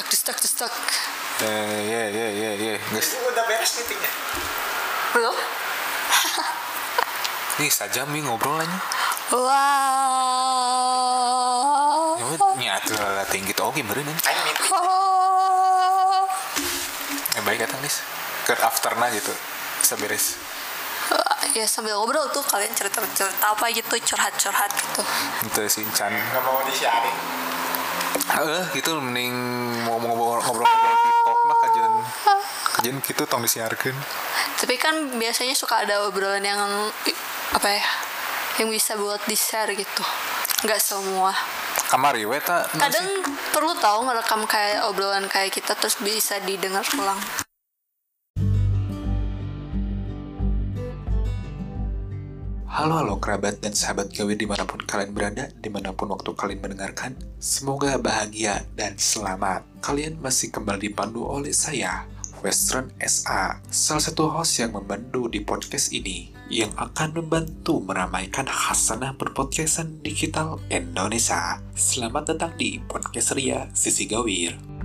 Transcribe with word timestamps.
destak 0.00 0.38
destak 0.38 0.70
destak 0.70 0.72
Eh, 1.38 1.78
ya 1.86 2.02
ya 2.10 2.26
ya 2.28 2.50
ya 2.52 2.74
guys 2.90 3.14
udah 3.16 3.44
beres 3.46 3.70
meetingnya. 3.76 4.10
belum. 5.12 5.34
Ini 7.58 7.68
saja 7.68 8.02
mi 8.04 8.18
ngobrol 8.20 8.58
aja. 8.58 8.78
Wow 9.28 9.46
ya 12.18 12.26
nyatu 12.58 12.92
lah 12.94 13.22
tinggi 13.24 13.50
tuh 13.52 13.70
oke 13.70 13.78
beren 13.82 14.02
Ayo 14.02 14.40
meeting. 14.42 14.66
eh 17.32 17.42
baik 17.42 17.58
datang 17.60 17.78
guys 17.78 18.02
ke 18.42 18.54
afterna 18.54 19.06
gitu. 19.10 19.30
Bisa 19.78 19.94
beres. 19.94 20.34
Ya 21.48 21.64
sambil 21.64 21.96
ngobrol 21.96 22.26
tuh 22.28 22.42
kalian 22.42 22.74
cerita 22.74 22.98
cerita 23.08 23.46
apa 23.46 23.64
gitu 23.70 23.94
curhat 24.04 24.34
curhat 24.34 24.70
gitu. 24.74 25.02
Itu 25.44 25.60
sih 25.70 25.86
Chan. 25.92 26.10
Gak 26.10 26.42
mau 26.42 26.60
disiarin. 26.66 27.14
Eh 28.18 28.64
gitu 28.74 28.98
mending 28.98 29.34
mau 29.86 29.98
ngobrol 30.02 30.42
ngobrol 30.42 30.66
di 30.66 31.10
talk 31.24 31.38
mah 31.46 31.56
kajian 31.62 31.92
kajian 32.78 32.96
gitu 33.02 33.22
tong 33.26 33.42
disiarkan 33.42 33.94
tapi 34.58 34.74
kan 34.74 34.94
biasanya 35.14 35.54
suka 35.54 35.86
ada 35.86 36.06
obrolan 36.10 36.42
yang 36.42 36.58
apa 37.54 37.68
ya 37.70 37.84
yang 38.58 38.74
bisa 38.74 38.98
buat 38.98 39.22
di 39.30 39.38
share 39.38 39.70
gitu. 39.78 40.02
Nggak 40.66 40.82
semua. 40.82 41.30
Kamari 41.88 42.26
we 42.28 42.36
ta 42.42 42.68
kadang 42.68 43.24
perlu 43.54 43.72
tahu 43.78 44.04
ngerekam 44.04 44.44
kayak 44.44 44.84
obrolan 44.90 45.24
kayak 45.24 45.54
kita 45.54 45.72
terus 45.72 45.96
bisa 46.04 46.36
didengar 46.44 46.84
ulang 47.00 47.16
Halo 52.78 53.02
halo 53.02 53.18
kerabat 53.18 53.58
dan 53.58 53.74
sahabat 53.74 54.14
gawe 54.14 54.30
di 54.38 54.46
mana 54.46 54.62
pun 54.62 54.78
kalian 54.78 55.10
berada, 55.10 55.50
di 55.50 55.66
mana 55.66 55.90
pun 55.90 56.14
waktu 56.14 56.30
kalian 56.30 56.62
mendengarkan. 56.62 57.18
Semoga 57.42 57.98
bahagia 57.98 58.62
dan 58.78 58.94
selamat. 58.94 59.66
Kalian 59.82 60.22
masih 60.22 60.54
kembali 60.54 60.86
dipandu 60.86 61.26
oleh 61.26 61.50
saya, 61.50 62.06
Western 62.38 62.94
SA, 63.02 63.58
salah 63.66 63.98
satu 63.98 64.30
host 64.30 64.62
yang 64.62 64.78
membantu 64.78 65.26
di 65.26 65.42
podcast 65.42 65.90
ini, 65.90 66.30
yang 66.54 66.70
akan 66.78 67.18
membantu 67.18 67.82
meramaikan 67.82 68.46
hasanah 68.46 69.10
berpodcastan 69.18 69.98
digital 70.06 70.62
Indonesia. 70.70 71.58
Selamat 71.74 72.30
datang 72.30 72.54
di 72.54 72.78
Podcast 72.78 73.34
Ria 73.34 73.66
Sisi 73.74 74.06
Gawir. 74.06 74.77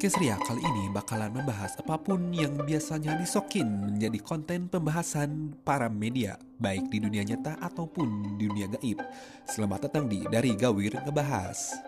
Podcast 0.00 0.16
Ria 0.16 0.40
kali 0.40 0.64
ini 0.64 0.88
bakalan 0.88 1.28
membahas 1.28 1.76
apa 1.76 2.00
pun 2.00 2.32
yang 2.32 2.56
biasanya 2.64 3.20
disokin 3.20 3.68
menjadi 3.68 4.16
konten 4.24 4.64
pembahasan 4.64 5.52
para 5.60 5.92
media, 5.92 6.40
baik 6.56 6.88
di 6.88 7.04
dunia 7.04 7.20
nyata 7.20 7.60
ataupun 7.60 8.40
di 8.40 8.48
dunia 8.48 8.64
gaib. 8.72 8.96
Selamat 9.44 9.92
datang 9.92 10.08
di 10.08 10.24
Dari 10.24 10.56
Gawir 10.56 11.04
Ngebahas. 11.04 11.84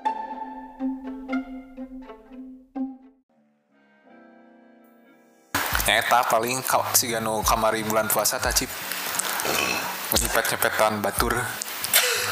Nyata 5.88 6.20
paling 6.28 6.60
kau 6.68 6.84
si 6.92 7.08
gano 7.08 7.40
kamari 7.40 7.80
bulan 7.80 8.12
puasa 8.12 8.36
tacip. 8.36 8.68
Nyepet-nyepetan 10.12 11.00
batur, 11.00 11.32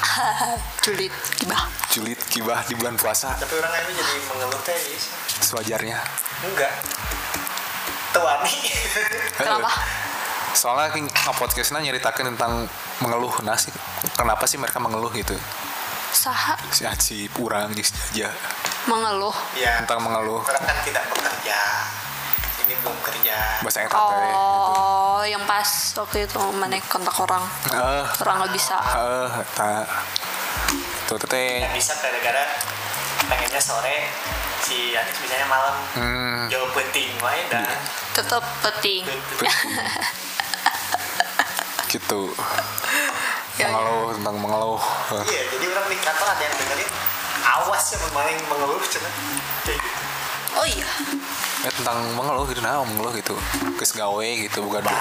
julid 0.84 1.14
gibah 1.40 1.62
julid 1.90 2.20
kibah 2.30 2.60
di 2.66 2.74
bulan 2.76 2.96
puasa 2.96 3.34
Tapi 3.36 3.54
orang 3.58 3.72
ini 3.84 3.92
jadi 3.98 4.12
mengeluh 4.30 4.60
teh 4.64 4.78
Is. 4.96 5.12
sewajarnya. 5.44 5.98
Enggak. 6.44 6.72
Tuan 8.10 8.38
nih. 8.42 8.58
kenapa 9.38 9.70
Soalnya 10.50 10.90
kan 10.90 11.06
podcastnya 11.38 11.78
nyeritakan 11.78 12.34
tentang 12.34 12.66
mengeluh 12.98 13.32
nasi. 13.46 13.70
Kenapa 14.18 14.50
sih 14.50 14.58
mereka 14.58 14.82
mengeluh 14.82 15.08
gitu? 15.14 15.38
saha 16.10 16.58
Si 16.74 16.82
Aci 16.82 17.30
kurang 17.30 17.70
di 17.70 17.86
aja 17.86 18.28
mengeluh 18.90 19.34
ya. 19.54 19.78
tentang 19.82 20.02
mengeluh 20.02 20.42
Orang 20.42 20.64
kan 20.66 20.76
tidak 20.82 21.06
bekerja. 21.06 21.58
Ini 22.70 22.78
belum 22.78 22.98
kerja. 23.02 23.36
bahasa 23.60 23.82
eta 23.82 23.90
teh 23.90 24.14
gitu. 24.14 24.38
oh 24.38 25.26
yang 25.26 25.42
pas 25.42 25.66
waktu 25.98 26.22
itu 26.22 26.38
mana 26.54 26.78
kontak 26.86 27.18
orang 27.18 27.42
Eh, 27.68 28.04
orang 28.22 28.36
nggak 28.38 28.54
bisa 28.54 28.78
eh, 28.78 29.26
eta. 29.42 29.82
Tuh 31.04 31.18
teh. 31.20 31.58
Nggak 31.58 31.74
bisa 31.74 31.98
gara-gara 31.98 32.46
pengennya 33.26 33.58
sore 33.58 34.06
si 34.60 34.94
Anis 34.94 35.18
misalnya 35.18 35.46
malam 35.46 35.74
Hmm, 35.92 36.46
jauh 36.46 36.70
penting 36.70 37.10
wae 37.18 37.42
dah. 37.48 37.66
tetap 38.12 38.38
penting 38.62 39.02
gitu. 41.90 42.22
Ya, 43.58 43.66
ya. 43.66 43.66
Mengeluh 43.68 44.14
tentang 44.14 44.36
mengeluh. 44.38 44.78
Iya, 45.26 45.42
jadi 45.50 45.64
orang 45.68 45.86
di 45.86 45.98
kantor 45.98 46.26
ada 46.28 46.38
yang 46.40 46.54
dengerin 46.54 46.90
awas 47.42 47.82
ya 47.88 47.98
bermain 48.00 48.38
mengeluh 48.46 48.78
cuman 48.80 49.12
kayak 49.64 49.74
gitu. 49.76 49.99
Oh 50.58 50.66
iya 50.66 50.88
Ya, 51.60 51.68
tentang 51.76 52.00
mengeluh 52.16 52.48
gitu 52.48 52.64
nah 52.64 52.80
mengeluh 52.80 53.12
gitu. 53.12 53.36
Kes 53.76 53.92
gawe 53.92 54.24
gitu 54.24 54.64
bukan 54.64 54.80
du 54.80 54.96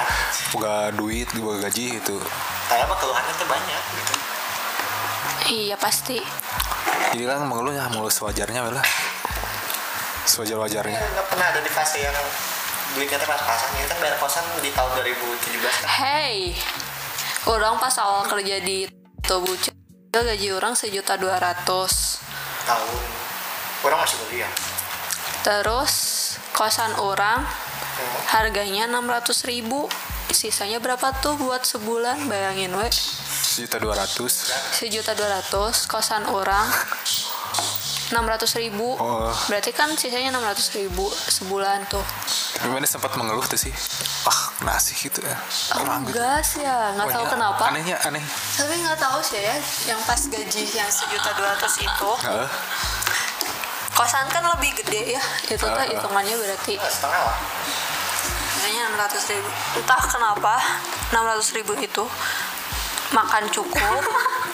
bukan 0.52 0.92
duit, 1.00 1.32
bukan 1.40 1.64
gaji 1.64 2.04
gitu. 2.04 2.20
Kayak 2.68 2.92
mah 2.92 3.00
keluhannya 3.00 3.34
tuh 3.40 3.48
banyak 3.48 3.84
gitu. 3.96 4.14
iya 5.50 5.76
pasti 5.80 6.20
Jadi 7.16 7.24
kan 7.24 7.48
mengeluh 7.48 7.72
ya 7.72 7.88
mengeluh 7.88 8.12
sewajarnya 8.12 8.76
lah. 8.76 8.84
Sewajar-wajarnya. 10.28 11.00
nggak 11.00 11.28
pernah 11.32 11.48
ada 11.48 11.64
di 11.64 11.72
fase 11.72 12.04
yang 12.04 12.14
duitnya 12.94 13.22
teh 13.22 13.30
pas-pasan 13.30 13.70
ini 13.78 13.86
kan 13.86 13.98
bayar 14.02 14.18
kosan 14.18 14.46
di 14.66 14.72
tahun 14.74 14.90
2017 14.98 15.62
kan 15.62 15.90
hey 16.02 16.58
orang 17.46 17.78
pas 17.78 17.94
awal 18.02 18.26
kerja 18.26 18.58
di 18.66 18.90
Tobu 19.22 19.54
gaji 20.10 20.50
orang 20.50 20.74
sejuta 20.74 21.14
dua 21.22 21.38
ratus 21.38 22.18
tahun 22.66 22.90
orang 23.86 23.98
masih 24.02 24.18
kuliah 24.26 24.50
terus 25.50 25.94
kosan 26.54 26.94
orang 26.96 27.42
harganya 28.28 28.86
600 28.86 29.50
ribu 29.50 29.90
sisanya 30.30 30.78
berapa 30.78 31.10
tuh 31.18 31.34
buat 31.36 31.66
sebulan 31.66 32.30
bayangin 32.30 32.70
we 32.72 32.86
Sejuta 33.50 33.82
dua 33.82 33.98
ratus. 33.98 34.54
sejuta 34.72 35.12
dua 35.12 35.28
ratus 35.34 35.84
kosan 35.84 36.22
orang 36.30 36.70
600 38.10 38.14
ribu 38.58 38.94
Oh. 38.96 39.34
berarti 39.46 39.70
kan 39.72 39.90
sisanya 39.94 40.30
600 40.32 40.54
ribu 40.76 41.10
sebulan 41.10 41.82
tuh 41.88 42.06
Tapi 42.52 42.70
mana 42.70 42.84
sempat 42.84 43.16
mengeluh 43.16 43.42
tuh 43.44 43.56
sih. 43.56 43.72
Ah, 44.26 44.40
nasi 44.64 44.92
gitu 44.94 45.20
ya. 45.20 45.32
oh, 45.32 45.82
Orang 45.82 46.04
gitu. 46.04 46.14
enggak 46.14 46.42
sih 46.42 46.60
ya 46.60 46.94
nggak 46.94 47.08
tahu 47.08 47.24
Pokoknya 47.24 47.34
kenapa 47.34 47.64
Anehnya 47.70 47.98
aneh. 48.04 48.24
tapi 48.54 48.74
nggak 48.78 49.00
tahu 49.00 49.20
sih 49.24 49.40
ya 49.40 49.56
yang 49.88 50.00
pas 50.04 50.22
gaji 50.22 50.64
yang 50.70 50.90
sejuta 50.90 51.30
dua 51.34 51.48
ratus 51.54 51.74
itu. 51.80 52.10
Kosan 54.00 54.32
kan 54.32 54.48
lebih 54.56 54.72
gede 54.80 55.20
ya 55.20 55.24
itu 55.52 55.60
tuh 55.60 55.76
hitungannya 55.76 56.36
berarti. 56.40 56.80
Nggak, 56.80 56.88
setengah 56.88 57.20
lah. 57.20 57.38
Kayaknya 58.64 58.84
600 58.96 59.32
ribu. 59.36 59.50
Entah 59.76 60.02
kenapa 60.08 60.54
600 61.12 61.58
ribu 61.60 61.74
itu 61.76 62.04
makan 63.12 63.44
cukup 63.52 64.00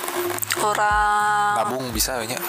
orang 0.73 1.61
Nabung 1.61 1.93
bisa 1.93 2.17
banyak. 2.17 2.41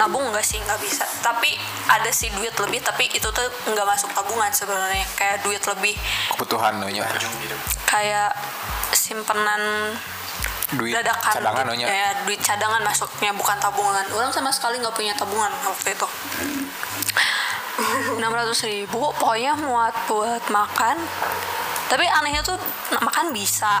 nabung 0.00 0.32
enggak 0.32 0.42
sih 0.42 0.56
nggak 0.56 0.80
bisa. 0.80 1.04
Tapi 1.20 1.52
ada 1.86 2.08
sih 2.08 2.32
duit 2.32 2.56
lebih 2.56 2.80
tapi 2.80 3.06
itu 3.12 3.28
tuh 3.30 3.46
nggak 3.70 3.86
masuk 3.86 4.10
tabungan 4.16 4.48
sebenarnya. 4.50 5.04
Kayak 5.14 5.44
duit 5.46 5.62
lebih. 5.62 5.94
Kebutuhan 6.34 6.80
banyak. 6.82 7.04
kayak 7.84 8.32
simpenan 8.96 9.92
Duit 10.70 10.92
dadakan 10.92 11.32
cadangan 11.34 11.64
gitu. 11.64 11.70
banyak. 11.74 11.86
ya 11.88 12.06
duit 12.22 12.38
cadangan 12.38 12.80
masuknya 12.80 13.30
bukan 13.32 13.56
tabungan 13.58 14.04
orang 14.08 14.30
sama 14.30 14.48
sekali 14.48 14.78
nggak 14.78 14.92
punya 14.92 15.12
tabungan 15.12 15.50
waktu 15.64 15.92
itu 15.92 16.06
600 18.18 18.68
ribu 18.68 19.10
pokoknya 19.12 19.52
muat 19.56 19.92
buat 20.06 20.42
makan 20.48 20.96
tapi 21.86 22.04
anehnya 22.06 22.40
tuh 22.40 22.56
makan 22.94 23.30
bisa 23.30 23.80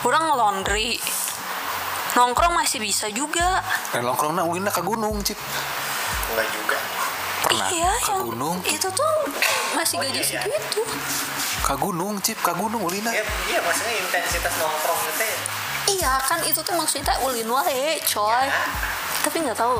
orang 0.00 0.30
laundry 0.30 0.96
nongkrong 2.12 2.54
masih 2.54 2.78
bisa 2.78 3.08
juga 3.08 3.60
Dan 3.90 4.02
nongkrong 4.02 4.32
nak 4.32 4.44
ulina 4.44 4.68
ke 4.68 4.80
gunung, 4.80 5.20
Cip. 5.20 5.36
enggak 6.30 6.46
juga 6.50 6.78
Pernah 7.42 7.66
iya 7.68 7.90
ke 7.98 8.08
yang 8.08 8.22
gunung. 8.22 8.56
itu 8.62 8.86
tuh 8.86 9.12
masih 9.74 9.96
Oh, 9.96 10.00
gaji 10.02 10.14
iya, 10.14 10.22
iya. 10.22 10.40
segitu 10.44 10.80
Ke 11.60 11.72
gunung, 11.74 12.12
Cip. 12.20 12.36
Ke 12.38 12.52
gunung 12.52 12.80
ulina. 12.80 13.10
ya, 13.10 13.20
iya 13.48 13.58
maksudnya 13.60 13.92
intensitas 13.98 14.52
nongkrong 14.54 15.00
itu 15.08 15.24
ya 15.24 15.36
iya 15.88 16.18
kan 16.22 16.42
itu 16.42 16.58
tuh 16.58 16.74
maksudnya 16.74 17.14
ulin 17.22 17.48
wae 17.48 18.00
coy 18.04 18.46
Ya. 18.46 18.50
tapi 19.22 19.38
nggak 19.40 19.54
tahu 19.54 19.78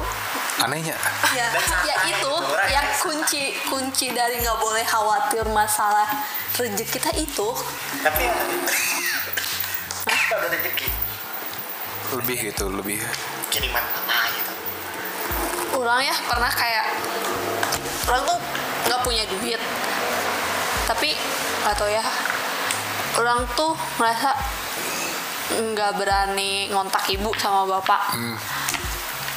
Anehnya. 0.61 0.95
ya, 1.35 1.49
ya 1.83 1.97
itu 2.07 2.33
yang 2.69 2.87
kunci 3.01 3.57
kunci 3.67 4.13
dari 4.13 4.39
nggak 4.39 4.57
boleh 4.57 4.85
khawatir 4.85 5.43
masalah 5.51 6.07
rezeki 6.55 6.85
kita 6.93 7.11
itu 7.17 7.49
tapi 8.01 8.29
ada 8.29 10.45
rezeki 10.49 10.89
Lebih 12.13 12.53
gitu, 12.53 12.69
lebih. 12.69 13.01
kiriman 13.49 13.81
mana 13.81 14.29
gitu 14.31 14.53
orang 15.75 16.05
ya 16.05 16.15
pernah 16.29 16.53
kayak 16.53 16.85
orang 18.07 18.23
tuh 18.23 18.39
nggak 18.87 19.01
punya 19.03 19.25
duit 19.27 19.59
tapi 20.85 21.17
nggak 21.65 21.75
tahu 21.75 21.89
ya 21.89 22.05
orang 23.17 23.41
tuh 23.57 23.73
ngerasa 23.97 24.31
nggak 25.61 26.01
berani 26.01 26.69
ngontak 26.73 27.05
ibu 27.13 27.31
sama 27.37 27.69
bapak. 27.69 28.03
Hmm. 28.17 28.39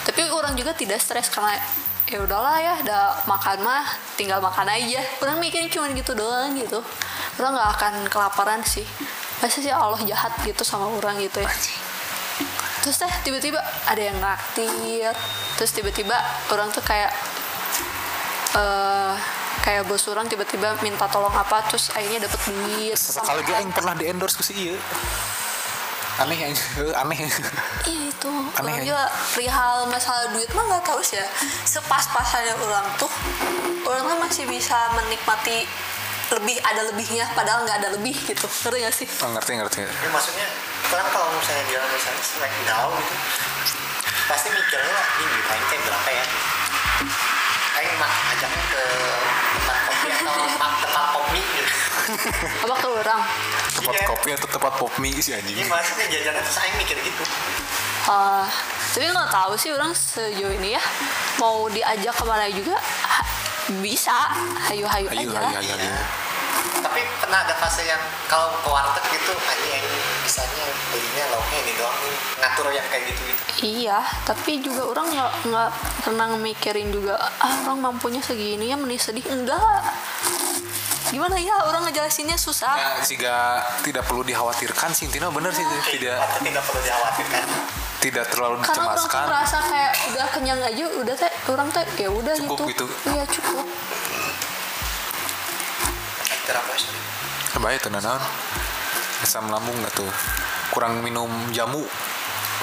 tapi 0.06 0.22
orang 0.30 0.54
juga 0.54 0.70
tidak 0.78 1.02
stres 1.02 1.34
karena 1.34 1.58
ya 2.06 2.22
udahlah 2.22 2.62
ya 2.62 2.78
udah 2.86 3.26
makan 3.26 3.66
mah 3.66 3.86
tinggal 4.14 4.38
makan 4.38 4.70
aja. 4.70 5.02
Orang 5.20 5.42
mikirin 5.42 5.68
cuma 5.68 5.90
gitu 5.90 6.14
doang 6.14 6.54
gitu. 6.54 6.78
Orang 7.42 7.58
nggak 7.58 7.70
akan 7.78 7.94
kelaparan 8.06 8.62
sih. 8.62 8.86
Pasti 9.42 9.66
sih 9.66 9.74
Allah 9.74 9.98
jahat 10.06 10.32
gitu 10.46 10.62
sama 10.62 10.94
orang 10.94 11.18
gitu 11.18 11.42
ya. 11.42 11.50
Terus 12.86 13.02
teh 13.02 13.14
tiba-tiba 13.26 13.58
ada 13.90 13.98
yang 13.98 14.22
naktir 14.22 15.10
terus 15.58 15.74
tiba-tiba 15.74 16.14
orang 16.54 16.70
tuh 16.70 16.86
kayak 16.86 17.10
eh 18.54 19.14
kayak 19.66 19.90
bos 19.90 20.06
orang 20.06 20.30
tiba-tiba 20.30 20.78
minta 20.86 21.10
tolong 21.10 21.34
apa 21.34 21.66
terus 21.66 21.90
akhirnya 21.90 22.30
dapet 22.30 22.40
duit. 22.46 22.94
Sekali 22.94 23.42
lagi 23.42 23.52
yang 23.58 23.74
pernah 23.74 23.98
di 23.98 24.06
endorse 24.06 24.38
ke 24.38 24.46
si 24.46 24.54
iya. 24.54 24.78
Aneh 26.16 26.38
ya, 26.38 26.48
aneh. 27.04 27.18
Iya 27.84 28.04
itu 28.08 28.32
Aneh 28.56 28.72
orang 28.72 28.80
ya. 28.80 28.88
juga 28.88 29.04
perihal 29.32 29.76
masalah 29.88 30.32
duit 30.32 30.48
mah 30.52 30.64
nggak 30.66 30.84
tahu 30.84 31.04
sih 31.04 31.20
ya 31.20 31.28
sepas-pasannya 31.68 32.56
orang 32.56 32.88
tuh 32.96 33.12
orang 33.84 34.04
tuh 34.06 34.18
masih 34.24 34.44
bisa 34.48 34.78
menikmati 34.96 35.68
lebih 36.32 36.58
ada 36.64 36.82
lebihnya 36.90 37.28
padahal 37.36 37.62
nggak 37.64 37.78
ada 37.80 37.90
lebih 37.94 38.16
gitu 38.16 38.48
ngerti 38.48 38.78
gak 38.82 38.96
sih 38.96 39.08
Oh, 39.22 39.30
ngerti 39.30 39.52
ngerti. 39.56 39.80
Ya, 39.84 40.10
maksudnya 40.10 40.48
kan 40.90 41.06
kalau 41.12 41.30
misalnya 41.36 41.64
dia 41.68 41.82
misalnya 41.86 42.24
snack 42.24 42.54
down 42.64 42.90
gitu 42.96 43.16
pasti 44.26 44.48
mikirnya 44.50 45.00
ini 45.20 45.26
duit 45.30 45.48
aing 45.52 45.66
teh 45.70 45.80
berapa 45.84 46.10
ya 46.10 46.26
aing 47.76 47.94
mah 48.00 48.14
ajaknya 48.34 48.64
ke 48.72 48.84
tempat 49.54 49.78
kopi 49.86 50.08
atau 50.10 50.34
tempat 50.50 50.72
tempat 50.82 51.06
apa 52.62 52.76
ke 52.76 52.88
orang? 52.88 53.22
Tempat 53.74 53.94
Iya. 53.94 54.06
kopi 54.08 54.30
atau 54.32 54.48
tempat 54.48 54.74
pop 54.76 54.94
mie 54.98 55.18
sih 55.18 55.34
anjing. 55.34 55.56
ini 55.56 55.66
maksudnya 55.66 56.06
jajanan 56.08 56.44
aing 56.44 56.76
mikir 56.78 56.98
gitu. 57.00 57.24
Eh, 58.06 58.46
tapi 58.92 59.06
nggak 59.08 59.30
tahu 59.30 59.54
sih 59.56 59.70
orang 59.70 59.92
sejauh 59.92 60.54
ini 60.54 60.74
ya. 60.74 60.82
Mau 61.36 61.66
diajak 61.68 62.14
ke 62.14 62.24
mana 62.24 62.46
juga? 62.48 62.78
Ha- 62.78 63.28
bisa. 63.76 64.14
Hayu-hayu 64.64 65.10
Ayo, 65.10 65.34
aja 65.34 65.50
ayo, 65.52 65.58
ayo, 65.58 65.74
ayo. 65.76 65.94
tapi 66.78 67.02
pernah 67.18 67.42
ada 67.42 67.56
fase 67.56 67.82
yang 67.84 67.98
kalau 68.26 68.54
ke 68.56 68.70
warteg 68.70 69.02
gitu 69.12 69.34
aja 69.34 69.68
yang 69.72 69.86
misalnya 70.22 70.64
belinya 70.88 71.26
lauknya 71.30 71.58
ini 71.60 71.74
doang 71.76 71.98
nih. 72.00 72.18
Ngatur 72.38 72.68
yang 72.72 72.88
kayak 72.88 73.04
gitu 73.08 73.22
gitu 73.24 73.42
Iya, 73.66 73.98
tapi 74.22 74.62
juga 74.62 74.82
orang 74.86 75.08
nggak 75.10 75.32
nggak 75.48 75.70
pernah 76.04 76.28
mikirin 76.36 76.90
juga 76.92 77.18
ah 77.18 77.56
orang 77.64 77.80
mampunya 77.84 78.22
segini 78.22 78.70
ya 78.70 78.78
menih 78.78 79.00
sedih. 79.00 79.26
Enggak. 79.26 79.82
Gimana 81.16 81.40
ya 81.40 81.56
orang 81.64 81.88
ngejelasinnya 81.88 82.36
susah. 82.36 82.76
Ya, 82.76 82.90
sehingga 83.00 83.64
tidak 83.88 84.04
perlu 84.04 84.28
dikhawatirkan 84.28 84.92
sih 84.92 85.08
Intinya 85.08 85.32
bener 85.32 85.56
sih 85.56 85.64
tidak 85.96 86.20
tidak 86.44 86.64
perlu 86.68 86.82
dikhawatirkan 86.84 87.48
tidak 88.04 88.26
terlalu 88.30 88.62
Karena 88.62 88.86
orang 88.86 89.00
tuh 89.00 89.08
dicemaskan. 89.08 89.26
merasa 89.26 89.58
kayak 89.66 89.94
udah 90.14 90.28
kenyang 90.30 90.60
aja, 90.62 90.86
udah 90.94 91.16
teh 91.18 91.34
orang 91.50 91.68
teh 91.74 91.86
ya 91.98 92.10
udah 92.12 92.36
Cukup 92.38 92.68
gitu. 92.70 92.86
gitu. 92.86 92.86
Iya 93.16 93.24
cukup. 93.32 93.66
terapos 96.46 96.82
Kebaik 97.56 97.80
tuh 97.82 97.90
naon. 97.90 98.22
Asam 99.26 99.50
lambung 99.50 99.74
nggak 99.82 99.96
tuh. 99.98 100.12
Kurang 100.70 101.02
minum 101.02 101.32
jamu. 101.50 101.82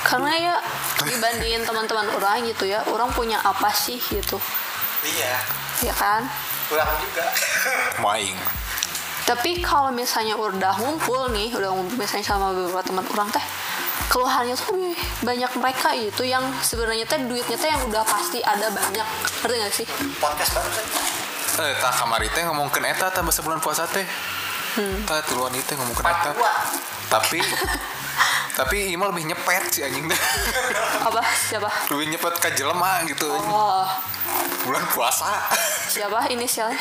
Karena 0.07 0.31
ya 0.37 0.55
dibandingin 1.03 1.65
teman-teman 1.67 2.07
orang 2.15 2.45
gitu 2.47 2.69
ya, 2.71 2.85
orang 2.93 3.11
punya 3.11 3.39
apa 3.43 3.71
sih 3.71 4.03
gitu, 4.03 4.35
iya 5.07 5.39
ya 5.83 5.95
kan? 5.95 6.27
Kurang 6.73 6.91
juga 7.05 7.25
Maing. 8.05 8.39
Tapi 9.23 9.63
kalau 9.63 9.95
misalnya 9.95 10.35
udah 10.35 10.75
ngumpul 10.83 11.31
nih, 11.31 11.55
udah 11.55 11.71
ngumpul 11.71 11.95
misalnya 11.95 12.27
sama 12.27 12.51
beberapa 12.51 12.83
teman 12.83 13.07
orang 13.07 13.31
teh, 13.31 13.45
keluhannya 14.11 14.59
tuh 14.59 14.75
lebih 14.75 14.99
banyak 15.23 15.53
mereka 15.63 15.95
itu 15.95 16.27
yang 16.27 16.43
sebenarnya 16.59 17.07
teh 17.07 17.23
duitnya 17.23 17.55
teh 17.55 17.71
yang 17.71 17.87
udah 17.87 18.03
pasti 18.03 18.43
ada 18.43 18.67
banyak, 18.75 19.07
ngerti 19.47 19.57
gak 19.63 19.73
sih? 19.73 19.87
podcast 20.19 20.59
baru 20.59 20.83
Eh, 21.53 21.77
tak 21.79 21.93
kamari 22.01 22.33
teh 22.33 22.43
ngomongkeun 22.49 22.89
eta 22.89 23.13
tambah 23.13 23.31
sebulan 23.31 23.61
puasa 23.61 23.85
teh. 23.85 24.09
Hmm. 24.73 25.05
Tah 25.05 25.21
tuluan 25.29 25.53
itu 25.53 25.77
ngomongkeun 25.77 26.09
eta. 26.09 26.33
Tapi 27.13 27.45
tapi 28.53 28.93
Ima 28.93 29.09
lebih 29.09 29.25
nyepet 29.33 29.65
sih 29.73 29.83
anjing. 29.85 30.05
Apa? 31.09 31.23
Siapa? 31.25 31.71
lebih 31.89 32.13
nyepet 32.13 32.35
ke 32.37 32.49
jelema 32.53 33.01
gitu. 33.09 33.29
Oh, 33.29 33.89
Bulan 34.63 34.85
puasa. 34.93 35.43
siapa 35.89 36.31
inisialnya? 36.31 36.79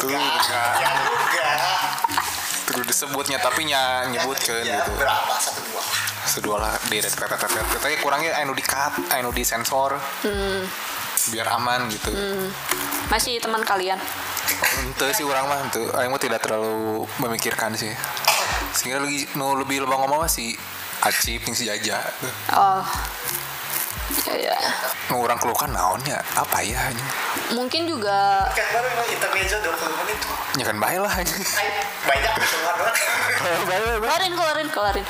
Tuh, 0.00 0.08
enggak 0.08 0.22
enggak. 0.22 0.72
ya 0.80 0.90
enggak 0.90 1.54
Terus 2.70 2.84
disebutnya 2.86 3.38
tapi 3.42 3.66
nya 3.66 4.06
nyebutkeun 4.08 4.62
ya, 4.62 4.80
gitu. 4.80 4.94
berapa 4.94 5.34
satu 5.36 5.60
dua 5.66 5.82
Sedua 6.22 6.56
lah 6.62 6.74
di 6.86 7.02
red 7.02 7.10
red 7.10 7.30
red 7.34 7.50
red. 7.50 7.66
Tapi 7.82 7.94
kurangnya 7.98 8.38
anu 8.38 8.54
di 8.54 8.62
cut, 8.62 8.94
anu 9.10 9.34
di 9.34 9.42
sensor. 9.42 9.98
Hmm, 10.22 10.62
Biar 11.34 11.50
aman 11.58 11.90
gitu. 11.90 12.14
masih 13.10 13.42
teman 13.42 13.66
kalian? 13.66 13.98
Ente 14.86 15.10
sih 15.12 15.26
orang 15.26 15.50
mah 15.50 15.58
aing 15.98 16.10
mah 16.14 16.22
tidak 16.22 16.40
terlalu 16.46 17.04
memikirkan 17.18 17.74
sih. 17.74 17.90
Sehingga 18.70 19.02
lagi 19.02 19.26
nu 19.34 19.58
lebih 19.58 19.82
lebih 19.82 19.96
ngomong 19.98 20.22
mah 20.22 20.30
si 21.00 21.08
Acip 21.32 21.42
yang 21.42 21.56
si 21.56 21.64
Jaja. 21.64 21.98
Oh, 22.52 22.84
ya 24.26 24.52
ya. 24.52 24.56
Nu 25.08 25.18
orang 25.18 25.38
keluhkan 25.38 25.70
naonnya 25.70 26.20
apa 26.36 26.60
ya 26.60 26.92
ini? 26.92 27.04
Mungkin 27.52 27.88
juga 27.88 28.44
kan 28.46 28.66
baru 28.70 28.86
emang 28.90 29.08
intermezzo 29.08 29.56
20 29.58 30.00
menit. 30.04 30.18
Ya 30.54 30.64
kan 30.66 30.76
baik 30.76 31.00
lah 31.00 31.12
banyak 32.00 32.34
kelarin 34.00 34.32
kelarin 34.34 34.68
kelarin. 34.68 35.04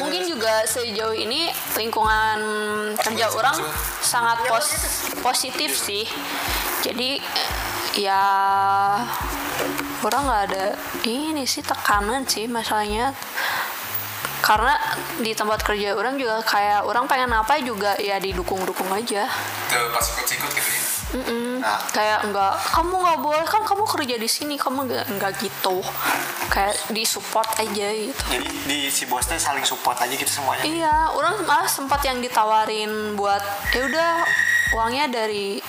Mungkin 0.00 0.22
juga 0.26 0.64
sejauh 0.64 1.12
ini 1.12 1.50
lingkungan 1.76 2.38
kerja 2.96 3.26
orang 3.28 3.56
sangat 4.00 4.38
pos- 4.48 5.12
positif 5.20 5.76
sih. 5.76 6.08
Jadi 6.80 7.20
ya 7.94 8.22
orang 10.02 10.22
nggak 10.24 10.42
ada 10.50 10.64
ini 11.04 11.44
sih 11.44 11.62
tekanan 11.62 12.26
sih 12.26 12.44
masalahnya 12.44 13.14
karena 14.44 14.76
di 15.16 15.32
tempat 15.32 15.64
kerja 15.64 15.96
orang 15.96 16.20
juga 16.20 16.44
kayak 16.44 16.84
orang 16.84 17.08
pengen 17.08 17.32
apa 17.32 17.56
juga 17.64 17.96
ya 17.96 18.20
didukung-dukung 18.20 18.92
aja 18.92 19.24
Tuh 19.72 19.88
pas 19.88 20.04
ikut-ikut 20.04 20.50
gitu 20.52 20.68
ya. 20.68 20.82
Mm-mm. 21.14 21.62
Nah. 21.62 21.78
kayak 21.94 22.26
enggak 22.28 22.52
kamu 22.74 22.92
nggak 22.92 23.20
boleh 23.22 23.46
kan 23.46 23.62
kamu 23.64 23.86
kerja 23.86 24.16
di 24.18 24.28
sini 24.28 24.60
kamu 24.60 24.84
nggak 24.84 25.04
nggak 25.16 25.32
gitu 25.40 25.80
kayak 26.50 26.74
disupport 26.90 27.46
aja 27.56 27.86
gitu 27.88 28.24
jadi 28.28 28.48
di 28.66 28.78
si 28.92 29.06
bosnya 29.08 29.38
saling 29.38 29.64
support 29.64 29.96
aja 29.96 30.10
gitu 30.10 30.28
semuanya 30.28 30.66
Iya, 30.66 30.96
orang 31.14 31.40
malah 31.46 31.70
sempat 31.70 32.02
yang 32.04 32.18
ditawarin 32.18 33.14
buat 33.14 33.40
ya 33.72 33.80
udah 33.86 34.12
uangnya 34.74 35.06
dari 35.08 35.62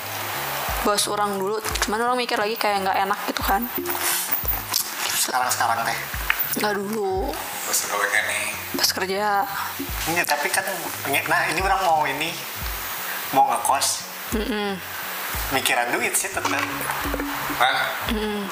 bos 0.81 1.05
orang 1.07 1.37
dulu. 1.37 1.57
Cuman 1.81 1.97
orang 1.97 2.17
mikir 2.17 2.37
lagi 2.37 2.57
kayak 2.57 2.85
nggak 2.85 2.97
enak 3.05 3.19
gitu 3.29 3.41
kan. 3.41 3.61
sekarang 5.15 5.49
sekarang 5.49 5.77
teh 5.81 6.24
Nggak 6.55 6.73
dulu 6.73 7.35
kalau 7.65 8.05
kayak 8.07 8.25
nih. 8.25 8.45
pas 8.75 8.89
kerja. 8.91 9.43
ini 10.05 10.21
tapi 10.23 10.47
kan 10.47 10.63
nah 11.25 11.41
ini 11.47 11.59
orang 11.59 11.81
mau 11.81 12.03
ini 12.05 12.31
mau 13.31 13.47
ngekos 13.47 13.87
Mm-mm. 14.31 14.75
mikiran 15.51 15.91
duit 15.91 16.11
sih 16.11 16.27
tetep 16.27 16.47
Kan? 17.55 17.75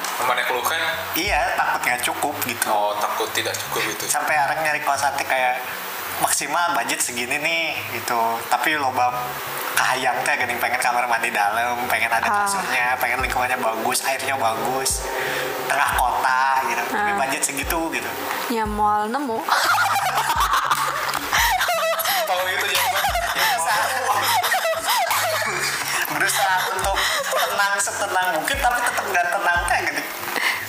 Ke 0.00 0.22
mana 0.24 0.40
keluhkan? 0.42 0.80
iya 1.14 1.52
takut 1.54 1.80
nggak 1.82 2.00
cukup 2.02 2.32
gitu 2.42 2.64
Oh 2.66 2.96
takut 2.96 3.28
tidak 3.32 3.52
cukup 3.58 3.84
itu. 3.86 4.04
sampai 4.06 4.32
orang 4.34 4.60
nyari 4.60 4.80
kosan 4.80 5.12
kayak 5.18 5.60
maksimal 6.16 6.72
budget 6.72 7.00
segini 7.00 7.36
nih 7.36 7.64
gitu 7.92 8.38
tapi 8.46 8.74
loba 8.74 9.10
kahayang 9.74 10.14
teh 10.22 10.32
gini 10.36 10.54
pengen 10.56 10.78
kamar 10.78 11.04
mandi 11.04 11.28
dalam 11.28 11.76
pengen 11.84 12.08
ada 12.08 12.22
Ah. 12.22 12.42
kasurnya 12.42 12.94
pengen 12.96 13.20
lingkungannya 13.20 13.56
bagus 13.56 14.00
airnya 14.04 14.32
bagus 14.36 15.04
tengah 15.64 15.88
kota 15.92 16.60
gitu 16.64 16.80
tapi 16.86 17.08
Ah. 17.08 17.16
budget 17.16 17.40
segitu 17.42 17.78
gitu 17.90 18.08
Ya 18.46 18.62
mau 18.62 19.02
nemu. 19.04 19.40
Kalau 22.24 22.44
itu 22.46 22.64
jawaban. 22.68 23.02
berusaha 26.14 26.56
untuk 26.70 26.94
tenang 27.26 27.74
setenang 27.76 28.26
mungkin 28.32 28.56
tapi 28.56 28.78
tetap 28.80 29.04
nggak 29.04 29.26
tenang 29.28 29.60
kayak 29.66 29.82
gini 29.84 30.02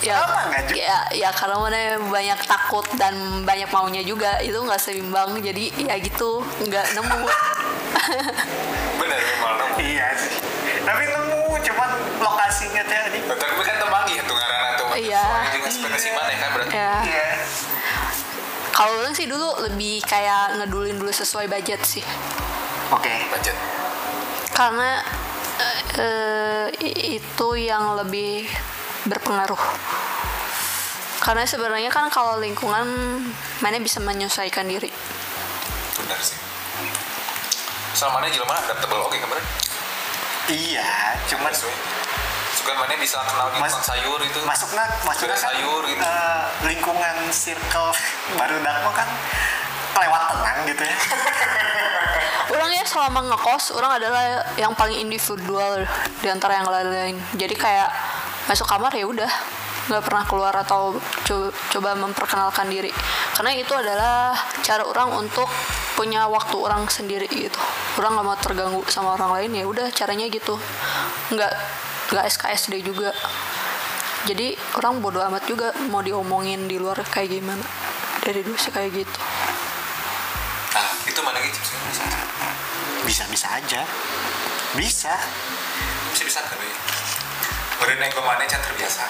ya, 0.06 0.16
Apa 0.18 0.42
nggak 0.46 0.64
juga? 0.66 0.78
ya, 0.80 0.98
ya 1.12 1.30
karena 1.32 1.56
mana 1.58 1.78
banyak 2.00 2.40
takut 2.44 2.86
dan 2.96 3.14
banyak 3.42 3.68
maunya 3.68 4.02
juga 4.02 4.38
itu 4.40 4.54
nggak 4.56 4.78
seimbang 4.78 5.40
jadi 5.40 5.66
ya 5.84 5.96
gitu 5.98 6.40
nggak 6.62 6.86
nemu. 6.94 7.22
Bener 9.00 9.20
malah. 9.40 9.70
iya 9.78 10.08
sih 10.14 10.38
tapi 10.80 11.04
nemu 11.04 11.42
cuman 11.60 11.90
lokasinya 12.20 12.84
teh 12.84 13.02
di 13.10 13.20
Tapi 13.26 13.62
kan 13.62 13.76
temangi 13.78 14.14
itu 14.16 14.30
ngaranna 14.30 14.70
tuh. 14.76 14.88
Iya. 14.96 15.24
Soalnya 15.24 15.52
juga 15.52 15.68
ekspektasi 15.68 16.08
mana 16.12 16.32
kan 16.34 16.50
berarti. 16.54 16.74
ya. 16.76 16.94
iya 17.04 17.30
Kalau 18.70 18.94
orang 18.98 19.14
sih 19.14 19.26
dulu 19.26 19.48
lebih 19.64 20.04
kayak 20.04 20.60
ngedulin 20.60 20.96
dulu 20.96 21.10
sesuai 21.10 21.48
budget 21.48 21.82
sih. 21.82 22.04
oke 22.88 23.14
Budget. 23.32 23.58
karena 24.52 25.02
eh, 25.98 26.66
i- 26.80 27.18
itu 27.18 27.48
yang 27.58 27.96
lebih 27.98 28.46
berpengaruh. 29.06 29.62
Karena 31.18 31.42
sebenarnya 31.44 31.90
kan 31.90 32.10
kalau 32.10 32.38
lingkungan 32.38 32.86
mana 33.58 33.78
bisa 33.80 33.98
menyesuaikan 33.98 34.66
diri. 34.66 34.90
Benar 35.98 36.20
sih. 36.20 36.38
Soal 37.94 38.12
mana 38.12 38.28
jelema 38.28 38.60
adaptable. 38.60 39.02
Oke 39.02 39.18
kemarin 39.18 39.46
iya 40.46 40.86
cuman 41.26 41.50
suka 42.54 42.78
mana 42.78 42.94
bisa 42.96 43.18
kenal 43.26 43.50
di 43.50 43.58
Mas- 43.58 43.74
tukang 43.74 43.88
sayur 43.88 44.20
itu. 44.22 44.38
masuknya 44.46 44.86
masuknya 45.02 45.34
Beda 45.34 45.34
kan 45.34 45.42
sayur 45.50 45.82
gitu. 45.90 46.02
eh, 46.06 46.42
lingkungan 46.70 47.16
circle 47.34 47.90
baru 48.38 48.62
mah 48.62 48.94
kan 48.94 49.10
lewat 49.96 50.22
tenang 50.30 50.58
gitu 50.70 50.84
ya. 50.86 50.98
Orangnya 52.54 52.86
selama 52.86 53.26
ngekos, 53.26 53.74
orang 53.74 53.98
adalah 53.98 54.22
yang 54.54 54.78
paling 54.78 55.02
individual 55.02 55.82
di 56.22 56.28
antara 56.30 56.62
yang 56.62 56.70
lain-lain. 56.70 57.18
Jadi 57.34 57.56
kayak 57.58 57.90
masuk 58.46 58.66
kamar 58.66 58.94
ya 58.94 59.06
udah, 59.06 59.32
nggak 59.90 60.04
pernah 60.06 60.24
keluar 60.26 60.54
atau 60.56 60.98
co- 61.24 61.54
coba 61.72 61.94
memperkenalkan 61.94 62.70
diri. 62.70 62.90
Karena 63.34 63.52
itu 63.54 63.74
adalah 63.74 64.34
cara 64.62 64.86
orang 64.86 65.14
untuk 65.16 65.50
punya 65.96 66.28
waktu 66.28 66.56
orang 66.58 66.86
sendiri 66.88 67.26
gitu. 67.30 67.58
Orang 67.98 68.18
nggak 68.18 68.26
mau 68.26 68.38
terganggu 68.38 68.82
sama 68.88 69.16
orang 69.16 69.32
lain 69.42 69.52
ya 69.60 69.64
udah 69.66 69.88
caranya 69.92 70.26
gitu. 70.28 70.58
Nggak 71.32 71.54
nggak 72.14 72.26
SKSD 72.30 72.82
juga. 72.82 73.10
Jadi 74.26 74.58
orang 74.78 75.00
bodoh 75.00 75.22
amat 75.22 75.46
juga 75.46 75.70
mau 75.90 76.02
diomongin 76.02 76.66
di 76.66 76.82
luar 76.82 76.98
kayak 77.06 77.30
gimana. 77.30 77.62
Dari 78.22 78.42
dulu 78.42 78.58
sih 78.58 78.74
kayak 78.74 78.92
gitu. 78.94 79.20
nah 80.76 80.92
itu 81.08 81.20
mana 81.24 81.40
gitu 81.40 81.56
sih 81.64 81.78
bisa 81.88 82.04
bisa 83.08 83.24
bisa 83.32 83.48
aja 83.48 83.82
bisa 84.76 85.14
bisa 86.12 86.24
bisa 86.28 86.40
kan 86.44 86.60
ya 86.60 86.76
Beren 87.76 88.00
yang 88.00 88.10
ke 88.10 88.22
mana 88.22 88.44
can 88.44 88.60
terbiasa 88.60 89.04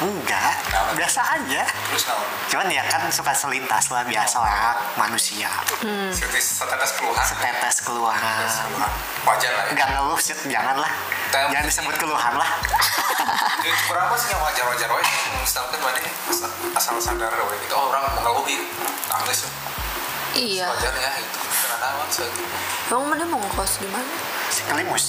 enggak 0.00 0.56
Kenapa? 0.64 0.96
biasa 0.96 1.20
aja. 1.20 1.60
Terus 1.92 2.04
naon 2.08 2.24
cuman 2.48 2.66
ya 2.68 2.82
kan 2.88 3.04
suka 3.12 3.32
selintas 3.32 3.92
lah 3.92 4.00
biasa 4.02 4.36
lah 4.40 4.72
manusia. 4.96 5.52
Seperti 6.08 6.40
setetes 6.40 6.96
keluhan. 6.96 7.20
Setetes 7.20 7.76
keluhan. 7.84 8.16
Setetes 8.16 8.64
keluhan. 8.64 8.92
Wajar 9.22 9.50
lah 9.52 9.64
ya. 9.68 9.70
Enggak 9.76 9.88
ngeluh 9.92 10.16
sih 10.18 10.32
jangan 10.48 10.76
lah. 10.78 10.92
Tem- 11.28 11.52
jangan 11.52 11.66
disebut 11.66 11.94
keluhan 11.96 12.34
lah. 12.34 12.50
Ya, 13.60 13.76
kurang 13.84 14.08
apa 14.08 14.16
sih 14.16 14.32
yang 14.32 14.40
wajar-wajar 14.40 14.88
wae? 14.88 15.04
Misalkan 15.36 15.76
mana 15.84 16.00
asal, 16.32 16.48
asal 16.72 16.94
sadar 16.96 17.28
wae 17.28 17.60
gitu. 17.60 17.76
Oh, 17.76 17.92
orang 17.92 18.08
mengeluh 18.16 18.40
gitu 18.48 18.64
nangis 19.06 19.44
Iya. 20.32 20.64
wajar 20.64 20.96
ya 20.96 21.10
itu. 21.20 21.38
So, 22.08 22.24
Emang 22.88 23.12
mana 23.12 23.28
mau 23.28 23.36
ngekos? 23.36 23.84
Di 23.84 23.88
mana? 23.92 24.08
Si 24.60 24.68
kelimus 24.68 25.04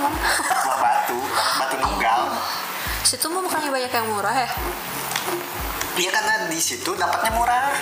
mana? 0.00 0.16
buah 0.64 0.78
batu 0.80 1.18
batu 1.60 1.76
nunggal 1.76 2.32
Situ 3.04 3.24
mah 3.28 3.40
bukannya 3.40 3.72
banyak 3.72 3.92
yang 3.92 4.08
murah 4.08 4.32
ya? 4.32 4.50
iya 6.00 6.10
karena 6.12 6.34
di 6.48 6.60
situ 6.60 6.96
dapatnya 6.96 7.32
murah 7.36 7.76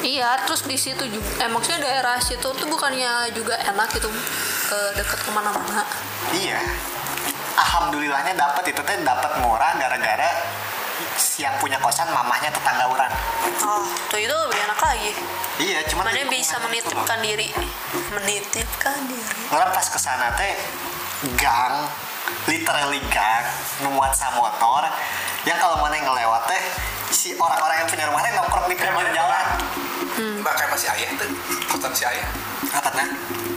Iya, 0.00 0.32
terus 0.48 0.64
di 0.64 0.80
situ 0.80 1.04
juga, 1.12 1.44
eh 1.44 1.50
maksudnya 1.52 1.84
daerah 1.84 2.16
situ 2.16 2.40
tuh 2.40 2.66
bukannya 2.72 3.28
juga 3.36 3.52
enak 3.68 3.84
gitu, 3.92 4.08
eh, 4.72 4.90
deket 4.96 5.20
ke 5.20 5.28
mana-mana. 5.28 5.84
iya 6.32 6.56
alhamdulillahnya 7.60 8.32
dapat 8.32 8.72
itu 8.72 8.80
teh 8.80 8.96
dapat 9.04 9.44
murah 9.44 9.76
gara-gara 9.76 10.30
yang 11.38 11.54
punya 11.58 11.76
kosan 11.80 12.08
mamahnya 12.10 12.48
tetangga 12.48 12.84
orang. 12.88 13.12
Oh, 13.60 13.84
tuh 14.08 14.20
itu 14.20 14.32
lebih 14.32 14.58
enak 14.64 14.80
lagi. 14.80 15.12
iya 15.60 15.80
cuman 15.88 16.08
Mana 16.08 16.24
bisa 16.28 16.56
menitipkan 16.60 17.18
diri, 17.20 17.48
menitipkan 18.12 18.96
diri. 19.04 19.34
orang 19.52 19.68
pas 19.72 19.84
ke 19.84 19.98
sana 20.00 20.32
teh 20.36 20.56
gang 21.36 21.84
literally 22.48 23.00
gang 23.12 23.44
memuat 23.84 24.16
sa 24.16 24.32
motor. 24.32 24.88
Yang 25.44 25.58
kalau 25.60 25.80
mana 25.80 25.96
yang 25.96 26.08
ngelewat 26.08 26.42
teh 26.48 26.62
si 27.10 27.36
orang-orang 27.36 27.84
yang 27.84 27.88
punya 27.88 28.04
rumah 28.08 28.20
teh 28.20 28.32
nongkrong 28.32 28.66
di 28.68 28.76
pinggir 28.76 29.08
jalan. 29.12 29.46
Mbak 30.20 30.52
kayak 30.52 30.70
masih 30.72 30.88
ayah 30.96 31.10
tuh 31.16 31.28
kosan 31.68 31.92
si 31.96 32.04
ayah. 32.04 32.28
Apa 32.72 32.88
nah 32.92 33.08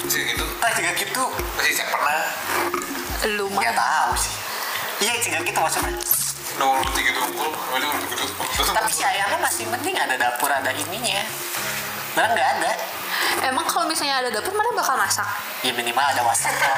masih 0.03 0.21
gitu. 0.31 0.45
Tah 0.59 0.71
juga 0.75 0.91
gitu. 0.95 1.23
Masih 1.59 1.73
saya 1.75 1.87
pernah. 1.91 2.23
Lu 3.35 3.47
nggak 3.51 3.75
tahu 3.75 4.11
sih. 4.15 4.33
Iya 5.03 5.13
juga 5.19 5.37
gitu 5.43 5.59
maksudnya 5.59 5.91
nol 6.59 6.79
tiga 6.93 7.11
tumpul 7.17 7.49
waduh 7.73 7.91
gitu 8.09 8.25
tapi 8.73 8.91
si 8.93 9.03
ayahnya 9.03 9.37
masih 9.41 9.65
penting 9.69 9.97
ada 9.97 10.15
dapur 10.17 10.49
ada 10.49 10.69
ininya. 10.73 11.25
Barang 12.13 12.37
nggak 12.37 12.49
ada. 12.61 12.71
Emang 13.49 13.65
kalau 13.65 13.89
misalnya 13.89 14.21
ada 14.21 14.29
dapur, 14.29 14.53
mana 14.53 14.69
bakal 14.77 14.93
masak? 14.93 15.25
ya 15.65 15.73
minimal 15.73 16.05
ada 16.05 16.21
wastafel. 16.21 16.73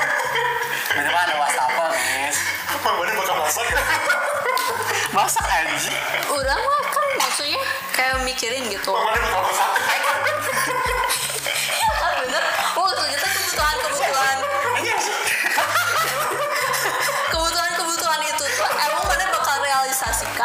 Minimal 0.96 1.22
ada 1.28 1.36
wastafel 1.36 1.88
guys 1.92 2.38
mana 2.86 3.12
bakal 3.18 3.36
masak? 3.42 3.66
Masak 5.16 5.46
aja 5.48 5.92
Orang 6.30 6.60
mah 6.60 6.84
kan 6.92 7.08
maksudnya 7.18 7.62
kayak 7.96 8.22
mikirin 8.22 8.64
gitu. 8.70 8.92
mana 8.94 9.18
bakal 9.18 9.42
masak 9.50 9.70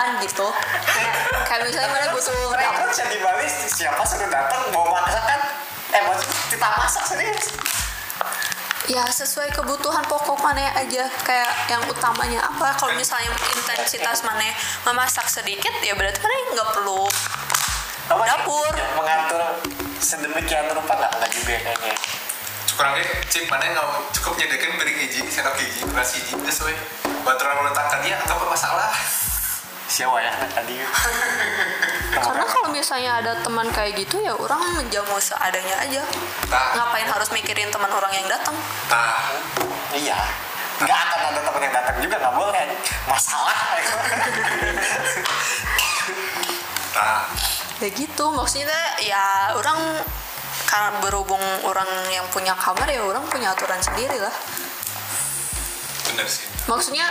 realisasikan 0.01 0.25
gitu. 0.25 0.49
Kayak 1.45 1.61
misalnya 1.69 1.89
mana 1.93 2.07
butuh 2.15 2.35
mereka. 2.53 2.83
bisa 2.89 3.05
di 3.13 3.19
Bali 3.21 3.47
siapa 3.49 4.03
suruh 4.09 4.29
datang 4.33 4.73
mau 4.73 4.89
masak 4.89 5.25
kan 5.29 5.41
eh 5.91 6.03
mau 6.07 6.15
kita 6.49 6.69
masak 6.79 7.05
serius 7.07 7.47
ya 8.91 9.07
sesuai 9.07 9.55
kebutuhan 9.55 10.03
pokok 10.09 10.41
mana 10.43 10.73
aja. 10.75 11.07
Kayak 11.23 11.53
yang 11.71 11.83
utamanya 11.87 12.43
apa? 12.43 12.75
Kalau 12.75 12.97
misalnya 12.97 13.31
intensitas 13.55 14.27
mana 14.27 14.51
memasak 14.89 15.29
sedikit 15.31 15.71
ya 15.85 15.95
berarti 15.95 16.19
mana 16.19 16.35
nggak 16.57 16.69
perlu. 16.75 17.07
Apa 18.11 18.23
sih? 18.27 18.31
Dapur. 18.35 18.73
mengatur 18.99 19.43
sedemikian 20.03 20.67
rupa 20.75 20.99
nggak? 20.99 21.13
Nggak 21.23 21.31
juga 21.31 21.55
kayaknya 21.63 21.95
kurangnya 22.81 23.05
cip 23.29 23.45
mana 23.53 23.63
yang 23.69 23.77
nggak 23.77 23.89
cukup 24.17 24.33
nyediakan 24.41 24.73
piring 24.81 24.99
hiji 25.05 25.21
sendok 25.29 25.55
hiji 25.61 25.85
beras 25.87 26.11
hiji 26.17 26.35
sesuai. 26.49 26.75
Baturan 27.23 27.63
meletakkannya 27.63 28.17
atau 28.25 28.41
apa 28.41 28.57
siapa 29.91 30.23
ya 30.23 30.31
tadi. 30.55 30.79
Karena 32.15 32.47
kalau 32.47 32.71
misalnya 32.71 33.19
ada 33.19 33.33
teman 33.43 33.67
kayak 33.75 33.99
gitu 33.99 34.23
ya 34.23 34.39
orang 34.39 34.63
menjamu 34.79 35.19
seadanya 35.19 35.83
aja. 35.83 36.03
Nah. 36.47 36.79
ngapain 36.79 37.07
harus 37.11 37.29
mikirin 37.35 37.75
teman 37.75 37.91
orang 37.91 38.15
yang 38.15 38.27
datang? 38.31 38.55
Nah 38.87 39.35
iya. 39.91 40.19
Nggak 40.81 40.97
akan 40.97 41.21
ada 41.35 41.41
teman 41.43 41.61
yang 41.67 41.75
datang 41.75 41.97
juga 41.99 42.17
nggak 42.23 42.37
boleh. 42.39 42.65
Masalah. 43.11 43.59
Nah 46.91 47.23
ya 47.81 47.89
gitu 47.97 48.25
maksudnya 48.31 48.83
ya 49.01 49.57
orang 49.57 49.79
karena 50.69 51.01
berhubung 51.03 51.43
orang 51.67 51.89
yang 52.13 52.23
punya 52.31 52.53
kamar 52.55 52.87
ya 52.87 53.03
orang 53.03 53.27
punya 53.27 53.51
aturan 53.51 53.83
sendiri 53.83 54.23
lah. 54.23 54.35
Bener 56.11 56.27
sih. 56.31 56.47
Maksudnya 56.69 57.09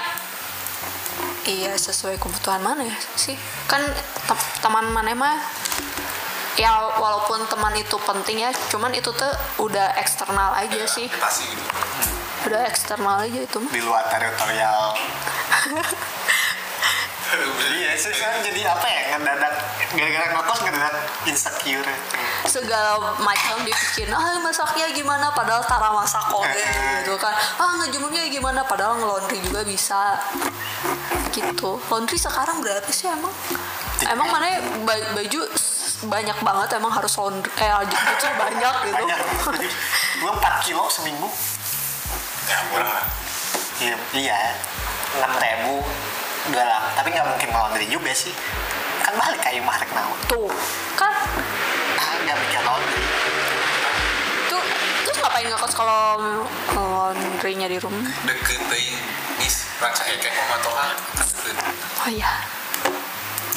iya 1.45 1.75
sesuai 1.75 2.19
kebutuhan 2.19 2.59
mana 2.59 2.83
ya 2.83 2.97
sih? 3.15 3.35
Kan 3.67 3.83
te- 4.27 4.49
teman 4.59 4.89
mana 4.91 5.13
mah 5.15 5.37
ya 6.59 6.91
walaupun 6.99 7.47
teman 7.47 7.71
itu 7.79 7.95
penting 8.03 8.43
ya 8.43 8.51
cuman 8.67 8.91
itu 8.91 9.11
tuh 9.15 9.31
udah 9.63 9.95
eksternal 9.95 10.51
aja 10.55 10.83
sih. 10.83 11.07
Pasti 11.07 11.47
gitu. 11.47 11.63
Udah 12.49 12.61
eksternal 12.67 13.15
aja 13.23 13.39
itu 13.39 13.57
mah. 13.59 13.71
Di 13.71 13.81
luar 13.83 14.03
teritorial 14.11 14.95
iya 17.69 17.93
sih 17.93 18.09
sekarang 18.09 18.41
jadi 18.41 18.61
apa 18.65 18.87
ya 18.87 19.01
ngedadak 19.13 19.53
gara-gara 19.93 20.25
ngekos 20.33 20.59
ngedadak 20.65 20.95
insecure. 21.25 21.93
Segala 22.45 22.97
macam 23.21 23.61
dipikirin 23.61 24.13
ah 24.13 24.37
masaknya 24.41 24.89
gimana? 24.91 25.29
Padahal 25.29 25.61
tara 25.65 25.93
masak 25.93 26.25
kode 26.29 26.63
gitu 27.01 27.13
kan. 27.21 27.33
Ah 27.57 27.77
ngejemurnya 27.77 28.25
gimana? 28.29 28.65
Padahal 28.65 28.97
ngelondri 28.97 29.37
juga 29.41 29.61
bisa. 29.61 30.17
Gitu. 31.29 31.77
Laundry 31.89 32.17
sekarang 32.17 32.61
berapa 32.61 32.89
sih 32.89 33.09
emang. 33.09 33.33
Emang 34.09 34.27
mana 34.31 34.57
ba- 34.83 35.09
baju 35.13 35.41
banyak 35.99 36.37
banget 36.39 36.69
emang 36.79 36.93
harus 36.95 37.13
laundry 37.19 37.51
eh 37.59 37.69
gitu 37.85 38.25
banyak 38.39 38.75
gitu. 38.87 38.95
Banyak. 38.95 39.17
Gue 40.17 40.31
4 40.31 40.65
kilo 40.65 40.87
seminggu. 40.89 41.29
Ya 42.49 42.57
murah. 42.71 43.03
Iya 43.79 43.95
iya. 44.15 44.37
Enam 45.19 45.33
ribu 45.37 45.75
dua 46.47 46.63
lah 46.63 46.83
tapi 46.95 47.11
nggak 47.11 47.27
mungkin 47.27 47.49
laundry 47.51 47.85
juga 47.91 48.11
sih. 48.15 48.31
Kan 49.03 49.13
balik 49.19 49.41
kayak 49.43 49.63
marek 49.63 49.89
naon 49.91 50.19
tuh 50.27 50.47
kan? 50.95 51.11
Ah 51.99 52.11
nggak 52.23 52.37
bikin 52.47 52.61
laundry 52.63 53.03
tuh 54.49 54.63
terus 55.05 55.17
ngapain 55.21 55.45
ngekos 55.45 55.73
kalau 55.75 56.17
laundrynya 56.73 57.67
di 57.67 57.77
rumah? 57.77 58.07
Deket 58.23 58.59
deh 58.69 58.87
nis 59.39 59.55
rangsa 59.79 60.03
ekek 60.07 60.31
mau 60.35 60.57
matokan 60.57 60.89
oh 62.05 62.09
iya. 62.11 62.31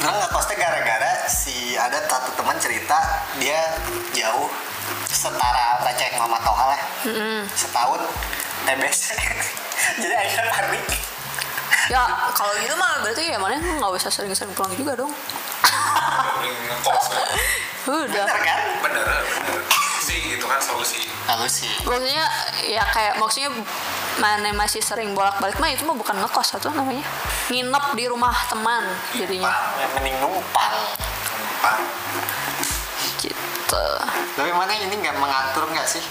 Orang 0.03 0.19
ngekosnya 0.19 0.55
gara-gara 0.59 1.11
si 1.31 1.79
ada 1.79 1.95
satu 2.07 2.35
teman 2.35 2.59
cerita 2.59 2.99
dia 3.39 3.79
jauh 4.11 4.51
setara 5.07 5.79
receh 5.85 6.11
mama 6.19 6.39
toha 6.43 6.75
lah. 6.75 6.81
Setahun 7.55 8.01
TBC 8.67 9.03
jadi 9.99 10.15
akhirnya 10.15 10.47
panik 10.55 10.85
ya 11.91 12.31
kalau 12.31 12.53
gitu 12.59 12.75
mah 12.79 13.03
berarti 13.03 13.33
ya 13.33 13.37
mana 13.39 13.59
nggak 13.59 13.91
usah 13.91 14.11
sering-sering 14.11 14.53
pulang 14.55 14.71
juga 14.75 14.95
dong. 14.95 15.11
Ngekos 16.43 17.05
udah. 17.11 17.27
Bener 17.83 18.39
kan? 18.39 18.59
Bener 18.79 19.03
bener. 19.03 19.59
Sih 20.03 20.19
gitu 20.31 20.45
solusi. 20.63 21.03
Lalu 21.27 21.47
sih 21.47 21.71
maksudnya 21.83 22.25
ya 22.63 22.83
kayak 22.91 23.19
maksudnya 23.19 23.51
mana 24.19 24.53
masih 24.53 24.79
sering 24.79 25.11
bolak-balik 25.17 25.57
mah 25.57 25.71
itu 25.71 25.83
mah 25.83 25.97
bukan 25.97 26.15
ngekos 26.23 26.59
atau 26.59 26.71
namanya. 26.71 27.03
Nginep 27.51 27.85
di 27.99 28.05
rumah 28.07 28.35
teman 28.47 28.83
jadinya. 29.15 29.51
Ya, 29.79 29.87
mending 29.97 30.15
numpang. 30.23 30.75
Numpang. 31.35 31.79
Gitu. 33.19 33.85
Tapi 34.39 34.51
mana 34.51 34.71
ini 34.75 34.95
nggak 34.95 35.17
mengatur 35.19 35.67
nggak 35.67 35.87
sih? 35.87 36.03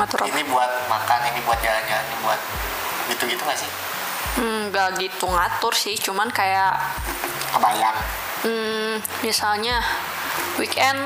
Apa? 0.00 0.24
Ini 0.24 0.48
buat 0.48 0.88
makan 0.88 1.20
ini 1.34 1.44
buat 1.44 1.60
jalan-jalan 1.60 2.04
ini 2.08 2.16
buat 2.24 2.40
gitu-gitu 3.10 3.42
nggak 3.42 3.58
sih 3.58 3.68
Hmm, 4.38 4.70
nggak 4.70 5.00
gitu 5.02 5.26
ngatur 5.26 5.74
sih 5.74 5.98
cuman 5.98 6.30
kayak 6.30 6.74
kebayang. 7.50 7.98
Hmm, 8.40 8.94
misalnya 9.20 9.82
weekend 10.56 10.96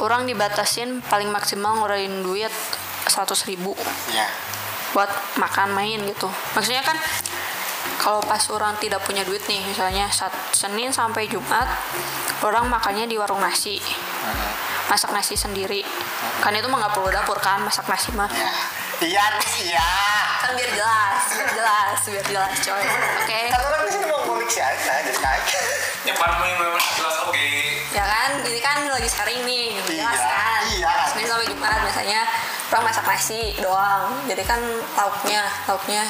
orang 0.00 0.26
dibatasin 0.26 0.98
paling 1.06 1.30
maksimal 1.30 1.78
ngeluarin 1.78 2.24
duit 2.24 2.50
100 3.06 3.22
ribu 3.46 3.76
ya 4.10 4.26
buat 4.90 5.06
makan 5.36 5.76
main 5.76 6.00
gitu. 6.08 6.26
Maksudnya 6.56 6.80
kan 6.80 6.96
kalau 8.00 8.24
pas 8.24 8.40
orang 8.50 8.74
tidak 8.80 9.04
punya 9.04 9.22
duit 9.22 9.44
nih 9.44 9.60
misalnya 9.62 10.08
Sat- 10.08 10.56
Senin 10.56 10.90
sampai 10.90 11.28
Jumat 11.28 11.68
orang 12.40 12.66
makannya 12.66 13.04
di 13.04 13.20
warung 13.20 13.38
nasi. 13.38 13.76
Masak 14.88 15.12
nasi 15.12 15.36
sendiri. 15.36 15.84
Kan 16.40 16.56
itu 16.56 16.66
mah 16.66 16.80
nggak 16.80 16.94
perlu 16.96 17.12
dapur 17.12 17.36
kan 17.38 17.60
masak 17.60 17.84
nasi 17.86 18.10
mah. 18.16 18.30
Ya 18.30 18.50
iya 19.04 19.24
iya. 19.60 19.90
Kan 20.40 20.56
biar 20.56 20.70
jelas 20.72 21.22
biar 21.36 21.50
jelas 21.52 21.98
biar 22.06 22.24
jelas 22.24 22.52
coy. 22.64 22.84
Oke. 23.24 23.40
Kan 23.52 23.60
orang 23.60 23.82
di 23.84 23.90
sini 23.92 24.04
mau 24.08 24.20
ngulik 24.24 24.48
sih 24.48 24.62
aja 24.64 24.92
jadi 25.04 25.18
kayak 25.20 25.42
yang 26.06 26.16
paling 26.16 26.38
memang 26.56 26.80
jelas 26.96 27.16
oke. 27.28 27.48
Ya 27.92 28.04
kan? 28.04 28.30
Ini 28.40 28.60
kan 28.62 28.78
lagi 28.88 29.08
sharing 29.10 29.42
nih 29.44 29.64
Iya, 29.76 29.82
jelas 30.06 30.20
kan? 30.22 30.60
iya. 30.72 30.92
Senin 31.12 31.26
sampai 31.28 31.46
Jumat 31.50 31.80
biasanya 31.84 32.20
orang 32.72 32.84
masak 32.88 33.04
nasi 33.04 33.40
doang. 33.60 34.04
Jadi 34.30 34.42
kan 34.46 34.60
lauknya 34.96 35.42
lauknya 35.68 36.04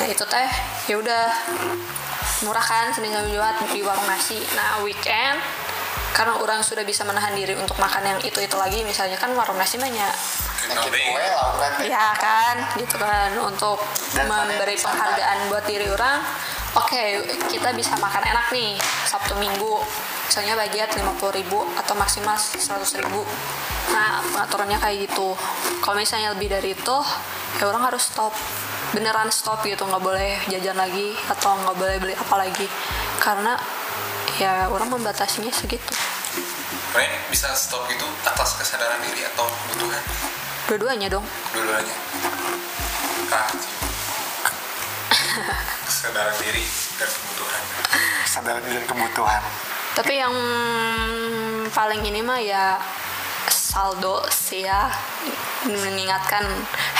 nah 0.00 0.08
itu 0.08 0.24
teh 0.24 0.48
ya 0.88 0.96
udah. 0.96 1.26
Murah 2.40 2.64
kan 2.64 2.88
Senin 2.94 3.12
sampai 3.12 3.32
Jumat 3.36 3.56
di 3.68 3.80
warung 3.84 4.06
nasi. 4.08 4.40
Nah 4.56 4.80
weekend 4.80 5.40
karena 6.10 6.36
orang 6.36 6.60
sudah 6.60 6.82
bisa 6.82 7.06
menahan 7.06 7.32
diri 7.36 7.54
untuk 7.54 7.78
makan 7.78 8.02
yang 8.02 8.18
itu 8.20 8.42
itu 8.42 8.56
lagi 8.58 8.82
misalnya 8.82 9.14
kan 9.14 9.30
warung 9.32 9.56
nasi 9.56 9.78
banyak 9.78 10.10
kan 11.60 11.72
ya 11.84 12.06
kan 12.16 12.56
gitu 12.76 12.96
kan 12.96 13.32
untuk 13.40 13.78
Dan 14.12 14.26
memberi 14.26 14.76
penghargaan 14.76 15.38
buat 15.48 15.64
diri 15.64 15.86
orang 15.88 16.20
oke 16.74 17.02
kita 17.48 17.70
bisa 17.74 17.94
makan 18.00 18.22
enak 18.26 18.46
nih 18.54 18.74
Sabtu 19.06 19.34
Minggu. 19.38 19.82
Misalnya 20.30 20.54
budget 20.54 20.94
50.000 20.94 21.38
ribu 21.42 21.58
atau 21.74 21.94
maksimal 21.98 22.38
100.000 22.38 23.02
ribu. 23.02 23.26
Nah 23.90 24.22
pengaturannya 24.30 24.78
kayak 24.78 25.10
gitu. 25.10 25.34
Kalau 25.82 25.98
misalnya 25.98 26.30
lebih 26.30 26.46
dari 26.46 26.70
itu 26.78 26.96
ya 27.58 27.64
orang 27.66 27.90
harus 27.90 28.06
stop. 28.06 28.30
Beneran 28.94 29.30
stop 29.34 29.62
gitu 29.66 29.82
nggak 29.86 30.02
boleh 30.02 30.38
jajan 30.46 30.78
lagi 30.78 31.18
atau 31.26 31.58
nggak 31.66 31.76
boleh 31.78 31.96
beli 31.98 32.14
apa 32.14 32.34
lagi. 32.38 32.66
Karena 33.18 33.58
ya 34.38 34.70
orang 34.70 34.94
membatasinya 34.94 35.50
segitu. 35.50 35.90
Kalian 36.94 37.10
bisa 37.30 37.50
stop 37.54 37.90
itu 37.90 38.06
atas 38.22 38.54
kesadaran 38.58 39.02
diri 39.02 39.26
atau 39.34 39.46
kebutuhan 39.46 40.02
dua-duanya 40.70 41.10
dong. 41.10 41.26
Dua-duanya. 41.50 41.94
Rajin 43.26 43.70
kesadaran 45.90 46.34
diri 46.38 46.62
dan 46.94 47.10
kebutuhan. 47.10 47.62
Kesadaran 48.22 48.62
dan 48.62 48.84
kebutuhan. 48.86 49.42
Tapi 49.98 50.12
yang 50.22 50.34
paling 51.74 52.06
ini 52.06 52.22
mah 52.22 52.38
ya 52.38 52.78
saldo 53.50 54.22
sih 54.30 54.62
ya. 54.62 54.86
Mengingatkan 55.66 56.46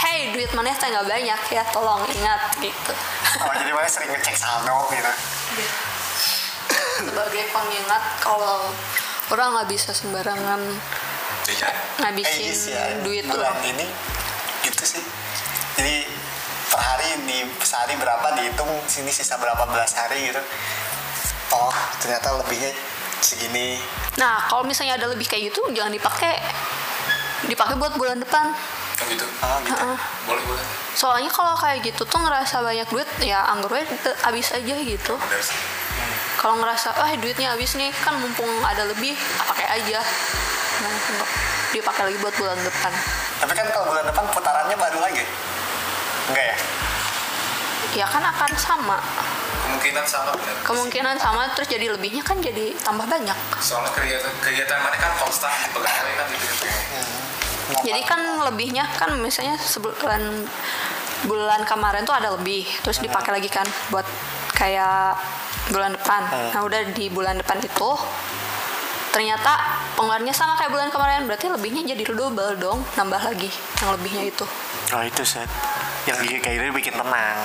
hey 0.02 0.34
duit 0.34 0.50
mana 0.50 0.74
teh 0.74 0.90
nggak 0.90 1.06
banyak 1.06 1.40
ya 1.54 1.62
tolong 1.70 2.02
ingat 2.10 2.42
gitu. 2.58 2.92
Oh 3.46 3.54
jadi 3.54 3.70
mana 3.70 3.86
sering 3.86 4.10
ngecek 4.10 4.34
saldo 4.34 4.90
gitu. 4.90 5.12
Sebagai 7.06 7.44
pengingat 7.54 8.02
kalau 8.18 8.66
orang 9.30 9.54
nggak 9.54 9.70
bisa 9.70 9.94
sembarangan 9.94 10.58
jajan 11.46 11.74
ngabisin 12.00 12.30
Eh, 12.30 12.44
iya 12.46 12.54
sih, 12.54 12.74
duit 13.02 13.24
tuh 13.26 13.38
bulan 13.38 13.56
ini 13.64 13.86
gitu 14.60 14.84
sih. 14.84 15.02
Jadi 15.80 16.04
per 16.70 16.80
hari 16.80 17.08
di 17.24 17.38
sehari 17.64 17.96
berapa 17.96 18.36
dihitung 18.36 18.68
sini 18.86 19.08
sisa 19.10 19.40
berapa 19.40 19.64
belas 19.72 19.96
hari 19.96 20.30
gitu. 20.30 20.42
Oh 21.50 21.72
ternyata 21.98 22.36
lebihnya 22.38 22.70
segini. 23.20 23.80
Nah 24.20 24.46
kalau 24.46 24.62
misalnya 24.62 25.00
ada 25.00 25.08
lebih 25.10 25.26
kayak 25.26 25.50
gitu 25.50 25.64
jangan 25.72 25.90
dipakai. 25.90 26.36
Dipakai 27.48 27.74
buat 27.80 27.96
bulan 27.96 28.20
depan. 28.20 28.52
Kan 29.00 29.06
gitu? 29.08 29.24
Oh 29.24 29.58
gitu 29.64 29.80
Heeh. 29.80 29.98
boleh 30.28 30.44
boleh. 30.44 30.64
Soalnya 30.92 31.32
kalau 31.32 31.56
kayak 31.56 31.80
gitu 31.80 32.04
tuh 32.04 32.20
ngerasa 32.20 32.60
banyak 32.60 32.86
duit 32.92 33.08
ya 33.24 33.48
anggurnya 33.48 33.88
habis 34.22 34.52
aja 34.52 34.74
gitu. 34.76 35.14
Sih. 35.40 35.56
Kalau 36.36 36.60
ngerasa 36.60 36.92
ah 36.96 37.10
duitnya 37.16 37.56
habis 37.56 37.74
nih 37.80 37.88
kan 38.04 38.16
mumpung 38.20 38.48
ada 38.64 38.84
lebih 38.84 39.16
pakai 39.48 39.80
aja 39.80 40.00
enggak 40.88 41.30
dipakai 41.70 42.02
lagi 42.10 42.18
buat 42.18 42.34
bulan 42.38 42.58
depan. 42.60 42.92
Tapi 43.40 43.52
kan 43.54 43.66
kalau 43.70 43.86
bulan 43.92 44.04
depan 44.08 44.24
putarannya 44.32 44.76
baru 44.76 44.98
lagi? 45.00 45.24
Enggak 46.32 46.44
ya? 46.44 46.56
Ya 47.90 48.06
kan 48.06 48.22
akan 48.22 48.50
sama. 48.54 48.98
Kemungkinan 49.66 50.04
sama 50.06 50.30
benar. 50.34 50.54
Kemungkinan 50.62 51.16
sama 51.18 51.42
terus 51.58 51.68
jadi 51.70 51.90
lebihnya 51.90 52.22
kan 52.22 52.38
jadi 52.38 52.74
tambah 52.82 53.06
banyak. 53.06 53.38
Soalnya 53.58 53.90
kegiatan 53.94 54.32
kegiatan 54.42 54.78
mana 54.78 54.96
kan 54.98 55.12
konstan 55.18 55.50
di 55.62 55.68
pegawai 55.74 56.12
kan 56.14 56.26
gitu 56.30 56.46
gitu 56.54 56.66
jadi 57.86 58.02
kan 58.02 58.20
lebihnya 58.50 58.84
kan 58.98 59.14
misalnya 59.22 59.54
sebulan 59.60 60.22
bulan 61.28 61.60
kemarin 61.68 62.02
tuh 62.02 62.16
ada 62.16 62.34
lebih 62.34 62.66
terus 62.82 62.98
dipakai 62.98 63.38
lagi 63.38 63.46
kan 63.46 63.66
buat 63.92 64.06
kayak 64.56 65.16
bulan 65.70 65.94
depan. 65.94 66.22
Nah 66.50 66.60
udah 66.66 66.80
di 66.90 67.06
bulan 67.12 67.38
depan 67.38 67.62
itu 67.62 67.90
ternyata 69.10 69.58
pengeluarannya 69.98 70.34
sama 70.34 70.54
kayak 70.58 70.70
bulan 70.70 70.88
kemarin. 70.90 71.26
Berarti 71.26 71.46
lebihnya 71.50 71.82
jadi 71.94 72.02
double 72.06 72.56
dong 72.58 72.78
nambah 72.94 73.20
lagi 73.20 73.50
yang 73.82 73.90
lebihnya 73.98 74.22
itu. 74.30 74.46
Oh 74.90 75.02
itu 75.02 75.22
set 75.22 75.46
yang 76.08 76.16
kayak 76.18 76.54
gitu 76.56 76.72
bikin 76.74 76.94
tenang. 76.96 77.36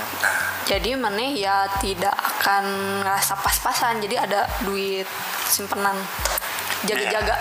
Jadi 0.65 0.89
mana 0.97 1.21
ya 1.21 1.69
tidak 1.84 2.15
akan 2.15 2.63
ngerasa 3.04 3.34
pas-pasan. 3.41 4.01
Jadi 4.01 4.15
ada 4.17 4.47
duit 4.63 5.06
simpenan. 5.49 5.97
Jaga-jaga. 6.86 7.36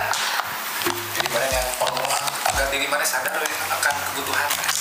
Jadi 1.15 1.27
mana 1.31 1.45
yang 1.49 1.67
formula 1.77 2.17
agar 2.53 2.65
diri 2.69 2.85
mana 2.89 3.05
sadar 3.05 3.39
akan 3.39 3.93
kebutuhan 4.11 4.49
mas. 4.61 4.77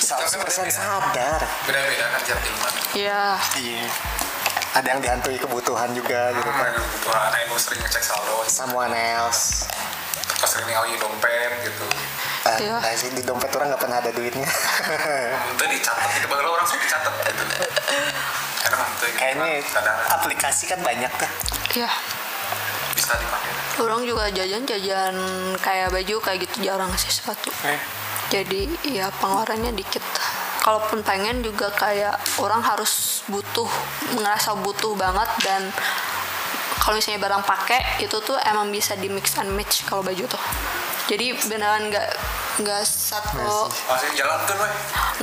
Seratus 0.00 0.36
persen 0.40 0.66
sadar. 0.70 1.40
Beda-beda 1.68 2.04
kan 2.12 2.20
jam 2.24 2.38
lima. 2.40 2.68
Ya 2.94 3.38
iya 3.60 3.88
ada 4.70 4.86
yang 4.86 5.00
dihantui 5.02 5.34
kebutuhan 5.34 5.90
juga 5.90 6.30
gitu 6.30 6.46
kan 6.46 6.70
kebutuhan 6.78 7.30
yang 7.34 7.58
sering 7.58 7.80
ngecek 7.82 8.02
saldo 8.06 8.46
someone 8.46 8.94
else. 8.94 9.66
Pas 10.40 10.46
sering 10.46 10.70
ngawin 10.70 10.96
dompet 10.96 11.52
gitu. 11.66 11.84
Ah, 12.40 12.56
Iya. 12.56 12.76
nah 12.80 12.92
sih 12.96 13.12
di 13.12 13.20
dompet 13.20 13.52
orang 13.52 13.74
nggak 13.74 13.82
pernah 13.82 13.98
ada 14.00 14.08
duitnya. 14.14 14.48
Itu 15.52 15.64
dicatat. 15.68 16.08
Gitu 16.16 16.26
baru 16.32 16.48
orang 16.56 16.64
suka 16.64 16.80
dicatat. 16.80 17.14
Gitu 17.28 17.44
karena 18.60 18.84
itu 18.86 19.06
kayaknya 19.18 19.46
kadang. 19.66 19.98
aplikasi 20.14 20.64
kan 20.70 20.80
banyak 20.80 21.10
tuh. 21.18 21.30
Ya 21.74 21.90
bisa 22.94 23.16
dipakai. 23.16 23.50
Orang 23.80 24.04
juga 24.04 24.28
jajan-jajan 24.30 25.14
kayak 25.58 25.88
baju 25.90 26.16
kayak 26.22 26.38
gitu 26.46 26.70
jarang 26.70 26.92
sih 26.94 27.10
sepatu. 27.10 27.50
Eh. 27.66 27.80
jadi 28.30 28.70
ya 28.86 29.10
pengeluarannya 29.18 29.74
dikit 29.74 30.04
kalaupun 30.70 31.02
pengen 31.02 31.42
juga 31.42 31.66
kayak 31.74 32.14
orang 32.38 32.62
harus 32.62 33.26
butuh 33.26 33.66
ngerasa 34.14 34.54
butuh 34.62 34.94
banget 34.94 35.26
dan 35.42 35.66
kalau 36.78 36.94
misalnya 36.94 37.26
barang 37.26 37.42
pakai 37.42 37.98
itu 37.98 38.14
tuh 38.22 38.38
emang 38.46 38.70
bisa 38.70 38.94
di 38.94 39.10
mix 39.10 39.34
and 39.42 39.50
match 39.50 39.82
kalau 39.82 40.06
baju 40.06 40.30
tuh. 40.30 40.44
Jadi 41.10 41.34
beneran 41.50 41.90
nggak 41.90 42.06
nggak 42.62 42.82
satu 42.86 43.66
jalan 44.14 44.38
tuh 44.46 44.56
weh 44.62 44.72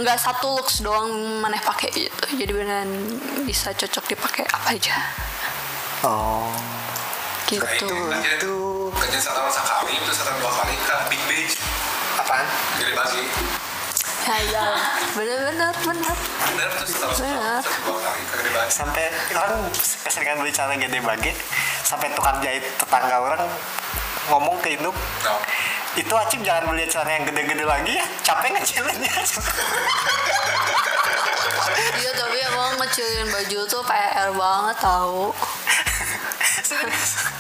nggak 0.04 0.20
satu 0.20 0.60
looks 0.60 0.84
doang 0.84 1.16
maneh 1.40 1.64
pakai 1.64 1.96
gitu. 1.96 2.44
Jadi 2.44 2.52
beneran 2.52 2.92
bisa 3.48 3.72
cocok 3.72 4.04
dipakai 4.04 4.44
apa 4.52 4.76
aja. 4.76 5.00
Oh. 6.04 6.52
Gitu. 7.48 7.64
Nah, 7.64 7.72
itu 7.72 7.88
kan 7.88 8.20
jadi 8.20 8.36
itu. 8.36 8.56
kerja 8.92 9.20
satu 9.32 9.48
sekali 9.48 9.96
itu 9.96 10.12
satu 10.12 10.36
dua 10.44 10.52
kali 10.52 10.76
ke 10.76 10.96
big 11.08 11.24
beach. 11.32 11.56
Apaan? 12.20 12.44
Jadi 12.84 13.57
ya 14.28 14.44
ya 14.44 14.66
bener 15.16 15.72
bener. 15.88 16.16
Terus 16.84 17.00
Bener. 17.24 17.64
dua 17.64 18.00
kali 18.04 18.24
ke 18.28 18.36
gede 18.44 18.50
bagi 18.52 18.74
sampai 18.76 19.08
orang 19.32 19.72
keseringan 20.04 20.44
beli 20.44 20.52
celana 20.52 20.76
gede 20.76 21.00
bage 21.00 21.32
sampai 21.88 22.12
tukang 22.12 22.44
jahit 22.44 22.60
tetangga 22.76 23.24
orang 23.24 23.40
ngomong 24.28 24.60
ke 24.60 24.76
induk 24.76 24.92
no. 25.24 25.40
itu 25.96 26.12
acim 26.12 26.44
jangan 26.44 26.68
beli 26.68 26.84
celana 26.92 27.12
yang 27.16 27.24
gede-gede 27.24 27.64
lagi 27.64 27.96
ya. 27.96 28.04
Capek 28.28 28.60
ngecilinnya 28.60 29.16
iya 32.04 32.12
tapi 32.12 32.38
emang 32.52 32.76
ngecilin 32.84 33.32
baju 33.32 33.60
tuh 33.64 33.80
PR 33.88 34.30
banget 34.36 34.78
tau 34.84 35.32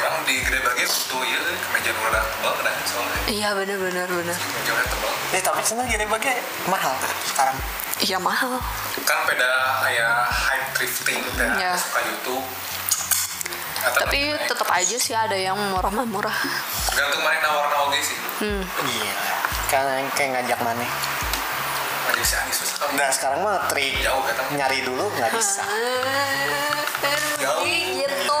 orang 0.00 0.22
di 0.22 0.34
gede 0.40 0.58
bagi 0.60 0.84
butuh 0.84 1.22
iya 1.22 1.38
kemeja 1.40 1.90
nu 1.90 2.00
rada 2.02 2.20
tebal 2.22 2.52
kan 2.58 2.74
soalnya 2.84 3.18
iya 3.28 3.48
bener 3.52 3.76
bener 3.76 4.06
bener 4.06 4.36
kemeja 4.36 4.72
rada 4.72 4.88
tebal 4.88 5.12
Eh 5.30 5.40
tapi 5.40 5.60
sebenarnya 5.62 5.90
gini 5.92 6.04
bagi 6.06 6.32
mahal 6.66 6.94
sekarang. 7.24 7.56
iya 8.00 8.18
mahal 8.18 8.58
kan 9.00 9.18
beda 9.24 9.50
kayak 9.80 10.12
high 10.26 10.64
thrifting 10.72 11.22
teh 11.34 11.48
Iya. 11.54 11.72
suka 11.76 12.00
YouTube 12.02 12.46
Atau 13.80 14.00
tapi 14.02 14.18
naik. 14.28 14.44
tetap 14.44 14.68
aja 14.68 14.96
sih 14.98 15.14
ada 15.14 15.32
yang 15.34 15.56
murah 15.70 15.88
mah 15.88 16.04
murah 16.04 16.36
tergantung 16.86 17.22
mana 17.22 17.38
nawar 17.40 17.70
oge 17.86 18.00
sih 18.02 18.18
hmm. 18.40 18.62
Iya. 18.82 19.14
Kan 19.68 19.86
kayak 20.10 20.30
ngajak 20.34 20.60
mana? 20.60 20.82
ngajak 22.02 22.24
si 22.26 22.34
Anis 22.36 22.56
susah 22.58 22.76
kali 22.82 22.92
Nah 22.92 23.08
sekarang 23.08 23.40
mah 23.40 23.70
trik 23.70 23.94
jauh 24.00 24.20
kata 24.20 24.42
nyari 24.52 24.82
dulu 24.82 25.04
nggak 25.10 25.30
bisa. 25.32 25.62
Jauh. 27.38 27.62
gitu 27.64 28.39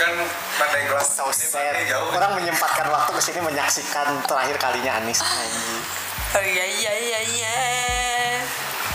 kan 0.00 0.16
pandai 0.56 0.88
gelas 0.88 1.06
So 1.10 1.28
sad. 1.28 1.76
Jauh 1.84 2.08
Orang 2.10 2.32
menyempatkan 2.34 2.88
waktu 2.88 3.10
ke 3.12 3.20
sini 3.20 3.40
menyaksikan 3.42 4.24
terakhir 4.24 4.56
kalinya 4.56 4.96
Anis. 4.96 5.20
Anjing. 5.20 5.80
oh 6.30 6.40
iya 6.40 6.64
iya 6.64 6.92
iya 6.96 7.18
iya 7.26 7.56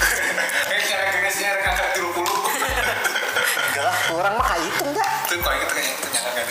eh 0.71 0.81
cara 0.81 1.05
gelasnya 1.11 1.49
rek 1.51 1.65
angkat 1.67 1.87
30 1.93 2.15
Enggak 2.15 3.83
lah, 3.83 3.97
orang 4.09 4.33
mah 4.33 4.47
kayak 4.47 4.65
itu 4.65 4.83
enggak. 4.83 5.09
itu 5.27 5.35
kalau 5.37 5.57
gitu 5.59 5.73
kayak 5.73 5.89
itu 5.91 6.07
nyangka 6.09 6.31
kan 6.31 6.47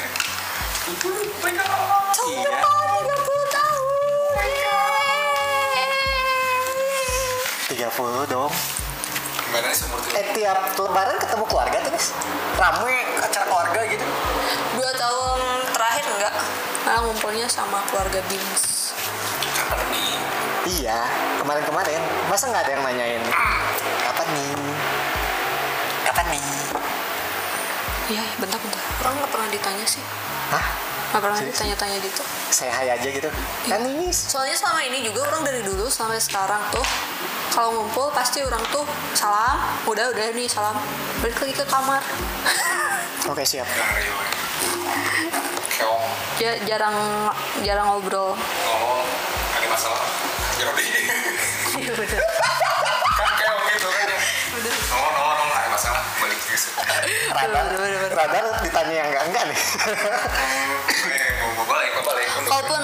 30 0.85 1.43
my 1.43 1.53
god 1.57 1.73
Iya. 2.25 2.61
30 2.61 3.49
tahun 3.51 3.91
30 7.67 8.29
dong. 8.31 8.53
Gimana 9.55 9.71
sih 9.71 9.87
umur 9.87 10.03
Eh 10.19 10.27
tiap 10.35 10.59
lebaran 10.75 11.15
ketemu 11.15 11.45
keluarga 11.47 11.77
tuh, 11.79 11.91
Nis. 11.95 12.11
Rame 12.59 12.95
acara 13.23 13.45
keluarga 13.47 13.81
gitu. 13.87 14.07
dua 14.75 14.91
tahun 14.99 15.39
terakhir 15.71 16.05
enggak 16.11 16.35
malah 16.83 17.01
ngumpulnya 17.07 17.47
sama 17.47 17.79
keluarga 17.87 18.19
Bims 18.27 18.91
pandemi 19.71 20.19
Iya, 20.67 21.07
kemarin-kemarin. 21.39 22.03
Masa 22.27 22.51
nggak 22.51 22.67
ada 22.67 22.73
yang 22.75 22.83
nanyain? 22.83 23.23
Kapan 24.03 24.27
nih? 24.35 24.53
Kapan 26.03 26.27
nih? 26.35 26.43
iya 28.05 28.21
bentar 28.37 28.61
bentar 28.61 28.81
orang 29.01 29.17
nggak 29.17 29.33
pernah 29.33 29.49
ditanya 29.49 29.87
sih 29.89 30.05
Hah? 30.53 30.65
nggak 31.09 31.23
pernah 31.25 31.41
ditanya-tanya 31.41 31.97
gitu 32.05 32.21
Saya 32.53 32.71
hai 32.77 32.89
aja 32.93 33.09
gitu. 33.09 33.31
Kan 33.65 33.81
ini 33.81 34.13
soalnya 34.13 34.55
selama 34.55 34.85
ini 34.85 35.01
juga 35.09 35.25
orang 35.31 35.43
dari 35.47 35.65
dulu 35.65 35.89
sampai 35.89 36.21
sekarang 36.21 36.61
tuh 36.69 36.85
kalau 37.55 37.71
ngumpul 37.71 38.11
pasti 38.11 38.43
orang 38.43 38.59
tuh 38.69 38.83
salam. 39.15 39.63
Udah 39.87 40.11
udah 40.11 40.35
nih 40.35 40.51
salam. 40.51 40.75
Balik 41.23 41.39
lagi 41.39 41.55
ke 41.55 41.65
kamar. 41.65 42.03
Oke 43.31 43.47
siap. 43.47 43.65
real 43.65 44.19
keong 45.71 46.05
Ja- 46.37 46.59
jarang 46.67 46.99
jarang 47.63 47.87
ngobrol. 47.89 48.35
Ngomong 48.35 49.07
ada 49.55 49.67
masalah. 49.71 50.03
Jody 50.55 50.87
iya 51.83 51.91
bener 51.91 52.23
kan 53.15 53.31
keong 53.39 53.63
gitu 53.71 53.89
kan 53.89 54.07
ya. 54.07 54.19
Ngomong 54.91 55.13
ngomong 55.15 55.37
ngomong 55.39 55.57
ada 55.57 55.69
masalah. 55.71 56.03
Balik 56.19 56.39
ke 56.43 56.59
situ. 56.59 56.79
Radar, 57.31 57.67
radar 58.11 58.45
ditanya 58.63 58.95
yang 58.95 59.09
enggak 59.11 59.25
enggak 59.25 59.45
nih. 59.47 59.59
eh 61.07 61.31
mau 61.55 61.65
balik 61.65 61.91
balik. 62.03 62.27
Kalaupun 62.45 62.83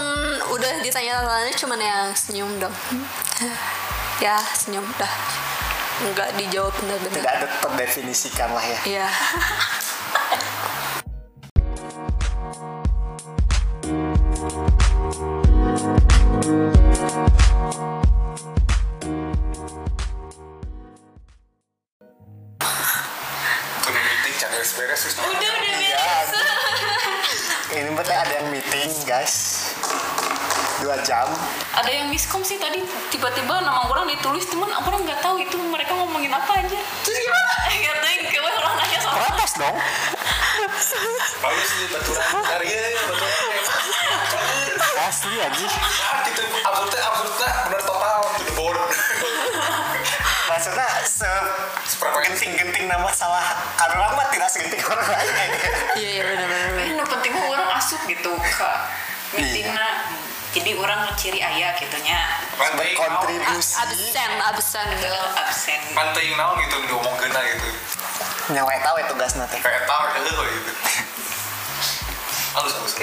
udah 0.50 0.72
ditanya 0.78 1.14
tanya 1.22 1.52
cuman 1.54 1.78
yang 1.78 2.06
senyum 2.14 2.50
dong 2.58 2.74
ya 4.20 4.36
senyum. 4.54 4.84
Dah 5.00 5.14
nggak 6.00 6.28
dijawab 6.40 6.72
bener-bener. 6.80 7.20
Tidak 7.20 7.34
ada 7.44 7.48
terdefinisikan 7.60 8.48
lah 8.56 8.64
ya. 8.64 8.78
iya 8.88 9.08
Dua 30.80 30.96
jam. 31.04 31.28
ada 31.76 31.90
yang 31.92 32.08
miskom 32.08 32.40
sih 32.40 32.56
tadi 32.56 32.80
tiba-tiba 33.12 33.60
nama 33.60 33.84
orang 33.84 34.08
ditulis 34.08 34.48
cuman 34.48 34.72
orang 34.72 35.04
nggak 35.04 35.20
tahu 35.20 35.36
itu 35.36 35.56
mereka 35.60 35.92
ngomongin 35.92 36.32
apa 36.32 36.56
aja. 36.56 36.80
Terus 37.04 37.18
gimana? 37.20 37.52
Nggak 37.80 37.96
tahu 38.00 38.16
kayak 38.32 38.56
orang 38.56 38.74
nanya 38.80 38.98
soal 38.98 39.16
Protes 39.20 39.52
dong. 39.60 39.76
bagus 41.40 41.70
nih 41.76 41.88
baturan 41.92 42.28
dari 42.48 42.68
ya 42.68 42.80
baturan 43.04 43.32
Asli 45.00 45.36
aja. 45.36 45.66
ah 45.66 46.18
gitu. 46.24 46.42
Absurdnya 46.62 47.00
absurdnya 47.02 47.50
bener 47.66 47.80
total 47.82 48.20
to 48.36 48.42
the 48.44 48.54
bone 48.54 48.80
Maksudnya 50.48 50.88
se 51.04 51.28
Seberapa 51.90 52.18
genting-genting 52.24 52.86
nama 52.86 53.10
salah 53.10 53.42
orang 53.82 54.14
mah 54.14 54.26
tidak 54.30 54.48
segenting 54.48 54.80
orang 54.86 55.04
lain. 55.04 55.34
Iya 55.98 56.10
iya 56.32 56.94
nu 56.94 57.04
penting 57.04 57.34
orang 57.34 57.68
asup 57.76 58.00
gitu 58.06 58.30
ke 58.38 58.70
meetingna 59.34 59.86
jadi 60.50 60.74
orang 60.74 61.14
ciri 61.14 61.38
ayah 61.38 61.70
gitunya 61.78 62.18
Pantai 62.58 62.90
Kontribusi. 62.98 63.78
absen 63.78 64.30
absen. 64.42 64.86
Gitu 64.98 65.20
absen. 65.38 65.80
Pantai 65.94 66.34
naon 66.34 66.58
gitu 66.66 66.76
diomong 66.90 67.14
gena 67.22 67.40
gitu. 67.54 67.68
Nyawa 68.50 68.74
tahu 68.82 68.96
ya 68.98 69.06
tugas 69.06 69.32
nanti. 69.38 69.56
kayak 69.62 69.86
tar 69.86 70.10
gitu 70.18 70.30
gitu. 70.34 70.72
Halus 72.58 72.74
halus 72.74 72.94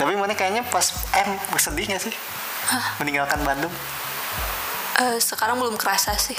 Tapi 0.00 0.12
mana 0.16 0.32
kayaknya 0.32 0.64
pas 0.72 0.96
eh 1.12 1.28
sedih 1.60 1.92
gak 1.92 2.08
sih? 2.08 2.14
Meninggalkan 2.96 3.44
Bandung. 3.44 3.72
Eh, 4.96 5.20
sekarang 5.20 5.60
belum 5.60 5.76
kerasa 5.76 6.16
sih. 6.16 6.36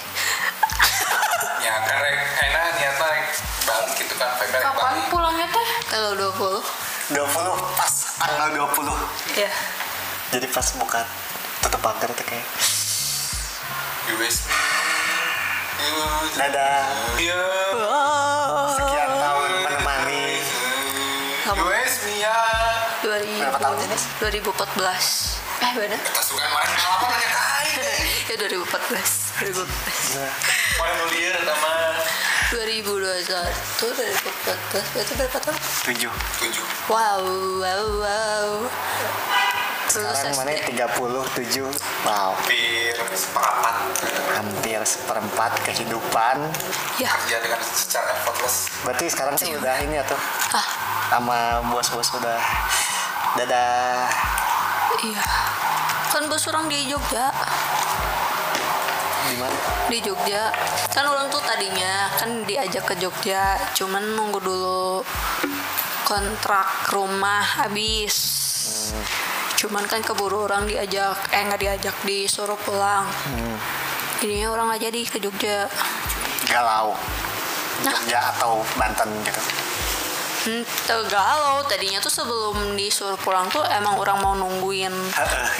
Ya 1.61 1.73
kan 1.77 1.97
rek 2.01 2.17
enak 2.49 2.61
niatnya 2.75 2.91
balik 2.97 3.25
gitu 3.95 4.13
kan 4.19 4.29
kapan 4.51 4.95
pulangnya 5.07 5.47
teh? 5.47 5.67
Tanggal 5.87 6.13
20 6.17 6.59
20 7.13 7.77
pas 7.77 7.93
tanggal 8.19 8.49
20. 8.51 8.91
ya 9.37 9.51
Jadi 10.33 10.49
pas 10.49 10.65
buka 10.81 11.05
tutup 11.61 11.77
pagar 11.77 12.09
itu 12.09 12.23
kayak 12.25 12.41
US 14.17 14.37
dadah. 16.33 16.89
Iya 17.21 17.43
Sekian 18.73 19.09
tahun 19.13 19.49
menemani. 19.61 20.25
US 21.53 21.93
Mia 22.03 22.33
2000 23.05 23.29
Berapa 23.45 23.59
tahun 23.61 23.77
ini? 23.85 23.97
2014 24.17 25.37
eh 25.63 25.73
bener 25.77 25.99
kita 26.01 26.21
suka 26.23 26.43
main 26.43 26.65
apa 26.75 27.05
nanya 27.07 27.29
kai 27.29 27.69
ya 28.31 28.35
2014 28.41 29.53
2014 29.53 29.53
Gila. 29.53 30.27
main 30.75 30.93
nu 30.97 31.05
lieur 31.13 31.35
sama 31.39 31.73
2021 32.51 33.21
2014 33.29 34.93
berarti 34.97 35.13
berapa 35.13 35.37
tahun? 35.39 35.57
Tujuh. 35.87 36.13
tujuh 36.41 36.65
Wow, 36.89 37.21
wow, 37.61 37.85
wow. 38.01 38.49
Sekarang 39.93 40.33
mana 40.33 40.51
SD. 40.51 40.73
37. 40.73 41.69
Wow. 42.03 42.33
hampir 42.33 42.97
seperempat 43.13 43.75
Hampir 44.33 44.79
seperempat 44.83 45.51
kehidupan. 45.61 46.37
Ya, 46.97 47.13
kerja 47.15 47.37
dengan 47.39 47.61
secara 47.61 48.09
effortless 48.11 48.73
Berarti 48.81 49.05
sekarang 49.07 49.35
sih 49.37 49.53
udah 49.53 49.75
ini 49.79 49.95
ya 49.95 50.03
tuh. 50.03 50.17
ah, 50.51 50.67
Sama 51.07 51.37
bos-bos 51.69 52.09
udah 52.11 52.41
dadah. 53.35 54.09
iya. 55.03 55.23
Kan 56.09 56.25
bos 56.25 56.45
orang 56.45 56.65
di 56.67 56.85
Jogja, 56.85 57.33
Gimana? 59.25 59.57
di 59.87 59.97
Jogja. 59.99 60.53
Kan 60.89 61.05
orang 61.05 61.25
tuh 61.27 61.41
tadinya 61.41 62.05
kan 62.13 62.41
diajak 62.43 62.85
ke 62.85 62.95
Jogja, 62.97 63.57
cuman 63.73 64.13
nunggu 64.13 64.37
dulu 64.37 65.01
kontrak 66.03 66.69
rumah 66.89 67.41
habis. 67.41 68.42
Cuman 69.63 69.87
kan 69.87 70.03
keburu 70.03 70.43
orang 70.43 70.67
diajak, 70.67 71.15
eh 71.31 71.39
nggak 71.47 71.61
diajak 71.63 71.95
disuruh 72.03 72.59
pulang. 72.67 73.07
Jadinya 74.19 74.51
orang 74.51 74.75
nggak 74.75 74.91
jadi 74.91 74.99
ke 75.07 75.17
Jogja. 75.23 75.71
Galau. 76.51 76.91
Nah. 77.87 77.95
Jogja 77.95 78.35
atau 78.35 78.59
Banten 78.75 79.07
gitu. 79.23 79.41
Hmm, 80.43 80.67
galau. 81.07 81.63
Tadinya 81.63 82.03
tuh 82.03 82.11
sebelum 82.11 82.75
disuruh 82.75 83.15
pulang 83.23 83.47
tuh 83.47 83.63
emang 83.71 83.95
orang 83.95 84.19
mau 84.19 84.35
nungguin. 84.35 84.91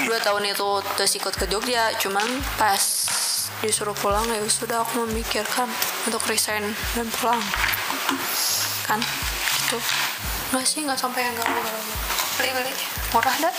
Dua 0.04 0.20
tahun 0.20 0.52
itu 0.52 0.84
terus 1.00 1.16
ikut 1.16 1.32
ke 1.40 1.48
Jogja. 1.48 1.96
Cuman 1.96 2.28
pas 2.60 2.84
disuruh 3.64 3.96
pulang 3.96 4.28
ya 4.28 4.44
sudah 4.44 4.84
aku 4.84 5.08
memikirkan 5.08 5.64
untuk 6.04 6.20
resign 6.28 6.76
dan 6.92 7.08
pulang. 7.16 7.40
Kan? 8.84 9.00
Itu 9.64 9.80
nggak 10.52 10.64
sih 10.68 10.84
nggak 10.84 11.00
sampai 11.00 11.24
yang 11.24 11.34
galau 11.40 11.56
galau 11.56 11.82
beli 12.38 12.50
beli 12.54 12.72
murah 13.10 13.36
dah 13.42 13.54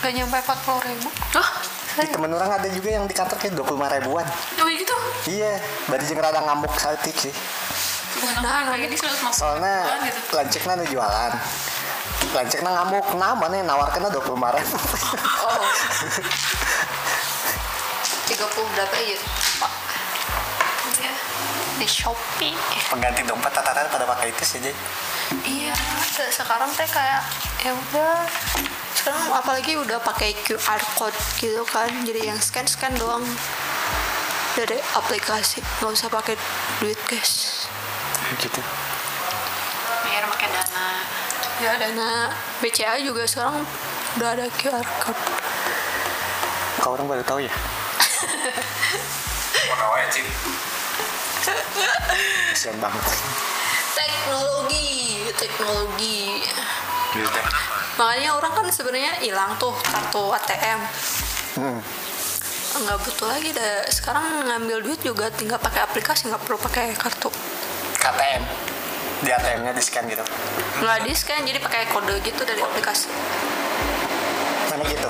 gak 0.00 0.12
nyampe 0.12 0.36
empat 0.36 0.58
puluh 0.64 0.82
ribu 0.82 1.08
Hah? 1.36 1.48
Di 1.94 2.10
temen 2.10 2.26
orang 2.34 2.50
ada 2.50 2.66
juga 2.66 2.90
yang 2.90 3.06
di 3.06 3.14
kantor 3.14 3.38
kayak 3.38 3.54
25 3.54 3.70
ribuan. 3.70 4.26
Oh 4.58 4.66
gitu? 4.66 4.96
Iya, 5.30 5.62
bari 5.86 6.02
jeung 6.02 6.18
rada 6.18 6.42
ngamuk 6.42 6.74
saeutik 6.74 7.14
sih. 7.14 7.30
Bukan 8.18 8.42
Nah, 8.42 8.66
kayak 8.66 8.90
ini 8.90 8.98
150 8.98 9.30
soalnya 9.30 9.86
gitu 10.02 10.18
lanceknya 10.34 10.74
ada 10.74 10.86
jualan 10.86 11.32
lanceknya 12.30 12.70
ngamuk 12.70 13.06
nama 13.14 13.44
nih 13.46 13.62
nawarkannya 13.62 14.10
25 14.10 14.54
ribu 14.58 14.76
oh 15.42 15.54
30 18.30 18.74
berapa 18.74 18.96
ya 18.98 19.18
pak 19.58 19.72
Iya. 19.74 19.93
Di 21.74 21.86
Shopee. 21.86 22.54
Pengganti 22.88 23.22
dompet 23.22 23.50
tataran 23.50 23.86
pada 23.88 24.06
pakai 24.06 24.30
itu 24.30 24.44
sih 24.44 24.58
jadi 24.58 24.74
iya 25.42 25.74
se- 25.98 26.30
sekarang 26.30 26.68
teh 26.72 26.86
kayak 26.86 27.22
ya 27.60 27.72
udah. 27.72 28.28
Sekarang 28.94 29.24
apalagi 29.32 29.74
udah 29.74 29.98
pakai 29.98 30.36
QR 30.44 30.78
code 30.94 31.16
gitu 31.36 31.64
kan. 31.66 31.90
Jadi 32.04 32.28
yang 32.28 32.38
scan 32.38 32.64
scan 32.64 32.94
doang. 32.94 33.24
Dari 34.54 34.78
aplikasi. 34.94 35.58
Nggak 35.80 35.92
usah 35.92 36.08
pakai 36.08 36.38
duit 36.78 37.00
guys. 37.04 37.66
Gitu. 38.38 38.60
Biar 40.04 40.24
pakai 40.28 40.48
dana. 40.48 40.86
Ya 41.58 41.72
dana 41.74 42.30
BCA 42.60 43.02
juga 43.02 43.26
sekarang 43.26 43.66
udah 44.14 44.28
ada 44.30 44.46
QR 44.54 44.86
code. 45.02 45.22
Kau 46.78 46.94
orang 46.94 47.08
baru 47.08 47.24
tahu 47.24 47.40
ya? 47.42 47.52
Mana 49.64 49.84
wae, 49.90 50.06
Cip? 50.12 50.26
Kasian 52.52 52.76
banget. 52.80 53.04
Teknologi 53.92 55.28
teknologi. 55.36 56.42
Gitu 57.14 57.40
makanya 57.94 58.34
orang 58.34 58.52
kan 58.58 58.66
sebenarnya 58.74 59.14
hilang 59.22 59.54
tuh 59.62 59.70
kartu 59.70 60.34
ATM 60.34 60.80
hmm. 61.62 61.78
nggak 62.74 62.98
butuh 63.06 63.28
lagi 63.30 63.54
dah 63.54 63.86
sekarang 63.86 64.50
ngambil 64.50 64.82
duit 64.82 64.98
juga 65.06 65.30
tinggal 65.30 65.62
pakai 65.62 65.86
aplikasi 65.86 66.26
nggak 66.26 66.42
perlu 66.42 66.58
pakai 66.58 66.90
kartu. 66.98 67.30
KTM 68.02 68.42
di 69.22 69.30
ATM-nya 69.30 69.72
di 69.72 69.80
scan 69.80 70.10
gitu. 70.10 70.26
Nggak 70.82 70.98
di 71.06 71.12
scan 71.14 71.46
jadi 71.46 71.62
pakai 71.62 71.86
kode 71.94 72.18
gitu 72.26 72.42
dari 72.42 72.60
aplikasi. 72.60 73.08
Mana 74.74 74.82
gitu? 74.90 75.08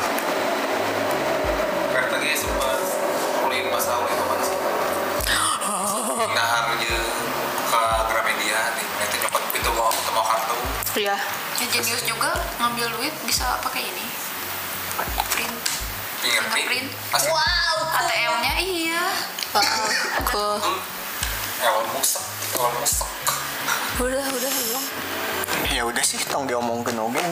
Kayak 1.88 2.08
tadi 2.12 2.28
sempat 2.36 2.84
masalah 3.72 3.98
ulin 4.04 4.18
apa 4.28 4.34
sih? 4.44 4.63
Aja 6.84 7.00
ke 7.72 7.80
Gramedia 8.12 8.60
nih, 8.76 8.86
nanti 9.00 9.16
nyopot 9.24 9.40
itu 9.56 9.70
mau 9.72 9.88
mau 10.12 10.20
kartu. 10.20 10.52
ya 11.00 11.16
ya 11.56 11.66
jenius 11.72 12.04
juga 12.04 12.36
ngambil 12.60 12.92
duit 13.00 13.14
bisa 13.24 13.56
pakai 13.64 13.88
ini. 13.88 14.04
Print. 15.32 15.56
Fingerprint. 16.20 16.92
Asli. 17.08 17.32
wow 17.32 17.76
ATM-nya 18.04 18.54
iya. 18.60 19.00
Ke 20.28 20.60
Ewan 21.64 21.88
musek, 21.96 22.20
ewan 22.52 22.76
musek. 22.76 23.08
udah 23.96 24.24
udah 24.28 24.50
belum 24.60 24.84
ya 25.72 25.88
udah 25.88 26.04
sih 26.04 26.20
tong 26.28 26.44
diomongin 26.44 27.00
oke. 27.00 27.16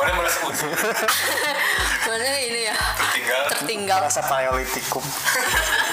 Mana 0.00 0.10
mana 0.16 0.30
sebut? 0.32 0.56
mana 2.08 2.32
ini 2.40 2.72
ya. 2.72 2.76
Tinggal. 3.12 3.42
tertinggal. 3.52 4.00
Rasa 4.08 4.24
paleolitikum 4.24 5.04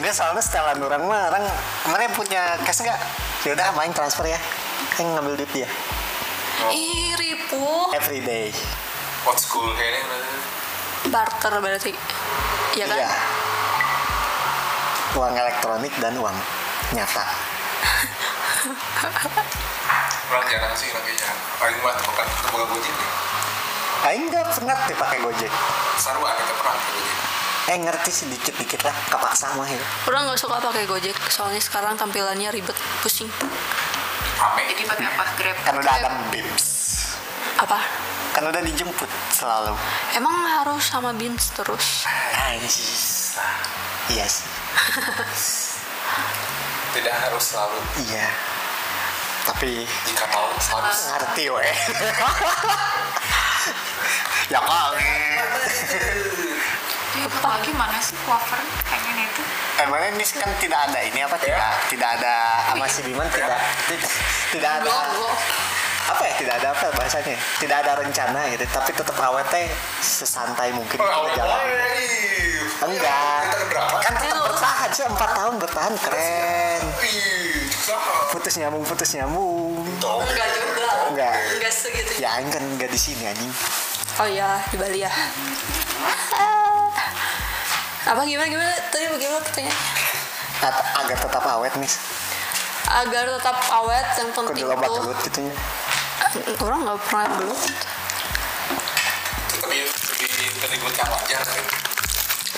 Enggak 0.00 0.14
soalnya 0.16 0.40
setelan 0.40 0.80
orang 0.80 1.04
mah 1.04 1.28
orang 1.28 1.44
kemarin 1.84 2.10
punya 2.16 2.56
cash 2.64 2.80
nggak? 2.80 3.00
Ya 3.44 3.52
udah 3.52 3.76
main 3.76 3.92
transfer 3.92 4.24
ya. 4.24 4.40
Kan 4.96 5.12
ngambil 5.12 5.36
duit 5.36 5.52
dia. 5.52 5.68
Ih 6.72 7.12
ribu. 7.20 7.92
Everyday 7.92 8.54
Old 9.24 9.40
school 9.40 9.72
kayaknya 9.76 10.04
barter 11.08 11.54
berarti. 11.60 11.92
Ya 12.76 12.84
kan? 12.88 12.98
Iya. 12.98 13.10
Uang 15.14 15.34
elektronik 15.36 15.94
dan 16.00 16.16
uang 16.18 16.36
nyata. 16.96 17.24
Orang 20.34 20.46
jarang 20.50 20.74
sih 20.74 20.90
orang 20.90 21.04
kayaknya. 21.06 21.30
Paling 21.60 21.78
mah 21.84 21.94
bukan 22.02 22.26
terbuka 22.42 22.64
gojek 22.74 22.94
deh. 22.96 23.10
Aing 24.04 24.24
nggak 24.32 24.44
pernah 24.56 24.76
deh 24.88 24.96
pakai 24.96 25.18
gojek. 25.22 25.52
Sarua 26.00 26.34
kita 26.34 26.52
pernah 26.58 26.74
pakai 26.74 26.92
gojek. 26.98 27.23
Eh 27.64 27.76
ngerti 27.80 28.10
sedikit 28.12 28.52
dikit 28.60 28.84
lah. 28.84 28.92
Kepaksa 29.08 29.56
mah 29.56 29.68
ya 29.68 29.80
orang 30.08 30.28
nggak 30.28 30.40
suka 30.40 30.60
pakai 30.60 30.84
gojek 30.84 31.16
soalnya 31.32 31.60
sekarang 31.60 31.96
tampilannya 31.96 32.52
ribet 32.52 32.76
pusing. 33.00 33.28
Rame. 34.34 34.62
jadi 34.74 34.82
pakai 34.84 35.06
apa? 35.08 35.24
Grab. 35.38 35.56
Kan 35.64 35.74
udah 35.80 35.94
ada 35.96 36.10
bims 36.28 36.66
apa? 37.56 37.78
Kan 38.34 38.50
udah 38.50 38.62
dijemput 38.66 39.08
selalu. 39.30 39.78
Emang 40.18 40.34
harus 40.44 40.90
sama 40.90 41.14
bins 41.14 41.54
terus? 41.54 42.02
Anjis. 42.34 43.38
iya 44.10 44.26
sih. 44.26 44.44
Tidak 46.98 47.14
harus 47.14 47.44
selalu. 47.46 47.78
Iya. 48.10 48.26
Tapi 49.44 49.86
jika 49.86 50.24
mau 50.34 50.50
harus. 50.50 50.98
ngerti 51.14 51.44
weh. 51.48 51.74
Ya 54.52 54.60
kali 54.60 55.00
Dia 57.14 57.26
buat 57.30 57.44
lagi 57.48 57.70
mana 57.72 57.98
sih 57.98 58.18
wafer 58.24 58.58
pengen 58.84 59.16
itu. 59.20 59.42
Emangnya 59.76 60.08
ini 60.12 60.24
kan 60.26 60.50
tidak 60.56 60.80
ada 60.84 60.98
ini 61.00 61.18
apa? 61.20 61.36
Tidak 61.36 61.70
tidak 61.88 62.08
ada 62.12 62.34
sama 62.68 62.86
si 62.86 63.00
Biman? 63.02 63.26
Tidak 63.26 63.58
ti- 63.86 64.02
tidak 64.52 64.70
ada 64.76 64.86
Belum, 64.86 65.06
belum. 65.12 65.34
apa 66.04 66.22
ya? 66.24 66.34
Tidak 66.36 66.54
ada 66.56 66.68
apa 66.70 66.86
bahasanya? 66.92 67.36
Tidak 67.56 67.76
ada 67.76 67.92
rencana 67.96 68.40
gitu 68.48 68.64
tapi 68.68 68.90
tetap 68.92 69.16
awet 69.20 69.46
teh 69.48 69.66
sesantai 70.00 70.70
mungkin 70.70 70.98
Oh, 70.98 71.06
kita 71.24 71.38
jalan 71.38 71.58
enggak. 72.84 73.38
Kita 73.40 73.56
ke 73.56 73.66
drama. 73.68 73.98
kan 74.00 74.12
tetap 74.14 74.42
bertahan 74.44 74.88
sih 74.90 75.04
empat 75.04 75.30
tahun 75.32 75.54
bertahan 75.56 75.94
keren. 75.96 76.80
Putus 78.30 78.54
nyambung 78.56 78.82
putus 78.82 79.10
nyambung. 79.12 79.86
Enggak 79.96 80.48
juga. 80.52 80.88
Enggak. 81.08 81.32
Enggak 81.52 81.72
segitu. 81.72 82.10
Ya 82.18 82.42
kan 82.42 82.62
enggak 82.64 82.90
di 82.90 82.98
sini 82.98 83.22
anjing. 83.24 83.52
Oh 84.14 84.28
ya 84.28 84.62
di 84.68 84.76
Bali 84.76 84.98
ya 85.00 85.10
apa 88.04 88.20
gimana 88.28 88.48
gimana? 88.48 88.72
Tadi 88.92 89.04
bagaimana 89.08 89.40
pertanyaannya? 89.42 89.78
Agar 91.04 91.16
tetap 91.18 91.44
awet 91.44 91.74
nih 91.76 91.92
agar 92.84 93.24
tetap 93.26 93.58
awet 93.72 94.06
yang 94.20 94.30
penting 94.36 94.64
loba 94.68 94.84
tuh 94.84 95.02
gelut 95.08 95.18
gitu 95.24 95.40
nya 95.48 95.54
orang 96.60 96.80
nggak 96.84 97.00
pernah 97.08 97.28
belut 97.40 97.62
Tapi 99.64 99.76
lebih 99.80 100.28
terlibat 100.60 100.94
yang 101.00 101.08
wajar 101.08 101.40
kali. 101.40 101.62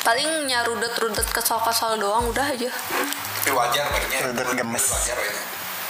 paling 0.02 0.28
nyarudet-rudet 0.50 1.28
kesal-kesal 1.30 1.98
doang 1.98 2.30
udah 2.30 2.46
aja. 2.46 2.70
Tapi 3.42 3.50
wajar 3.50 3.84
barunya. 3.90 4.18
Rudet 4.30 4.48
gemes. 4.54 4.84
Wajar 4.90 5.18
ya. 5.18 5.34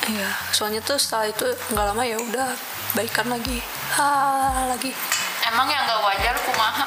iya 0.07 0.31
soalnya 0.53 0.81
tuh 0.85 0.97
setelah 1.01 1.29
itu 1.29 1.45
nggak 1.73 1.85
lama 1.92 2.03
ya 2.05 2.16
udah 2.21 2.49
baikan 2.92 3.29
lagi. 3.33 3.61
Ha 3.97 4.09
lagi. 4.73 4.92
Emang 5.49 5.69
yang 5.73 5.85
nggak 5.88 6.01
wajar 6.05 6.35
kumaha 6.45 6.85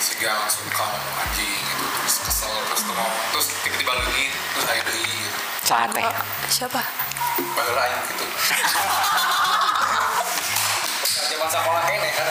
Sehingga 0.00 0.32
langsung 0.40 0.64
kamu 0.72 0.96
anjing 1.20 1.50
gitu. 1.52 1.84
Terus 2.00 2.16
kesel 2.24 2.48
terus 2.68 2.80
tuh 2.82 2.94
ngomong. 2.96 3.24
Terus 3.36 3.46
tiba-tiba 3.62 3.92
lagi 3.94 4.24
terus 4.32 4.64
ayo 4.66 4.82
deui 4.88 5.04
gitu. 5.04 5.38
sate 5.68 6.02
siapa 6.50 6.82
Padahal 7.54 7.78
aing 7.86 8.02
gitu. 8.10 8.24
Zaman 11.30 11.46
sekolah 11.46 11.82
kayaknya 11.86 12.10
kan 12.10 12.26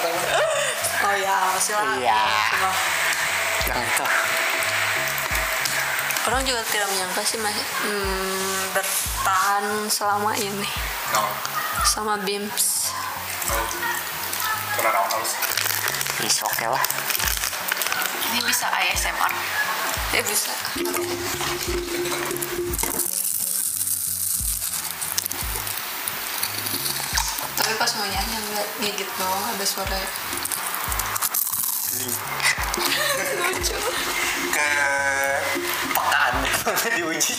oh 0.99 1.15
ya 1.17 1.35
masih 1.55 1.71
lah 1.73 1.95
Iya. 1.97 2.19
Lah. 2.61 2.75
yang 3.65 3.79
itu 3.81 4.05
orang 6.29 6.41
juga 6.45 6.61
tidak 6.69 6.87
menyangka 6.93 7.21
sih 7.25 7.39
masih 7.41 7.65
hmm, 7.85 8.69
bertahan 8.75 9.65
selama 9.89 10.31
ini 10.37 10.69
No. 11.09 11.25
sama 11.81 12.21
BIMS 12.21 12.93
is 16.21 16.37
oke 16.45 16.65
lah 16.69 16.83
ini 18.29 18.39
bisa 18.45 18.69
ASMR 18.69 19.33
ya 20.13 20.21
bisa 20.21 20.53
tapi 27.57 27.73
pas 27.73 27.91
mau 27.97 28.05
nyanyi 28.05 28.37
nggak 28.53 28.67
gigit 28.85 29.09
doang 29.17 29.43
ada 29.49 29.65
suara 29.65 29.97
lucu 33.49 33.77
ke 34.53 34.69
pekaan 35.97 36.35
diuji 37.01 37.33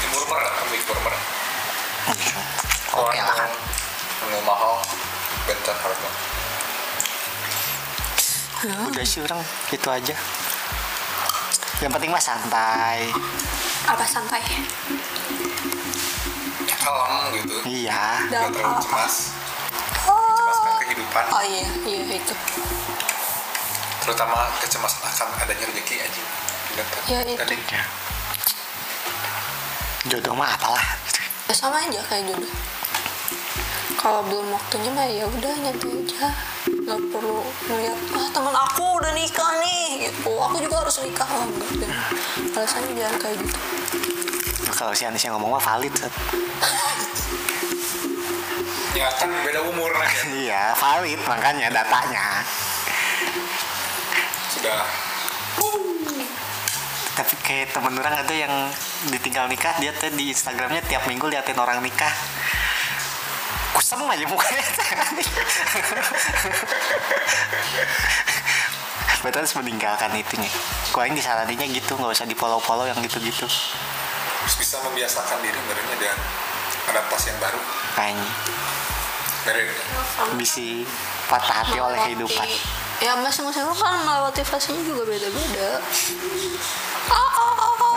Timur 0.00 0.24
merah, 0.32 0.52
timur 0.72 0.98
merah. 1.04 1.22
oke 2.96 3.20
lah 3.20 3.36
Anu 4.24 4.40
mahal. 4.48 4.80
Bentar 5.44 5.76
harga. 5.76 6.08
Udah 8.64 9.04
sih 9.04 9.20
orang 9.20 9.40
itu 9.68 9.88
aja 9.88 10.14
yang 11.82 11.92
penting 11.92 12.08
mah 12.08 12.22
santai 12.22 13.12
apa 13.84 14.04
santai 14.08 14.40
Kalem 16.84 17.32
gitu. 17.40 17.54
iya 17.64 18.20
Gak 18.28 18.52
terlalu 18.52 18.76
cemas. 18.84 19.32
Cemaskan 20.04 20.72
kehidupan. 20.84 21.24
oh 21.32 21.44
iya 21.44 21.64
iya 21.88 22.20
itu 22.20 22.34
Terutama 24.04 24.52
kecemasan 24.60 25.00
akan 25.00 25.28
adanya 25.40 25.64
rezeki 25.64 25.96
aja. 26.04 26.22
Dapat. 26.76 26.98
Ya, 27.08 27.18
itu. 27.24 27.40
Tadi. 27.40 27.56
jodoh 30.04 30.36
mah 30.36 30.52
apalah 30.52 30.84
ya 31.48 31.54
sama 31.56 31.80
aja 31.80 32.04
kayak 32.04 32.28
jodoh 32.28 32.52
kalau 33.98 34.20
belum 34.26 34.52
waktunya 34.52 34.90
mah 34.92 35.06
ya 35.06 35.24
udah 35.26 35.52
nyantai 35.62 35.90
aja. 36.04 36.26
Nggak 36.84 37.00
perlu 37.08 37.40
ngeliat 37.68 37.98
ah 38.12 38.28
teman 38.32 38.54
aku 38.54 38.84
udah 39.00 39.12
nikah 39.16 39.50
nih. 39.62 40.10
Gitu. 40.10 40.30
Aku 40.30 40.56
juga 40.60 40.76
harus 40.84 40.96
nikah. 41.02 41.28
Oh, 41.28 41.44
enggak 41.48 41.90
alasannya 42.64 42.92
jangan 42.96 43.16
kayak 43.20 43.36
gitu. 43.44 43.58
Kalau 44.74 44.92
si 44.96 45.04
Anis 45.06 45.22
yang 45.22 45.36
ngomong 45.38 45.60
mah 45.60 45.62
valid 45.62 45.92
Sat. 45.94 46.14
Ya 48.94 49.10
kan 49.18 49.26
beda 49.42 49.60
umur 49.66 49.90
ya. 49.90 50.10
iya 50.48 50.62
valid 50.78 51.20
makanya 51.26 51.68
datanya. 51.68 52.46
Sudah. 54.54 54.86
tapi 57.14 57.38
kayak 57.46 57.70
temen 57.70 57.94
orang 57.94 58.26
ada 58.26 58.34
yang 58.34 58.50
ditinggal 59.06 59.46
nikah 59.46 59.70
dia 59.78 59.94
tuh 59.94 60.10
di 60.18 60.34
Instagramnya 60.34 60.82
tiap 60.82 61.06
minggu 61.06 61.30
liatin 61.30 61.54
orang 61.54 61.78
nikah 61.78 62.10
kusem 63.94 64.10
aja 64.10 64.24
mukanya 64.26 64.64
Betul 69.22 69.40
harus 69.40 69.54
meninggalkan 69.56 70.12
itunya 70.12 70.50
Gue 70.92 71.08
yang 71.08 71.16
disaraninnya 71.16 71.64
gitu 71.72 71.96
nggak 71.96 72.12
usah 72.12 72.28
di 72.28 72.36
follow-follow 72.36 72.84
yang 72.84 73.00
gitu-gitu 73.00 73.48
Terus 73.48 74.54
bisa 74.60 74.76
membiasakan 74.84 75.40
diri 75.40 75.56
sebenarnya 75.56 75.96
dengan 75.96 76.18
adaptasi 76.84 77.32
yang 77.32 77.40
baru. 77.40 77.60
Kayaknya 77.96 78.28
Beren. 79.44 79.68
bisa 80.40 80.88
patah 81.28 81.64
hati 81.64 81.76
oleh 81.76 82.00
kehidupan 82.00 82.48
ya 82.96 83.12
masing-masing 83.20 83.68
kan 83.76 84.00
melewati 84.00 84.40
fasenya 84.40 84.80
juga 84.80 85.04
beda-beda 85.04 85.84
Ah, 87.12 87.28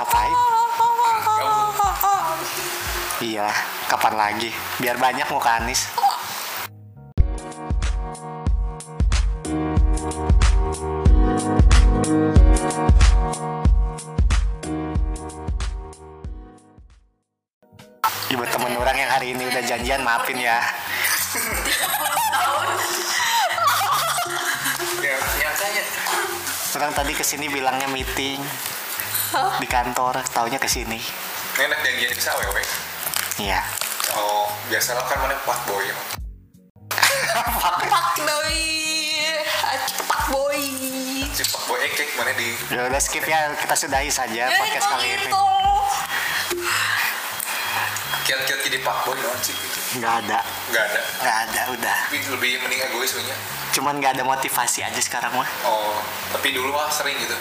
Ngapain? 0.03 0.35
Iya, 3.17 3.49
kapan 3.89 4.13
lagi? 4.13 4.53
Biar 4.77 4.93
banyak 5.01 5.25
muka 5.33 5.57
Anis. 5.57 5.89
Ibu 18.29 18.43
temen 18.53 18.77
orang 18.77 18.97
yang 19.01 19.09
hari 19.09 19.33
ini 19.33 19.49
udah 19.49 19.65
janjian 19.65 20.05
maafin 20.05 20.37
ya. 20.37 20.61
Orang 26.77 26.93
tadi 26.93 27.17
ke 27.17 27.25
sini 27.25 27.49
bilangnya 27.49 27.89
meeting 27.89 28.37
di 29.57 29.65
kantor, 29.65 30.21
taunya 30.29 30.61
ke 30.61 30.69
sini. 30.69 31.01
Enak 31.57 31.81
janjian 31.81 32.13
bisa 32.13 32.29
awewe. 32.37 32.86
Iya. 33.37 33.61
Oh, 34.13 34.49
biasalah 34.65 35.05
kan 35.05 35.17
mana 35.21 35.37
pak 35.45 35.59
boy. 35.65 35.85
pak 36.89 37.47
boy 38.17 38.49
pak 40.09 40.23
boy 40.27 40.61
Si 41.29 41.43
pak 41.45 41.63
boy 41.69 41.79
ekek 41.85 42.09
mana 42.17 42.33
di 42.33 42.57
Ya 42.67 42.81
udah 42.83 42.97
skip 42.97 43.21
ya, 43.23 43.53
kita 43.53 43.75
sudahi 43.77 44.09
saja 44.09 44.49
podcast 44.49 44.87
kali 44.89 45.07
ini. 45.13 45.29
kiat-kiat 48.25 48.59
jadi 48.59 48.77
pak 48.81 48.97
boy 49.05 49.15
doang 49.15 49.39
sih 49.39 49.53
gitu. 49.53 49.79
Nggak 50.01 50.13
ada, 50.19 50.39
Nggak 50.67 50.83
ada. 50.83 50.99
nggak 51.21 51.37
ada 51.47 51.61
udah. 51.71 51.97
Tapi 52.09 52.17
lebih 52.27 52.51
mending 52.59 52.81
egois 52.83 53.13
sebenarnya. 53.13 53.37
Cuman 53.71 53.93
nggak 54.01 54.11
ada 54.17 54.23
motivasi 54.25 54.83
aja 54.83 54.99
sekarang 54.99 55.31
mah. 55.31 55.47
Oh, 55.63 55.95
tapi 56.33 56.51
dulu 56.51 56.73
mah 56.73 56.91
sering 56.91 57.15
gitu. 57.21 57.37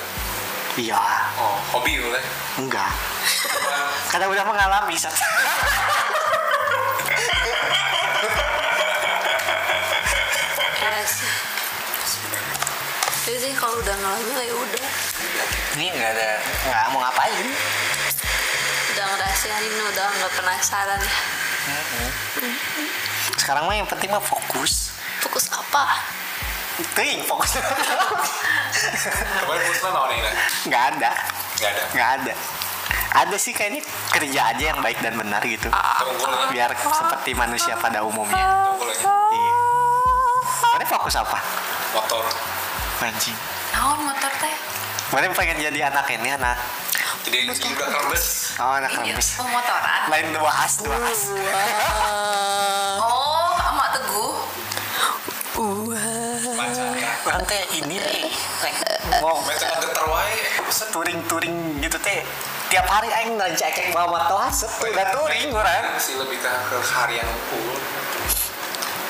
Iya, 0.76 1.00
Oh, 1.36 1.56
hobi 1.72 1.96
mulai. 1.96 2.20
enggak. 2.56 2.92
Karena 4.12 4.28
udah 4.28 4.44
mengalami. 4.44 4.92
Sat. 4.94 5.16
sih 11.06 11.30
Jadi 13.26 13.38
sih 13.40 13.52
kalau 13.54 13.74
udah 13.76 13.94
ngalamin 13.94 14.36
ya 14.40 14.54
udah 14.54 14.84
Ini 15.76 15.86
nggak 15.92 16.10
ada, 16.12 16.28
nggak 16.64 16.84
mau 16.90 17.00
ngapain. 17.00 17.46
udah 18.94 19.04
ngerasain 19.12 19.60
udah 19.92 20.06
nggak 20.10 20.32
penasaran 20.34 21.00
ya 21.02 21.18
Sekarang 23.36 23.66
mah 23.66 23.76
yang 23.76 23.86
penting 23.86 24.08
mah 24.08 24.22
fokus. 24.22 24.94
fokus 25.20 25.46
apa 25.48 26.00
Ting, 26.92 27.24
fokus. 27.24 27.56
Kemarin 28.76 29.64
Muslim 29.68 29.92
mau 29.92 30.06
nih, 30.10 30.18
Nggak 30.68 30.82
ada, 30.94 31.10
Nggak 31.56 31.70
ada. 31.72 31.82
nggak 31.94 32.10
ada. 32.20 32.34
Ada 33.16 33.36
sih 33.40 33.56
kayaknya 33.56 33.80
kerja 34.12 34.40
aja 34.52 34.64
yang 34.76 34.80
baik 34.84 35.00
dan 35.00 35.16
benar 35.16 35.40
gitu. 35.40 35.72
Biar 36.52 36.68
seperti 36.76 37.32
manusia 37.32 37.72
pada 37.80 38.04
umumnya. 38.04 38.68
Tunggu 38.68 38.84
lagi. 38.84 39.04
Iya. 39.08 39.52
Mana 40.76 40.84
fokus 40.84 41.16
apa? 41.16 41.38
Motor. 41.96 42.24
Anjing. 43.00 43.36
naon 43.76 44.08
motor 44.08 44.32
teh 44.40 44.56
Mana 45.12 45.28
pengen 45.36 45.60
jadi 45.60 45.92
anak 45.92 46.08
ini 46.12 46.32
anak. 46.32 46.56
Jadi 47.24 47.36
ini 47.44 47.52
udah 47.52 47.88
kerbes. 47.90 48.56
Oh 48.60 48.72
anak 48.76 48.90
iya 49.02 49.12
rembes. 49.14 49.28
pemotoran 49.36 50.00
Lain 50.12 50.26
dua 50.30 50.52
as, 50.64 50.74
dua 50.78 50.96
as. 51.06 51.20
Orang 57.26 57.42
teh 57.42 57.58
ini 57.74 57.98
nih. 57.98 58.30
Mau 59.18 59.42
Macam 59.42 59.66
getar 59.82 60.06
wae. 60.06 60.38
touring-touring 60.94 61.82
gitu 61.82 61.98
teh. 61.98 62.22
Tiap 62.70 62.86
hari 62.86 63.10
aing 63.10 63.34
ngecek 63.34 63.90
bawa 63.90 64.06
motor 64.14 64.46
set 64.54 64.70
udah 64.78 65.10
touring 65.10 65.50
orang. 65.50 65.98
Masih 65.98 66.22
lebih 66.22 66.38
ke, 66.38 66.54
harian 66.94 67.26
full. 67.50 67.74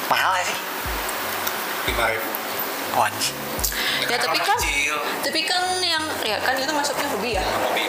Mahal 0.09 0.41
sih? 0.49 0.59
Lima 1.93 2.05
ribu. 2.09 2.29
Wajib. 2.97 3.37
ya 4.09 4.17
tapi 4.17 4.39
kan 4.41 4.57
Kecil. 4.57 4.97
tapi 5.21 5.41
kan 5.45 5.61
yang 5.85 6.01
ya 6.25 6.41
kan 6.41 6.57
itu 6.57 6.73
masuknya 6.73 7.09
hobi 7.13 7.37
ya 7.37 7.45
Hobi 7.45 7.85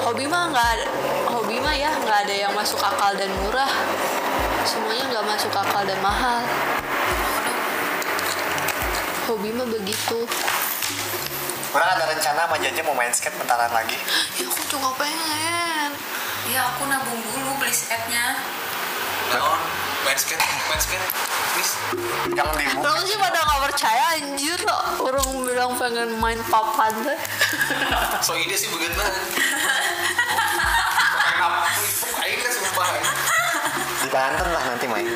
hobi 0.00 0.24
mah 0.24 0.48
nggak 0.48 0.88
hobi 1.28 1.56
mah 1.60 1.74
ya 1.76 1.92
nggak 1.92 2.24
ada 2.24 2.34
yang 2.46 2.52
masuk 2.56 2.80
akal 2.80 3.12
dan 3.18 3.28
murah 3.42 3.68
semuanya 4.64 5.04
nggak 5.12 5.24
masuk 5.28 5.52
akal 5.52 5.82
dan 5.84 5.98
mahal 6.00 6.40
hobi 9.26 9.50
mah 9.50 9.66
begitu 9.66 10.26
Orang 11.68 11.88
ada 11.92 12.08
rencana 12.08 12.46
sama 12.46 12.56
Jaja 12.56 12.80
mau 12.80 12.94
main 12.94 13.10
skate 13.10 13.36
bentaran 13.36 13.68
lagi. 13.68 13.98
ya 14.32 14.46
aku 14.46 14.62
juga 14.66 14.96
pengen 14.96 15.92
ya 16.46 16.62
aku 16.66 16.86
nabung 16.86 17.20
dulu 17.20 17.58
beli 17.58 17.68
skate-nya 17.70 18.38
Naon? 19.28 19.60
Main 20.02 20.16
skate, 20.16 20.38
main 20.40 20.78
skate. 20.78 21.02
Please. 21.52 21.74
Yang 22.30 22.48
di 22.54 22.64
bu- 22.70 22.80
Orang 22.80 23.02
sih 23.02 23.18
pada 23.18 23.38
nggak 23.40 23.60
percaya 23.66 24.04
anjir 24.14 24.60
orang 24.96 25.26
bilang 25.36 25.72
pengen 25.74 26.14
main 26.14 26.40
papan 26.46 26.94
deh 27.02 27.18
So 28.22 28.32
ide 28.34 28.54
sih 28.54 28.70
begitu. 28.70 28.94
Main 28.94 29.10
apa? 31.36 31.66
Aing 32.22 32.38
kan 32.38 32.50
sumpah. 32.52 32.88
di 33.98 34.08
Banten 34.08 34.48
lah 34.48 34.62
nanti 34.64 34.86
main. 34.86 35.06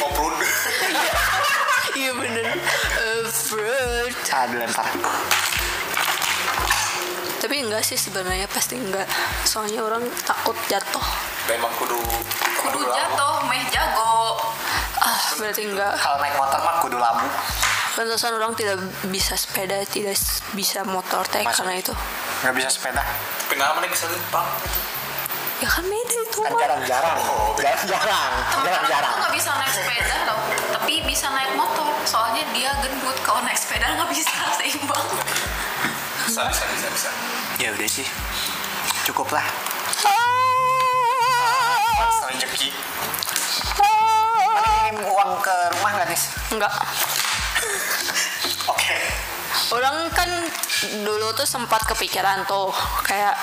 Off-road. 0.00 0.34
iya 1.98 2.12
bener 2.12 2.46
Eh, 2.96 3.26
fruit 3.28 4.14
Ah 4.28 4.46
dilempar. 4.46 4.86
tapi 7.38 7.54
enggak 7.60 7.82
sih 7.82 7.94
sebenarnya 7.96 8.46
pasti 8.46 8.74
enggak 8.74 9.06
soalnya 9.42 9.80
orang 9.80 10.02
takut 10.22 10.58
jatuh 10.66 11.02
Memang 11.46 11.70
kudu 11.76 11.96
kudu 12.58 12.78
jatuh 12.84 13.40
meh 13.46 13.62
jago 13.68 14.36
ah 14.98 15.18
berarti 15.34 15.62
enggak 15.64 15.94
Kalau 15.96 16.18
naik 16.18 16.34
motor 16.34 16.58
mah 16.58 16.76
kudu 16.78 16.98
labu. 16.98 17.24
Pantesan 17.94 18.30
orang 18.32 18.54
tidak 18.54 18.78
bisa 19.08 19.34
sepeda, 19.34 19.82
tidak 19.84 20.14
bisa 20.52 20.82
motor 20.84 21.26
teh 21.26 21.42
karena 21.42 21.74
itu. 21.74 21.90
Nggak 22.40 22.54
bisa 22.54 22.68
sepeda. 22.70 23.02
Kenapa 23.48 23.80
nih 23.80 23.90
bisa 23.90 24.06
lempang? 24.06 24.46
Ya 25.58 25.66
kan 25.66 25.82
beda 25.82 26.14
itu. 26.20 26.38
Kan 26.38 26.52
jarang-jarang. 26.54 27.18
Oh. 27.18 27.54
Jarang-jarang. 27.56 28.30
Jarang-jarang. 28.60 29.14
nggak 29.18 29.34
bisa 29.34 29.50
naik 29.52 29.72
sepeda 29.72 30.14
tau 30.24 30.38
tapi 30.68 30.77
bisa 31.08 31.32
naik 31.32 31.56
motor 31.56 31.88
soalnya 32.04 32.44
dia 32.52 32.68
gendut 32.84 33.16
kalau 33.24 33.40
naik 33.40 33.56
sepeda 33.56 33.96
nggak 33.96 34.12
bisa 34.12 34.28
seimbang 34.60 35.08
Bisa, 36.28 36.44
bisa, 36.44 36.64
bisa, 36.68 36.88
bisa. 36.92 37.10
Ya 37.56 37.72
udah 37.72 37.88
sih. 37.88 38.04
Cukup 39.08 39.32
lah. 39.32 39.48
Rezeki. 42.58 42.74
Mana 43.78 44.68
ngirim 44.82 44.98
uang 45.06 45.32
ke 45.38 45.56
rumah 45.78 45.90
nggak 45.94 46.08
nih? 46.10 46.22
Enggak. 46.58 46.74
Oke. 48.66 48.98
Orang 49.78 50.10
kan 50.10 50.30
dulu 51.06 51.30
tuh 51.38 51.46
sempat 51.46 51.86
kepikiran 51.86 52.42
tuh 52.50 52.74
kayak 53.06 53.34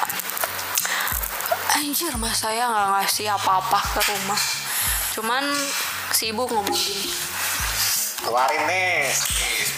anjir 1.79 2.11
mas 2.19 2.43
saya 2.43 2.67
nggak 2.67 2.87
ngasih 2.91 3.31
apa-apa 3.31 3.79
ke 3.95 4.01
rumah. 4.03 4.41
Cuman 5.15 5.43
si 6.11 6.35
ibu 6.35 6.43
ngomong 6.43 6.75
gini, 6.75 7.07
keluarin 8.23 8.63
bisa 8.69 9.17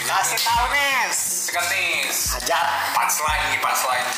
kasih 0.06 0.38
tahu 0.40 0.66
nis 0.70 1.16
Sikat 1.48 1.66
nis. 1.72 2.16
hajar 2.38 2.66
Punchline 2.94 3.44
nih, 3.50 3.60
punchline. 3.60 4.10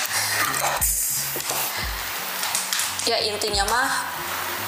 ya 3.08 3.16
intinya 3.26 3.64
mah 3.66 3.90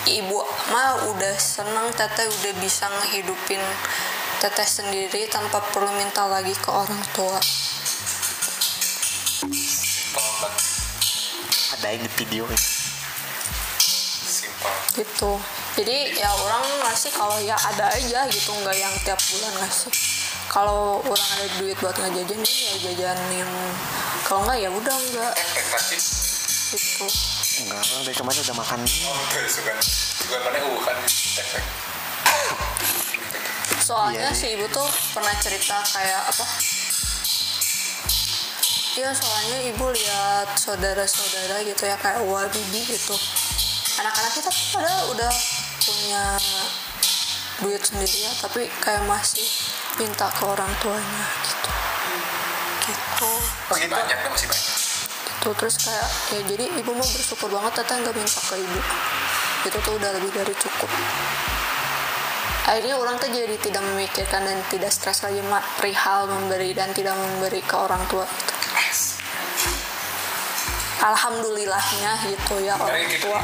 ibu 0.09 0.43
mah 0.73 1.11
udah 1.15 1.37
seneng 1.39 1.93
teteh 1.95 2.27
udah 2.27 2.55
bisa 2.59 2.91
ngehidupin 2.91 3.63
teteh 4.43 4.67
sendiri 4.67 5.31
tanpa 5.31 5.63
perlu 5.71 5.91
minta 5.95 6.27
lagi 6.27 6.51
ke 6.59 6.67
orang 6.67 6.99
tua. 7.15 7.39
Ada 11.79 11.87
yang 11.95 12.03
di 12.03 12.11
video 12.19 12.45
Simpel. 14.27 14.71
gitu 14.99 15.39
jadi 15.73 15.97
ya 16.21 16.29
orang 16.29 16.65
ngasih 16.85 17.11
kalau 17.17 17.37
ya 17.41 17.57
ada 17.57 17.89
aja 17.97 18.29
gitu 18.29 18.51
nggak 18.61 18.77
yang 18.77 18.93
tiap 19.09 19.17
bulan 19.17 19.53
ngasih 19.65 19.93
kalau 20.53 21.01
orang 21.01 21.29
ada 21.41 21.47
duit 21.57 21.77
buat 21.81 21.97
ngejajan 21.97 22.41
ya 22.45 22.73
jajanin 22.93 23.49
kalau 24.29 24.45
nggak 24.45 24.61
ya 24.61 24.69
udah 24.69 24.97
enggak 24.97 25.33
kasih. 25.73 26.03
gitu 26.77 27.07
enggak 27.65 27.81
orang 27.81 28.03
dari 28.05 28.17
kemarin 28.17 28.41
udah 28.45 28.57
makan 28.61 28.81
Oh, 28.85 29.17
oke, 29.17 29.41
suka. 29.49 29.73
Suka 29.85 30.37
mana 30.41 30.59
uh 30.61 30.81
kan. 30.85 30.97
Efek. 31.41 31.65
soalnya 33.83 34.31
Iya, 34.31 34.39
si 34.39 34.47
ibu 34.55 34.65
tuh 34.71 34.89
pernah 35.13 35.35
cerita 35.43 35.77
kayak 35.91 36.23
apa 36.31 36.47
Iya 38.93 39.11
soalnya 39.17 39.59
ibu 39.73 39.89
lihat 39.89 40.53
saudara-saudara 40.55 41.65
gitu 41.65 41.83
ya 41.89 41.97
kayak 41.97 42.21
Wa 42.29 42.45
Bibi 42.45 42.81
gitu 42.93 43.17
anak-anak 44.01 44.33
kita 44.37 44.49
tuh 44.53 44.67
pada 44.77 44.93
udah 45.13 45.33
punya 45.83 46.25
duit 47.63 47.83
sendiri 47.83 48.27
ya 48.27 48.33
tapi 48.43 48.67
kayak 48.83 49.03
masih 49.07 49.47
minta 49.99 50.27
ke 50.31 50.43
orang 50.47 50.71
tuanya 50.83 51.25
gitu 51.47 51.71
gitu 52.83 53.31
Masih 53.71 53.87
banyak 53.87 54.19
nih, 54.19 54.31
masih 54.31 54.49
banyak. 54.51 54.77
gitu 55.31 55.49
terus 55.59 55.75
kayak 55.79 56.09
ya 56.35 56.41
jadi 56.47 56.65
ibu 56.83 56.91
mau 56.95 57.07
bersyukur 57.07 57.49
banget 57.51 57.73
teteh 57.83 57.97
nggak 58.03 58.15
minta 58.15 58.41
ke 58.43 58.55
ibu 58.59 58.81
itu 59.63 59.79
tuh 59.79 59.93
udah 59.95 60.11
lebih 60.19 60.31
dari 60.35 60.55
cukup 60.59 60.91
akhirnya 62.63 62.95
orang 62.95 63.19
tuh 63.19 63.31
jadi 63.31 63.57
tidak 63.59 63.83
memikirkan 63.83 64.43
dan 64.47 64.59
tidak 64.71 64.91
stres 64.95 65.23
lagi 65.27 65.43
perihal 65.83 66.31
memberi 66.31 66.71
dan 66.75 66.95
tidak 66.95 67.19
memberi 67.19 67.59
ke 67.59 67.75
orang 67.75 68.03
tua 68.07 68.23
gitu. 68.23 68.55
alhamdulillahnya 71.03 72.11
gitu 72.31 72.55
ya 72.63 72.79
orang 72.79 73.03
gitu 73.11 73.27
tua. 73.27 73.43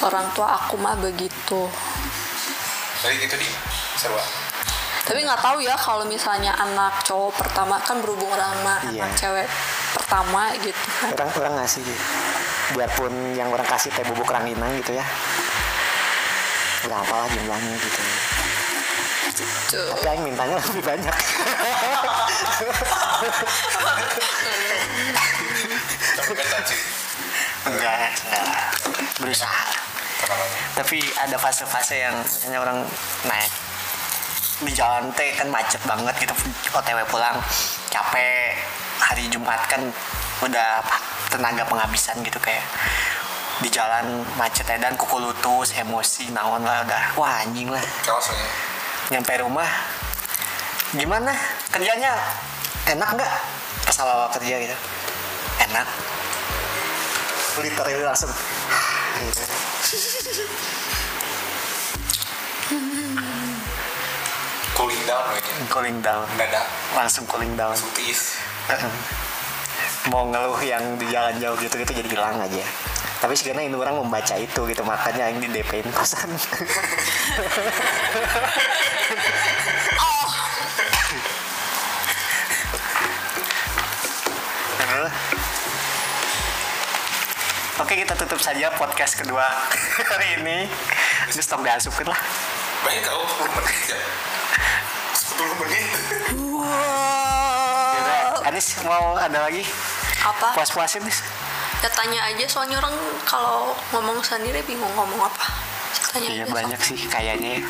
Orang 0.00 0.26
tua 0.32 0.56
aku 0.56 0.74
mah 0.74 0.96
begitu 0.96 1.68
Dari 2.98 3.20
gitu 3.20 3.36
di 3.36 3.48
seru. 3.94 4.16
tapi 5.04 5.20
nggak 5.20 5.36
tahu 5.38 5.60
ya 5.60 5.76
kalau 5.76 6.02
misalnya 6.02 6.50
anak 6.54 7.04
cowok 7.04 7.36
pertama 7.36 7.76
kan 7.78 8.00
berhubungan 8.00 8.40
sama 8.40 8.74
Iya. 8.86 9.04
anak 9.04 9.12
cewek 9.14 9.48
pertama 9.92 10.42
gitu 10.56 10.80
kan 11.04 11.12
orang 11.14 11.30
orang 11.36 11.52
ngasih 11.60 11.84
biarpun 12.72 13.12
yang 13.32 13.48
orang 13.48 13.66
kasih 13.66 13.92
teh 13.92 14.02
bubuk 14.02 14.26
ranginang 14.26 14.72
gitu 14.80 14.96
ya 14.96 15.04
nggak 16.84 16.98
apalah 16.98 17.28
jumlahnya 17.28 17.76
gitu 17.76 18.00
Tuh. 19.66 19.90
tapi 19.92 20.06
yang 20.06 20.22
mintanya 20.22 20.56
lebih 20.58 20.82
banyak 20.82 21.16
Tapi 26.14 26.32
kan 26.32 26.46
caci. 26.48 26.76
enggak 27.64 27.94
enggak 28.22 28.44
berusaha? 29.18 29.63
Tapi 30.74 30.98
ada 31.22 31.38
fase-fase 31.38 32.02
yang 32.02 32.14
misalnya 32.22 32.58
orang 32.58 32.78
naik 33.26 33.52
di 34.62 34.72
jalan 34.74 35.10
teh 35.14 35.34
kan 35.34 35.50
macet 35.50 35.82
banget 35.82 36.14
gitu 36.22 36.34
otw 36.74 36.98
pulang 37.10 37.38
capek 37.90 38.54
hari 39.02 39.26
Jumat 39.30 39.58
kan 39.66 39.82
udah 40.42 40.82
tenaga 41.30 41.66
penghabisan 41.66 42.22
gitu 42.22 42.38
kayak 42.38 42.62
di 43.62 43.70
jalan 43.70 44.26
macet 44.34 44.66
dan 44.66 44.98
kuku 44.98 45.22
lutus 45.22 45.70
emosi 45.78 46.34
naon 46.34 46.66
lah 46.66 46.82
udah. 46.82 47.02
Wah 47.14 47.46
anjing 47.46 47.70
lah. 47.70 47.82
Nyampe 49.14 49.38
rumah 49.46 49.68
gimana? 50.94 51.30
Kerjanya 51.70 52.18
enak 52.90 53.08
nggak? 53.14 53.32
Pas 53.86 53.96
awal 54.02 54.26
kerja 54.34 54.58
gitu. 54.58 54.76
Enak. 55.70 55.86
Literally 57.62 58.02
langsung. 58.02 58.34
Cooling 64.74 65.02
down 65.06 65.22
kayaknya. 65.30 65.54
cooling 65.70 65.98
down 66.02 66.26
Mendadak. 66.34 66.66
langsung 66.92 67.22
cooling 67.30 67.54
down 67.54 67.70
Langsung 67.70 67.94
tiis. 67.94 68.34
mau 70.10 70.26
ngeluh 70.26 70.58
yang 70.60 70.82
di 70.98 71.06
jalan 71.08 71.38
jauh 71.38 71.54
gitu 71.56 71.78
gitu 71.78 71.92
jadi 71.94 72.08
hilang 72.10 72.36
aja 72.36 72.64
tapi 73.18 73.32
sebenarnya 73.32 73.72
ini 73.72 73.76
orang 73.78 73.96
membaca 73.96 74.36
itu 74.36 74.60
gitu 74.68 74.82
makanya 74.84 75.32
yang 75.32 75.40
di 75.40 75.48
DP 75.48 75.80
in 75.80 75.88
kosan 75.88 76.28
Aduh. 84.84 85.33
Oke 87.74 87.98
kita 87.98 88.14
tutup 88.14 88.38
saja 88.38 88.70
podcast 88.78 89.18
kedua 89.18 89.42
hari 90.14 90.38
ini. 90.38 90.70
Terus 91.30 91.46
tong 91.50 91.66
diasupin 91.66 92.06
lah. 92.06 92.20
Banyak 92.86 93.02
tau 93.02 93.22
10 93.26 93.50
menit 93.50 93.82
ya. 93.90 94.00
10 95.34 95.60
menit. 95.64 95.86
Yaudah, 97.94 98.46
Anis 98.46 98.78
mau 98.86 99.18
ada 99.18 99.50
lagi? 99.50 99.66
Apa? 100.22 100.54
Puas-puasin 100.54 101.02
nih 101.02 101.16
ya 101.84 101.92
tanya 101.92 102.16
aja 102.32 102.48
soalnya 102.48 102.80
orang 102.80 102.96
kalau 103.28 103.76
ngomong 103.92 104.16
sendiri 104.24 104.64
bingung 104.64 104.88
ngomong 104.96 105.20
apa. 105.20 105.52
Tanya 106.16 106.32
Iya 106.32 106.44
aja 106.48 106.54
banyak 106.56 106.80
sih 106.80 106.96
kayaknya 107.12 107.60
ya. 107.60 107.62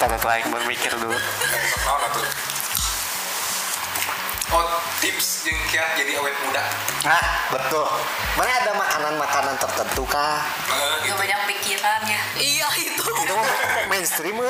Tanda 0.00 0.16
lain 0.16 0.48
berpikir 0.48 0.96
dulu. 0.96 1.12
Oh, 4.46 4.62
tips 4.98 5.42
yang 5.44 5.58
kiat 5.66 5.98
jadi 5.98 6.16
awet 6.16 6.36
muda. 6.40 6.62
Nah, 7.02 7.24
betul. 7.50 7.82
Mana 8.34 8.50
ada 8.56 8.72
makanan-makanan 8.72 9.58
tertentu 9.58 10.06
kah? 10.06 10.38
Gak 10.64 11.02
gitu. 11.02 11.14
banyak 11.14 11.40
pikiran 11.48 12.00
ya. 12.04 12.20
iya 12.36 12.68
itu 12.78 13.02
Itu 13.02 13.32
mah 13.32 13.46
mainstream 13.86 14.38
we. 14.38 14.46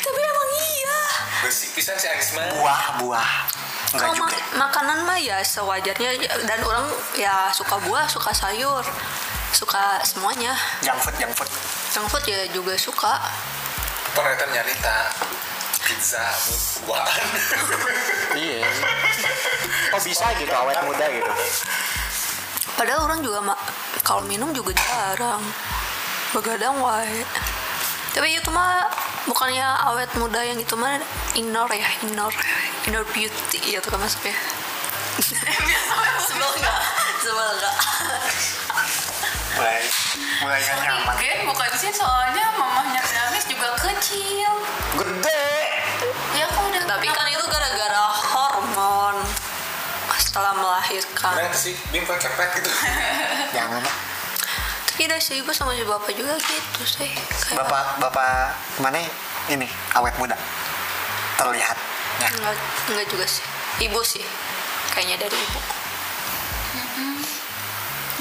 tapi 0.00 0.20
emang 0.20 0.48
iya 0.56 0.98
Besi 1.40 1.68
pisan 1.70 1.96
si 1.96 2.06
Arisma. 2.06 2.48
Buah-buah. 2.54 3.30
Enggak 3.90 4.00
kalau 4.00 4.14
juga. 4.14 4.30
ma- 4.30 4.66
makanan 4.66 4.98
mah 5.02 5.18
ya 5.18 5.36
sewajarnya 5.38 6.10
dan 6.46 6.60
orang 6.62 6.86
ya 7.12 7.50
suka 7.50 7.76
buah 7.78 8.06
suka 8.06 8.30
sayur 8.30 8.84
suka 9.50 9.98
semuanya 10.00 10.54
Junk 10.80 10.96
food, 10.96 11.16
junk 11.18 11.34
food. 11.34 11.50
junk 11.90 12.06
food 12.06 12.24
ya 12.24 12.46
juga 12.48 12.72
suka 12.74 13.18
Ternyata 14.10 14.46
nyarita 14.48 14.96
pizza 15.90 16.22
buahan. 16.86 17.28
Iya. 18.38 18.62
Oh 19.90 19.98
bisa 19.98 20.26
gitu 20.38 20.54
awet 20.54 20.78
muda 20.86 21.06
gitu. 21.10 21.32
padahal 22.78 23.10
orang 23.10 23.20
juga 23.20 23.42
kalau 24.06 24.22
minum 24.24 24.54
juga 24.54 24.70
jarang 24.72 25.42
begadang 26.30 26.78
wae 26.80 27.26
tapi 28.14 28.38
itu 28.38 28.48
mah 28.54 28.86
bukannya 29.26 29.66
awet 29.90 30.08
muda 30.16 30.40
yang 30.40 30.56
itu 30.56 30.78
mah 30.78 30.96
indoor 31.36 31.68
ya 31.74 31.84
indoor 32.06 32.32
indoor 32.88 33.04
beauty 33.12 33.60
ya 33.74 33.82
tuh 33.82 33.92
kan 33.92 34.00
masuknya 34.00 34.32
sebel 36.30 36.50
nggak 36.56 36.78
sebel 37.20 37.48
nggak 37.58 37.76
Mulai 39.60 39.82
mulai 40.40 40.60
nyaman. 40.62 41.14
Oke, 41.20 41.30
bukan 41.44 41.70
sih 41.76 41.92
soalnya 41.92 42.48
mamahnya 42.56 43.02
Danis 43.02 43.44
juga 43.44 43.76
kecil. 43.76 44.52
Gede. 44.96 45.69
Setelah 50.30 50.54
melahirkan 50.54 51.34
Keren 51.34 51.50
sih, 51.50 51.74
Bim 51.90 52.06
kepet 52.06 52.48
gitu. 52.62 52.70
Jangan. 53.58 53.82
tapi 54.86 55.10
dari 55.10 55.18
si 55.18 55.42
ibu 55.42 55.50
sama 55.50 55.74
si 55.74 55.82
bapak 55.82 56.14
juga 56.14 56.38
gitu 56.38 56.86
sih 56.86 57.10
kayak 57.10 57.66
Bapak 57.66 57.98
bapak 57.98 58.54
mana 58.78 59.02
ini 59.50 59.66
awet 59.98 60.14
muda. 60.22 60.38
Terlihat. 61.34 61.74
Ya. 62.22 62.30
enggak, 62.30 62.54
enggak 62.94 63.06
juga 63.10 63.26
sih 63.26 63.42
ibu 63.82 63.98
sih 64.06 64.22
kayaknya 64.94 65.26
dari 65.26 65.34
ibu 65.34 65.60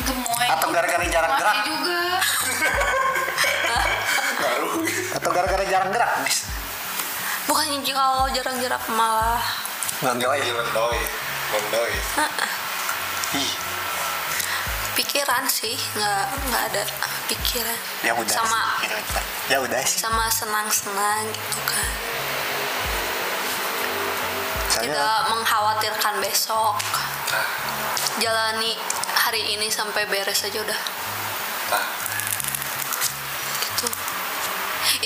gemoy. 0.10 0.48
Atau 0.50 0.74
gara-gara 0.74 1.06
jarang 1.06 1.34
gerak. 1.38 1.58
juga. 1.62 2.02
Atau 5.20 5.30
gara-gara 5.30 5.66
jarang 5.70 5.92
gerak. 5.94 6.12
Dis. 6.26 6.50
bukannya 7.46 7.82
kalau 7.94 8.26
jarang-jarang 8.34 8.82
malah 8.98 9.42
Ngondoy. 11.50 11.92
Lendoy. 11.92 11.92
Lendoy. 12.18 13.42
Ih. 13.42 13.52
pikiran 15.00 15.48
sih 15.48 15.80
nggak 15.96 16.24
nggak 16.52 16.64
ada 16.74 16.84
pikiran 17.32 17.80
ya 18.04 18.12
udah 18.12 18.36
sama 18.36 18.62
sih, 18.84 18.92
ya 19.48 19.58
udah 19.64 19.80
sih 19.88 20.00
sama 20.04 20.28
senang-senang 20.28 21.24
gitu 21.32 21.62
kan 21.64 21.92
soalnya 24.68 24.92
tidak 24.92 25.20
mengkhawatirkan 25.32 26.16
besok 26.20 26.76
Nah, 27.30 27.46
jalani 28.18 28.74
hari 29.14 29.54
ini 29.54 29.70
sampai 29.70 30.10
beres 30.10 30.42
aja 30.42 30.66
udah 30.66 30.80
nah. 31.70 31.86
gitu 33.62 33.88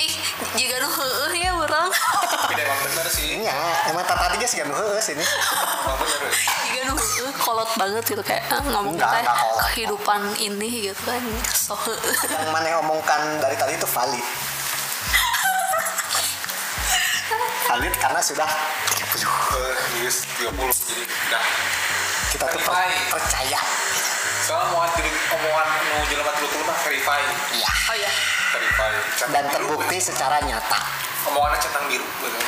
ih 0.00 0.14
jika 0.56 0.80
heueuh 0.80 1.34
ya 1.44 1.52
orang 1.52 1.92
Tapi 2.54 2.62
emang 2.62 2.78
bener 2.80 3.06
sih. 3.08 3.26
ini 3.32 3.44
ya 3.44 3.54
emang 3.88 4.04
tata 4.04 4.30
tiga 4.30 4.46
sih 4.46 4.58
kan 4.58 4.70
heus 4.70 5.06
ini 5.08 5.24
Emang 5.24 5.98
bener. 5.98 6.22
jika 6.64 6.80
nu 6.86 6.94
kolot 7.36 7.70
banget 7.74 8.04
gitu 8.06 8.22
kayak 8.22 8.46
eh, 8.46 8.62
ngomong 8.64 8.94
kolot. 8.94 9.26
kehidupan 9.68 10.20
ini 10.38 10.86
gitu 10.86 11.02
kan 11.02 11.18
so 11.50 11.74
yang 12.30 12.46
mana 12.48 12.78
omongkan 12.78 13.18
dari 13.38 13.54
tadi 13.54 13.74
itu 13.74 13.86
valid 13.86 14.22
valid 17.66 17.94
karena 17.96 18.20
sudah 18.20 18.48
Eh, 19.54 19.74
Yes, 20.00 20.26
30 20.36 20.50
jadi 20.84 21.02
udah. 21.06 21.44
kita 22.28 22.44
tuh 22.48 22.60
per- 22.60 23.06
percaya 23.08 23.60
Soalnya 24.44 24.68
mau 24.70 24.84
jadi 24.90 25.08
omongan 25.30 25.66
nu 25.82 26.04
jelema 26.04 26.28
30 26.30 26.44
mah 26.62 26.76
verify. 26.82 27.20
iya 27.50 27.70
oh 27.88 27.96
ya 27.96 28.12
Verify. 28.52 28.92
Dan 29.32 29.44
terbukti 29.48 29.96
secara 29.98 30.36
nyata 30.38 30.78
Omongannya 31.24 31.56
centang 31.58 31.84
biru. 31.86 32.04
bener. 32.20 32.42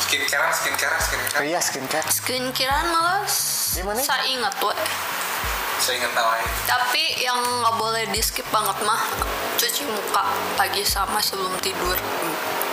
Skincare, 0.00 0.48
skincare, 0.50 0.96
skincare. 0.98 1.40
iya 1.44 1.60
skincare 1.60 2.06
skincarean 2.08 2.88
malah 2.88 3.20
Gimana? 3.70 4.00
saya 4.00 4.24
ingat 4.24 4.56
tuh 4.56 4.72
Saya 5.78 6.00
ingat 6.00 6.12
namanya. 6.12 6.48
tapi 6.64 7.02
yang 7.18 7.36
nggak 7.36 7.76
boleh 7.76 8.08
di 8.08 8.18
skip 8.18 8.48
banget 8.48 8.72
mah 8.82 9.04
cuci 9.54 9.84
muka 9.84 10.24
pagi 10.56 10.80
sama 10.82 11.20
sebelum 11.20 11.52
tidur 11.60 12.00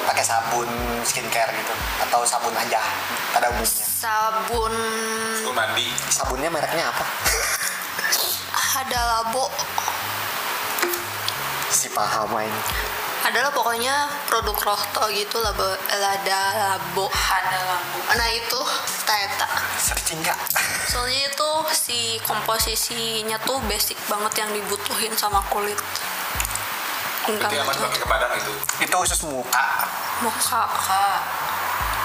pakai 0.06 0.24
sabun 0.24 0.70
skincare 1.04 1.52
gitu 1.52 1.76
atau 2.02 2.24
sabun 2.24 2.56
aja 2.56 2.80
pada 3.30 3.52
umumnya 3.52 3.84
sabun 3.92 4.72
Lu 5.44 5.52
mandi. 5.52 5.92
sabunnya 6.08 6.48
mereknya 6.48 6.88
apa 6.88 7.04
ada 8.76 9.00
labo 9.08 9.48
si 11.72 11.88
paham 11.96 12.28
ini 12.44 12.62
adalah 13.24 13.48
pokoknya 13.56 14.12
produk 14.28 14.52
rohto 14.68 15.08
gitu 15.16 15.40
labo 15.40 15.64
lada 15.96 16.42
labo 16.76 17.08
ada 17.08 17.60
lampu 17.72 18.00
nah 18.20 18.28
itu 18.36 18.60
teta 19.08 19.48
searching 19.80 20.20
nggak? 20.20 20.36
Soalnya 20.92 21.32
itu 21.32 21.50
si 21.72 22.20
komposisinya 22.28 23.40
tuh 23.48 23.64
basic 23.64 23.96
banget 24.12 24.44
yang 24.44 24.52
dibutuhin 24.52 25.14
sama 25.16 25.40
kulit. 25.48 25.80
Enggak 27.32 27.50
Itu 27.50 27.56
yang 27.58 27.68
masih 27.70 27.82
pakai 27.86 28.00
ke 28.02 28.08
badan 28.08 28.30
itu. 28.38 28.54
itu 28.86 28.96
khusus 28.96 29.20
muka. 29.26 29.68
Muka. 30.22 30.64
Kak 30.68 31.20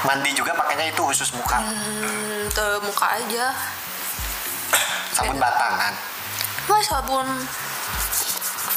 mandi 0.06 0.32
juga 0.32 0.56
pakainya 0.56 0.88
itu 0.88 1.02
khusus 1.02 1.34
muka. 1.36 1.60
Hmm, 1.60 2.46
tuh 2.54 2.80
muka 2.84 3.06
aja. 3.20 3.52
Sabun 5.12 5.36
batangan 5.36 5.92
nggak 6.70 6.86
sabun 6.86 7.26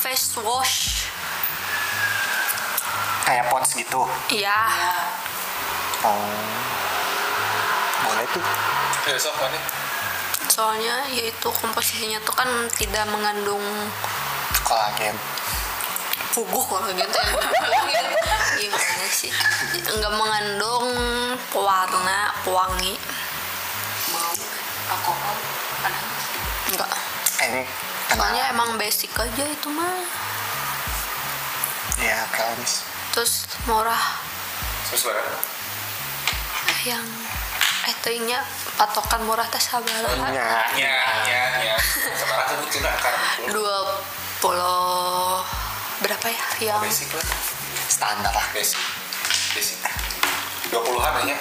face 0.02 0.34
wash. 0.42 1.06
Kayak 3.30 3.54
pons 3.54 3.70
gitu? 3.78 4.02
Iya. 4.34 4.58
Ya 4.58 4.94
oh. 6.10 6.42
Boleh 8.04 8.26
tuh. 8.34 8.44
Ya, 9.08 9.16
sok 9.22 9.38
mana? 9.38 9.84
soalnya 10.54 11.02
yaitu 11.10 11.50
komposisinya 11.50 12.22
tuh 12.22 12.36
kan 12.38 12.46
tidak 12.78 13.10
mengandung 13.10 13.64
kolagen. 14.62 15.18
Puguh 16.34 16.66
gitu 16.94 17.20
ya 17.74 18.02
gimana 18.62 19.06
sih. 19.10 19.34
Nggak 19.98 20.14
mengandung 20.14 20.94
pewarna 21.50 22.30
pewangi. 22.46 22.94
Alkohol? 24.94 25.36
Ada? 25.90 26.00
Enggak 26.70 26.90
ini 27.46 27.64
kenal 28.06 28.20
soalnya 28.20 28.44
emang 28.50 28.70
basic 28.76 29.12
aja 29.14 29.44
itu 29.46 29.68
mah 29.70 29.96
ya 31.98 32.20
kamis 32.30 32.84
terus 33.12 33.46
murah 33.64 34.22
Terus 34.84 35.10
barang. 35.10 35.42
yang 36.86 37.06
eh 37.84 37.96
tehnya 38.00 38.40
patokan 38.76 39.24
murah 39.24 39.48
teh 39.48 39.58
sabaraha 39.58 40.30
ya 40.30 40.62
Ya, 40.78 40.98
ya, 41.26 41.44
ya. 41.64 41.76
Sekarang 42.14 42.46
sebut 42.48 42.68
Cina 42.70 42.90
akar. 42.92 43.14
dua 43.50 43.76
puluh 44.38 45.42
berapa 46.00 46.28
ya 46.28 46.46
yang 46.62 46.78
Basic 46.80 47.10
lah. 47.10 47.26
standar 47.88 48.30
lah 48.30 48.46
Basic. 48.52 48.78
Basic. 49.54 49.78
20-an 50.70 51.26
ya. 51.26 51.38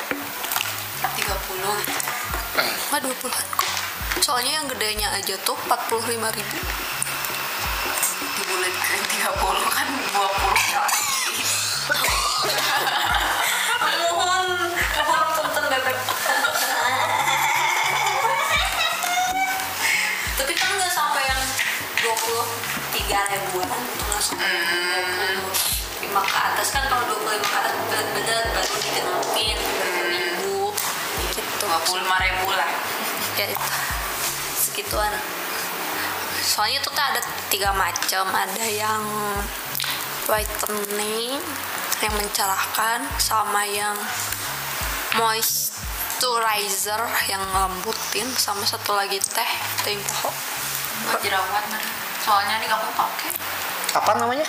30 1.02 1.18
gitu 1.18 2.00
mah 2.88 3.00
dua 3.00 3.14
puluhan 3.18 3.46
kok 3.50 3.61
soalnya 4.20 4.60
yang 4.60 4.66
gedenya 4.68 5.08
aja 5.16 5.38
tuh 5.40 5.56
empat 5.64 5.80
puluh 5.88 6.04
lima 6.12 6.28
ribu. 6.34 6.58
Dibulatkan 8.36 9.00
30 9.08 9.72
kan 9.72 9.88
20 9.88 10.12
mohon 14.12 14.44
mohon 15.00 15.26
punten 15.36 15.64
bebek 15.72 15.96
tapi 20.36 20.52
kan 20.58 20.70
nggak 20.74 20.92
sampai 20.92 21.22
yang 21.24 21.42
dua 22.02 22.14
puluh 22.18 22.46
tiga 22.92 23.20
ribuan. 23.30 23.68
Nggak 24.10 24.22
sampai 24.22 24.50
dua 24.50 25.00
puluh 25.06 25.40
lima 26.02 26.20
ke 26.26 26.34
atas. 26.34 26.66
Kan 26.74 26.82
kalau 26.90 27.04
dua 27.06 27.18
puluh 27.22 27.34
lima 27.38 27.46
ke 27.46 27.56
atas 27.62 27.74
bener-bener 27.88 28.42
baru 28.52 28.74
digenapin 28.82 29.58
ribu. 30.10 30.74
Gitu. 31.30 31.40
25 31.62 32.02
ribu 32.26 32.48
lah 32.52 32.70
ya 33.38 33.46
itu. 33.52 33.70
Segituan. 34.56 35.12
Soalnya 36.42 36.82
tuh 36.82 36.92
tuh 36.92 37.04
ada 37.04 37.20
tiga 37.48 37.70
macam. 37.72 38.28
Ada 38.30 38.66
yang 38.66 39.02
whitening 40.26 41.38
yang 42.02 42.14
mencerahkan 42.18 42.98
sama 43.18 43.62
yang 43.66 43.94
moisturizer 45.14 46.98
yang 47.30 47.42
ngelembutin 47.52 48.26
sama 48.34 48.66
satu 48.66 48.96
lagi 48.98 49.22
teh 49.22 49.52
teh 49.86 49.94
poho 50.00 50.34
buat 51.06 51.20
jerawat 51.22 51.46
mana 51.46 51.78
soalnya 52.22 52.58
nih 52.62 52.68
kamu 52.70 52.88
pakai 52.94 53.30
apa 53.92 54.10
namanya? 54.18 54.46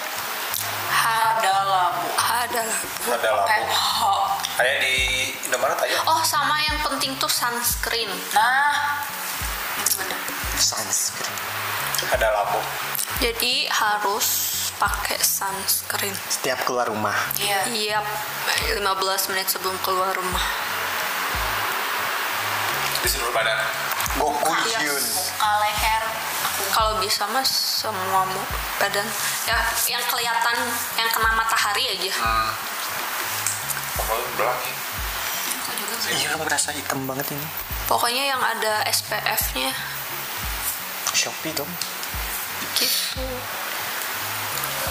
Ada 1.04 1.56
labu 1.68 2.08
ada 2.16 2.62
lah 2.64 2.80
Ada 4.54 4.74
di 4.80 4.96
Indomaret 5.44 5.80
aja. 5.80 5.98
oh 6.06 6.22
sama 6.22 6.56
yang 6.62 6.78
penting 6.80 7.18
tuh 7.18 7.28
sunscreen 7.28 8.10
nah 8.32 9.02
itu 9.80 9.98
sunscreen 10.56 11.34
Ada 12.12 12.28
lampu. 12.32 12.60
jadi 13.18 13.66
harus 13.68 14.28
pakai 14.76 15.18
sunscreen 15.18 16.14
setiap 16.28 16.62
keluar 16.64 16.86
rumah 16.86 17.16
iya 17.36 17.66
iya 17.68 18.00
15 18.78 18.84
menit 19.30 19.48
sebelum 19.48 19.74
keluar 19.80 20.12
rumah 20.12 20.46
Di 23.00 23.10
seluruh 23.10 23.34
badan. 23.34 23.58
Goku. 24.16 24.48
Hyun 24.48 25.04
muka 25.12 25.52
leher 25.60 26.04
kalau 26.70 26.96
bisa 26.98 27.26
mas 27.28 27.50
semua 27.82 28.24
mu- 28.24 28.50
badan 28.78 29.04
ya 29.44 29.58
yang 29.90 30.04
kelihatan 30.06 30.58
yang 30.96 31.10
kena 31.10 31.34
matahari 31.34 31.90
aja 31.90 32.14
Hmm. 32.14 32.50
Ya. 33.94 34.50
aku 35.54 35.72
juga 35.78 35.96
iya 36.10 36.32
merasa 36.36 36.70
hitam 36.74 37.06
banget 37.06 37.32
ini. 37.34 37.48
Pokoknya 37.86 38.24
yang 38.34 38.42
ada 38.42 38.84
SPF 38.90 39.54
nya 39.56 39.72
Shopee 41.14 41.54
dong. 41.54 41.70
Gitu. 42.74 43.22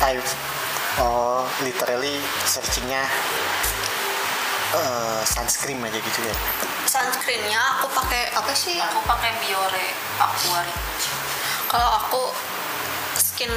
I 0.02 0.18
oh 1.02 1.46
literally 1.66 2.22
searchingnya 2.46 3.02
eh, 4.78 5.20
sunscreen 5.26 5.82
aja 5.82 5.98
gitu 5.98 6.20
ya. 6.22 6.34
Sunscreennya 6.86 7.60
aku 7.78 7.90
pakai 7.90 8.30
apa 8.32 8.52
sih? 8.54 8.78
Aku 8.78 9.02
pakai 9.04 9.34
biore 9.42 9.86
aqua 10.22 10.62
kalau 11.72 11.88
aku 12.04 12.22
skin 13.16 13.48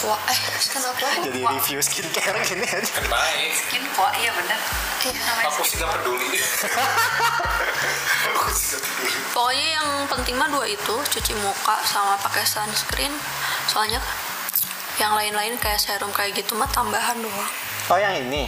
aqua 0.00 0.16
eh 0.26 0.38
skin 0.56 0.80
aqua 0.80 1.08
jadi 1.20 1.40
review 1.44 1.78
skincare 1.78 2.40
gini 2.40 2.64
aja 2.64 2.88
Kan 2.88 3.04
baik. 3.06 3.52
skin 3.52 3.84
kok 3.86 4.10
iya 4.16 4.32
bener 4.32 4.60
Iya. 5.00 5.48
Aku 5.48 5.64
sih 5.64 5.80
gak 5.80 5.88
peduli. 5.90 6.36
Aku 8.36 8.52
sih 8.52 8.76
gak 8.76 8.84
peduli. 8.84 9.12
pokoknya 9.30 9.66
yang 9.74 9.88
penting 10.06 10.36
mah 10.36 10.48
dua 10.48 10.64
itu 10.66 10.92
cuci 10.92 11.32
muka 11.38 11.80
sama 11.84 12.16
pakai 12.18 12.44
sunscreen 12.44 13.12
soalnya 13.64 13.96
yang 14.96 15.16
lain-lain 15.16 15.56
kayak 15.56 15.76
serum 15.76 16.12
kayak 16.12 16.32
gitu 16.34 16.52
mah 16.52 16.68
tambahan 16.68 17.16
doang 17.16 17.48
oh 17.88 17.96
yang 17.96 18.12
ini 18.18 18.44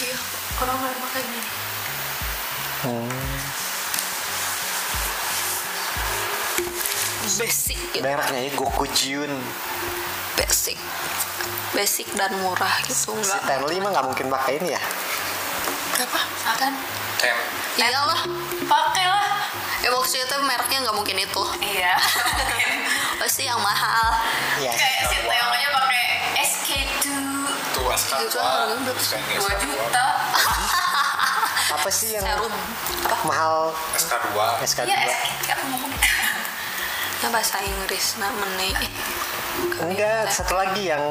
iya 0.00 0.16
orang 0.58 0.76
nggak 0.76 0.96
pakai 0.98 1.20
gini 1.22 1.42
hmm. 2.82 3.08
basic. 7.38 7.78
Gitu. 7.94 8.02
mereknya 8.02 8.40
ya 8.42 8.50
Goku 8.56 8.84
Jun, 8.90 9.32
basic. 10.34 10.78
Basic 11.70 12.08
dan 12.18 12.34
murah 12.42 12.82
gitu 12.82 13.14
si 13.22 13.38
Tenli 13.46 13.78
mah 13.78 13.94
nggak 13.94 14.06
mungkin 14.10 14.26
pakai 14.26 14.58
ini 14.58 14.74
ya? 14.74 14.82
Kenapa? 15.94 16.20
kan 16.58 16.72
Ten 17.20 17.36
iyalah. 17.78 18.20
Pakailah. 18.66 19.24
Ya 19.80 19.88
maksudnya 19.94 20.26
itu 20.28 20.36
mereknya 20.44 20.78
nggak 20.84 20.96
mungkin 20.96 21.16
itu. 21.20 21.42
Iya. 21.62 21.94
Pasti 23.20 23.46
yang 23.46 23.60
mahal. 23.62 24.18
Iya. 24.58 24.72
kayak 24.74 25.02
si 25.08 25.16
Teong 25.24 25.52
aja 25.54 25.68
pakai 25.72 26.04
SK2 26.40 27.14
tuh 27.76 27.86
SK2 27.94 28.34
dua 29.38 29.52
juta. 29.62 30.06
Apa 31.70 31.88
sih 31.88 32.18
yang 32.18 32.26
Serum. 32.26 32.52
mahal? 33.24 33.70
SK2 33.94 34.36
SK2 34.66 34.90
ya, 34.90 34.98
SK2 35.06 35.70
nah, 37.20 37.28
bahasa 37.36 37.60
Inggris 37.60 38.16
nah 38.16 38.32
meni. 38.32 38.72
Enggak 39.84 40.32
satu 40.32 40.56
lagi 40.56 40.88
yang 40.88 41.04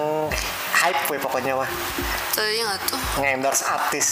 hype 0.74 0.98
gue 1.06 1.22
pokoknya 1.22 1.54
mah 1.54 1.70
tuh 2.34 2.50
yang 2.50 2.72
itu 2.74 2.98
ngendorse 3.22 3.62
artis. 3.68 4.08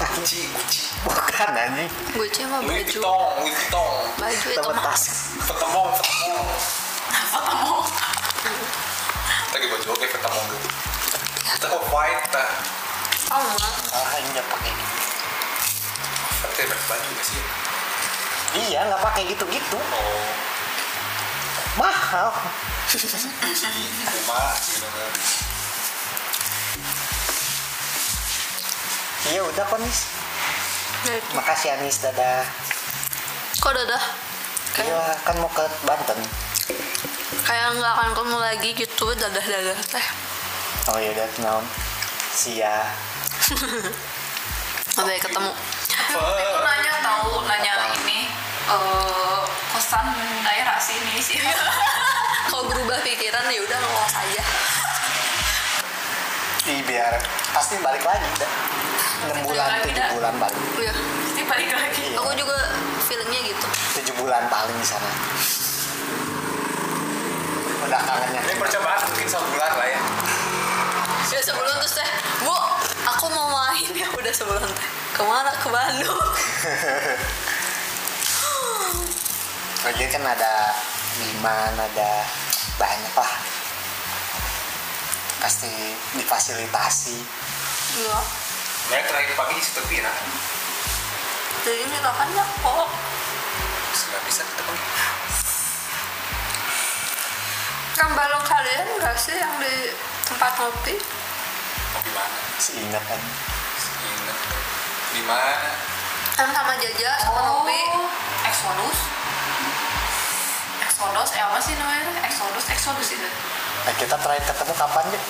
Gucci 0.00 0.48
Gucci 0.50 0.82
bukan 1.06 1.50
anjing. 1.54 1.90
Gucci 2.18 2.42
mah 2.50 2.60
baju. 2.66 2.98
Louis 3.46 3.60
baju 4.18 4.46
itu 4.50 4.60
mah 4.74 4.82
tas. 4.90 5.02
Ketemu 5.38 5.82
ketemu 6.02 6.42
ketemu 7.20 7.74
lagi 9.50 9.66
baju 9.70 9.86
oke 9.94 10.06
ketemu 10.08 10.40
gitu. 10.50 10.68
Kita 11.46 11.66
kok 11.70 11.84
white 11.94 12.26
ta 12.34 12.44
oh 13.30 13.54
ah 13.94 14.18
ini 14.18 14.30
pakai 14.34 14.70
gitu. 14.74 14.94
ini 16.42 16.66
pakai 16.66 16.78
baju 16.90 17.08
gak 17.14 17.26
sih? 17.26 17.42
Iya 18.50 18.90
nggak 18.90 19.02
pakai 19.06 19.22
gitu 19.30 19.44
gitu 19.46 19.78
oh. 19.78 20.49
Mahal. 21.78 22.30
Iya 29.30 29.40
udah 29.44 29.64
kok 29.64 29.78
nis. 29.78 30.00
Ya. 31.06 31.16
Makasih 31.32 31.68
Anis, 31.78 32.02
dadah. 32.04 32.44
kok 33.56 33.72
dadah 33.72 34.04
Iya 34.76 35.00
kan 35.20 35.36
mau 35.36 35.48
ke 35.48 35.64
Banten. 35.84 36.16
kayak 37.40 37.72
nggak 37.76 37.92
akan 37.92 38.08
ketemu 38.12 38.36
lagi 38.36 38.70
gitu 38.76 39.06
dadah 39.16 39.40
dadah 39.42 39.78
teh 39.80 40.06
Oh 40.88 40.96
iya 40.96 41.12
udah 41.12 41.28
kenal. 41.36 41.56
Sia. 42.32 42.84
sampai 44.96 45.16
ketemu 45.18 45.50
sih 51.30 51.38
kalau 52.50 52.66
berubah 52.66 52.98
pikiran 53.00 53.46
ya 53.46 53.60
udah 53.62 53.78
ngelos 53.78 54.14
aja 54.16 54.42
Ih 56.60 56.84
biar 56.84 57.16
pasti 57.50 57.80
balik 57.80 58.04
lagi 58.04 58.26
dah. 58.36 58.52
6 59.32 59.42
bulan, 59.42 59.66
lagi, 59.70 59.90
7 59.90 59.96
dah. 59.96 60.10
bulan 60.12 60.34
balik. 60.36 60.60
iya 60.76 60.92
pasti 60.92 61.42
balik 61.42 61.70
lagi 61.72 62.02
Iya. 62.04 62.16
aku 62.16 62.30
juga 62.36 62.58
feelingnya 63.04 63.40
gitu 63.48 63.66
7 64.06 64.20
bulan 64.20 64.42
paling 64.46 64.76
di 64.76 64.86
sana. 64.86 65.08
Udah 67.80 68.00
kangennya. 68.00 68.40
Ini 68.40 68.54
percobaan 68.56 69.00
mungkin 69.02 69.26
sebulan 69.26 69.70
lah 69.72 69.88
ya. 69.88 70.00
ya 71.28 71.40
sebelum 71.42 71.74
terus 71.76 71.94
teh 71.96 72.10
bu 72.40 72.54
aku 73.08 73.26
mau 73.30 73.48
main 73.50 73.90
ya 73.90 74.06
udah 74.10 74.30
sebelum 74.30 74.60
teh 74.62 74.88
ke 75.10 75.22
mana 75.22 75.50
ke 75.54 75.68
Bandung 75.68 76.20
Lagi 79.80 80.04
kan 80.06 80.22
ada 80.22 80.52
Biman, 81.20 81.76
ada 81.76 82.24
banyak 82.80 83.12
lah. 83.12 83.34
Pasti 85.40 85.68
difasilitasi. 86.16 87.16
iya 87.96 88.18
Mereka 88.88 89.06
terakhir 89.08 89.34
pagi 89.36 89.54
di 89.56 89.62
situ 89.62 89.80
Pira. 89.86 90.12
jadi 91.60 91.84
ini 91.84 91.96
kan 92.00 92.28
kok 92.32 92.88
Nggak 94.10 94.22
bisa 94.24 94.42
kita 94.42 94.62
pergi. 94.64 94.88
kan 97.94 98.10
bareng 98.16 98.44
kalian 98.48 98.86
nggak 98.96 99.16
sih 99.20 99.36
yang 99.36 99.54
di 99.60 99.92
tempat 100.24 100.52
Mau 100.56 100.72
di 102.00 102.12
mana? 102.16 102.38
Seingat 102.56 103.04
kan. 103.04 103.20
Ingat. 104.00 104.38
Di 105.12 105.22
mana? 105.28 105.70
kan 106.32 106.48
sama 106.56 106.72
Jaja 106.80 107.10
sama 107.20 107.36
oh 107.36 107.44
ngopi 107.60 107.80
Exodus 108.48 108.98
Exodus 111.00 111.32
eh 111.32 111.40
apa 111.40 111.56
sih 111.56 111.72
namanya 111.80 112.12
Exodus 112.28 112.68
Exodus 112.68 113.08
itu 113.16 113.24
Nah, 113.80 113.94
kita 113.96 114.12
terakhir 114.12 114.44
ketemu 114.44 114.74
kapan 114.76 115.04
ya? 115.08 115.20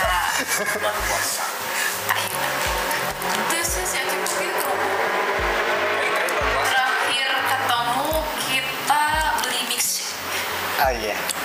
nah 0.00 0.32
Bulan 0.72 0.96
puasa. 1.04 1.44
ayo 2.08 2.40
terus 3.52 3.68
sih 3.84 4.00
aku 4.00 4.16
gitu 4.32 4.72
terakhir 6.64 7.30
ketemu 7.36 8.08
kita 8.48 9.04
beli 9.38 9.60
mix 9.68 9.84
Oh 10.80 10.88
iya. 10.90 11.12
mix 11.12 11.41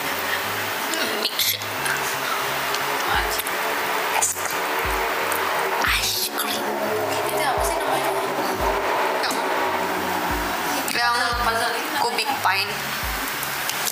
kubik 12.18 12.34
pine 12.42 12.74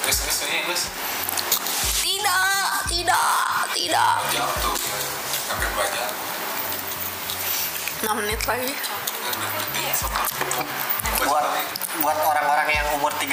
Terus 0.02 0.18
terus 0.18 0.38
ini 0.50 0.66
terus. 0.66 0.84
tidak 2.02 2.42
tidak 2.90 3.30
tidak 3.70 4.14
Jam 4.34 4.50
tuh. 4.66 4.74
Hampir 5.46 5.70
dua 5.70 5.86
jam. 5.94 6.10
6 8.02 8.18
menit 8.18 8.42
lagi 8.44 8.74
Buat 11.22 11.46
buat 12.02 12.18
orang-orang 12.20 12.68
yang 12.72 12.88
umur 12.98 13.14
30 13.14 13.30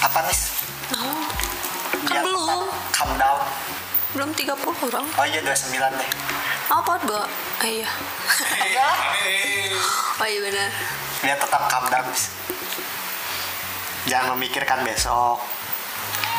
apa 0.00 0.18
nih? 0.22 0.38
kan 2.06 2.22
belum 2.22 2.62
calm 2.94 3.10
down. 3.18 3.42
belum 4.14 4.30
30 4.32 4.54
orang 4.86 5.06
Oh 5.18 5.26
iya 5.26 5.42
29 5.42 5.66
deh. 5.98 6.10
apa 6.70 6.92
mbak 7.02 7.26
eh, 7.66 7.82
iya 8.64 8.86
Aneh. 8.86 9.74
oh 10.14 10.26
iya 10.28 10.40
benar 10.40 10.70
Dia 11.20 11.34
tetap 11.36 11.62
calm 11.66 11.90
down. 11.90 12.06
Miss. 12.06 12.30
Jangan 14.06 14.32
memikirkan 14.34 14.80
besok. 14.82 15.38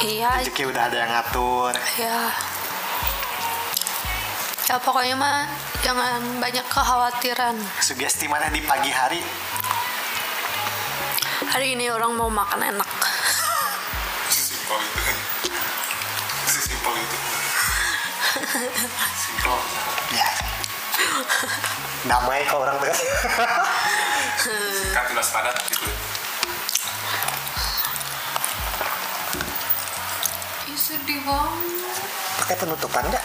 iya 0.01 0.41
Rezeki 0.41 0.66
udah 0.66 0.89
ada 0.89 0.97
yang 0.97 1.12
ngatur. 1.12 1.74
ya 1.95 2.20
ya 4.66 4.76
pokoknya 4.80 5.14
mah 5.14 5.45
jangan 5.84 6.39
banyak 6.39 6.64
kekhawatiran 6.66 7.53
Sugesti 7.78 8.26
mana 8.26 8.47
di 8.47 8.64
pagi 8.64 8.88
hari? 8.88 9.20
hari 11.43 11.76
ini 11.76 11.91
orang 11.91 12.16
mau 12.16 12.32
makan 12.32 12.64
enak 12.64 12.88
Sesimpel 14.32 14.80
itu. 14.80 15.01
Sesimpel 16.47 16.93
itu. 16.97 17.18
Simpel. 19.14 19.57
Ya. 20.12 20.28
Damai 22.03 22.43
kok 22.43 22.59
orang 22.59 22.76
tuh. 22.78 22.91
Kan 24.91 25.03
tulis 25.07 25.30
padat 25.30 25.55
gitu. 25.68 25.88
Sedih 30.92 31.24
banget 31.24 31.96
Pakai 32.36 32.56
penutupan 32.58 33.04
enggak? 33.08 33.24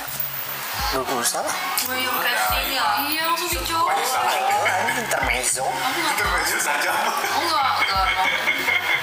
Dulu 0.87 1.19
salah. 1.19 1.51
Gue 1.83 1.99
yang 1.99 2.15
castingnya 2.15 2.85
iya 3.11 3.23
langsung 3.27 3.51
dicoba 3.51 3.91
Oh, 3.91 4.63
ini 4.87 5.03
intermezzo. 5.03 5.67
Itu 5.67 6.23
baju 6.23 6.57
saja. 6.63 6.91
enggak 7.27 7.67
enggak 7.83 8.07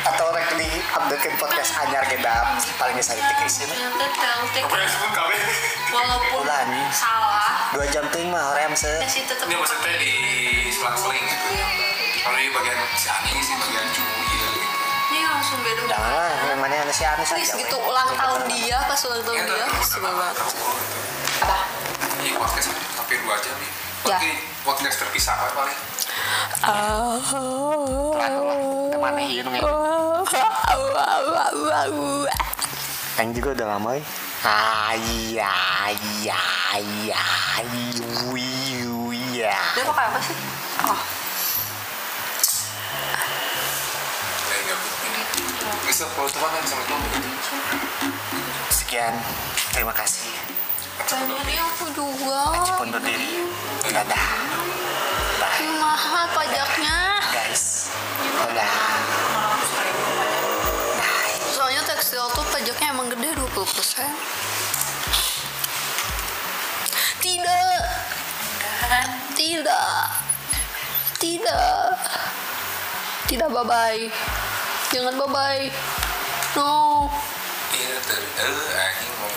Atau 0.06 0.32
rek 0.32 0.48
di 0.56 0.70
update 0.80 1.36
podcast 1.36 1.76
anyar 1.78 2.08
gedap 2.08 2.56
paling 2.80 2.96
bisa 2.96 3.20
Apa 3.20 3.44
yang 3.44 3.52
sebut 4.88 5.12
kami? 5.12 5.38
walaupun 5.92 6.42
Bulan. 6.42 6.68
salah 6.90 7.70
Dua 7.70 7.86
jam 7.90 8.06
tuh 8.10 8.24
mah 8.26 8.56
rem 8.56 8.72
se. 8.74 8.88
ya 8.90 9.06
sih 9.06 9.28
tetap 9.28 9.44
Ini 9.44 9.54
maksudnya 9.54 9.94
di 10.00 10.14
selang-seling 10.72 11.22
gitu. 11.22 11.48
Kalau 12.24 12.38
di 12.40 12.48
bagian 12.50 12.80
si 12.96 13.08
Ani 13.12 13.32
sih 13.38 13.54
bagian 13.54 13.86
ini 13.92 14.23
langsung 15.44 15.60
beda 15.60 15.82
Jangan 15.92 16.08
lah, 16.08 16.32
namanya 16.56 16.78
ada 16.88 16.94
si 16.96 17.04
Anis 17.04 17.36
aja. 17.36 17.52
gitu 17.60 17.76
ulang 17.76 18.10
tahun 18.16 18.42
dia 18.48 18.80
pas 18.88 18.96
ulang 19.04 19.24
tahun 19.28 19.36
Iya, 19.36 19.44
dia 19.44 19.84
sebel 19.84 20.14
banget 20.16 20.36
apa 20.40 21.60
Ini 22.24 22.30
podcast 22.40 22.72
hampir 22.96 23.20
dua 23.20 23.36
jam 23.44 23.52
nih. 23.60 23.68
Ya. 23.68 23.76
Berarti 24.08 24.30
podcast 24.64 24.96
terpisah 25.04 25.36
apa 25.36 25.52
paling? 25.52 25.80
Iya 29.28 29.42
nunggu. 29.44 29.68
Yang 33.20 33.30
juga 33.36 33.50
udah 33.60 33.68
lama 33.76 33.90
ya. 34.00 34.04
Ayah, 34.48 35.92
ayah, 35.92 36.48
ayah, 36.80 37.28
ayah. 37.60 38.24
dia 39.74 39.84
pakai 39.84 40.06
apa 40.08 40.20
sih 40.24 40.38
oh 40.88 41.23
bisa 45.94 46.10
penutupan 46.18 46.50
Assalamualaikum 46.58 47.06
Sekian, 48.74 49.14
terima 49.78 49.94
kasih. 49.94 50.26
Jadi 51.06 51.54
aku 51.62 51.86
juga. 51.94 52.50
Aci 52.50 52.74
undur 52.82 52.98
diri. 52.98 53.46
Dadah. 53.94 54.26
Bye, 55.38 55.70
mahal 55.78 56.26
pajaknya. 56.34 57.22
guys. 57.30 57.94
Dadah. 58.26 58.74
Bye. 59.78 59.94
Soalnya 61.54 61.86
tekstil 61.86 62.26
tuh 62.34 62.42
pajaknya 62.50 62.90
emang 62.90 63.14
gede 63.14 63.38
20%. 63.38 63.54
Tidak. 67.22 67.86
Tidak. 69.38 70.10
Tidak. 71.22 71.94
Tidak 73.30 73.50
bye-bye. 73.54 74.10
Jangan 74.94 75.18
bye-bye. 75.18 75.74
No. 76.54 77.10
iya 77.74 77.98
ter 78.06 78.22
eh 78.22 78.78
anjing 78.78 79.14
mau 79.18 79.34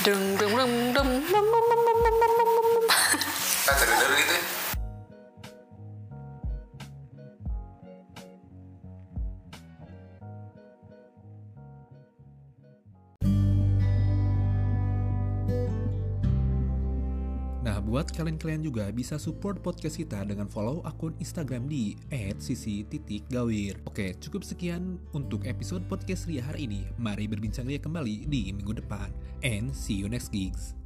Deng 0.00 0.22
deng 0.40 0.52
deng 0.56 0.72
deng 0.96 1.10
deng 1.20 1.46
deng 1.52 1.68
deng 1.68 1.84
deng 1.84 2.00
deng 2.00 2.32
deng 2.32 2.50
deng 2.56 2.68
deng. 2.72 2.86
tak 3.68 4.57
buat 17.88 18.12
kalian-kalian 18.12 18.68
juga 18.68 18.92
bisa 18.92 19.16
support 19.16 19.64
podcast 19.64 19.96
kita 19.96 20.20
dengan 20.28 20.44
follow 20.44 20.84
akun 20.84 21.16
Instagram 21.24 21.64
di 21.64 21.96
@sisi.gawir. 22.12 23.80
Oke, 23.88 24.12
cukup 24.20 24.44
sekian 24.44 25.00
untuk 25.16 25.48
episode 25.48 25.88
podcast 25.88 26.28
Ria 26.28 26.44
hari 26.44 26.68
ini. 26.68 26.84
Mari 27.00 27.24
berbincang 27.24 27.64
Ria 27.64 27.80
kembali 27.80 28.28
di 28.28 28.52
minggu 28.52 28.76
depan. 28.76 29.08
And 29.40 29.72
see 29.72 29.96
you 29.96 30.12
next 30.12 30.28
gigs. 30.28 30.76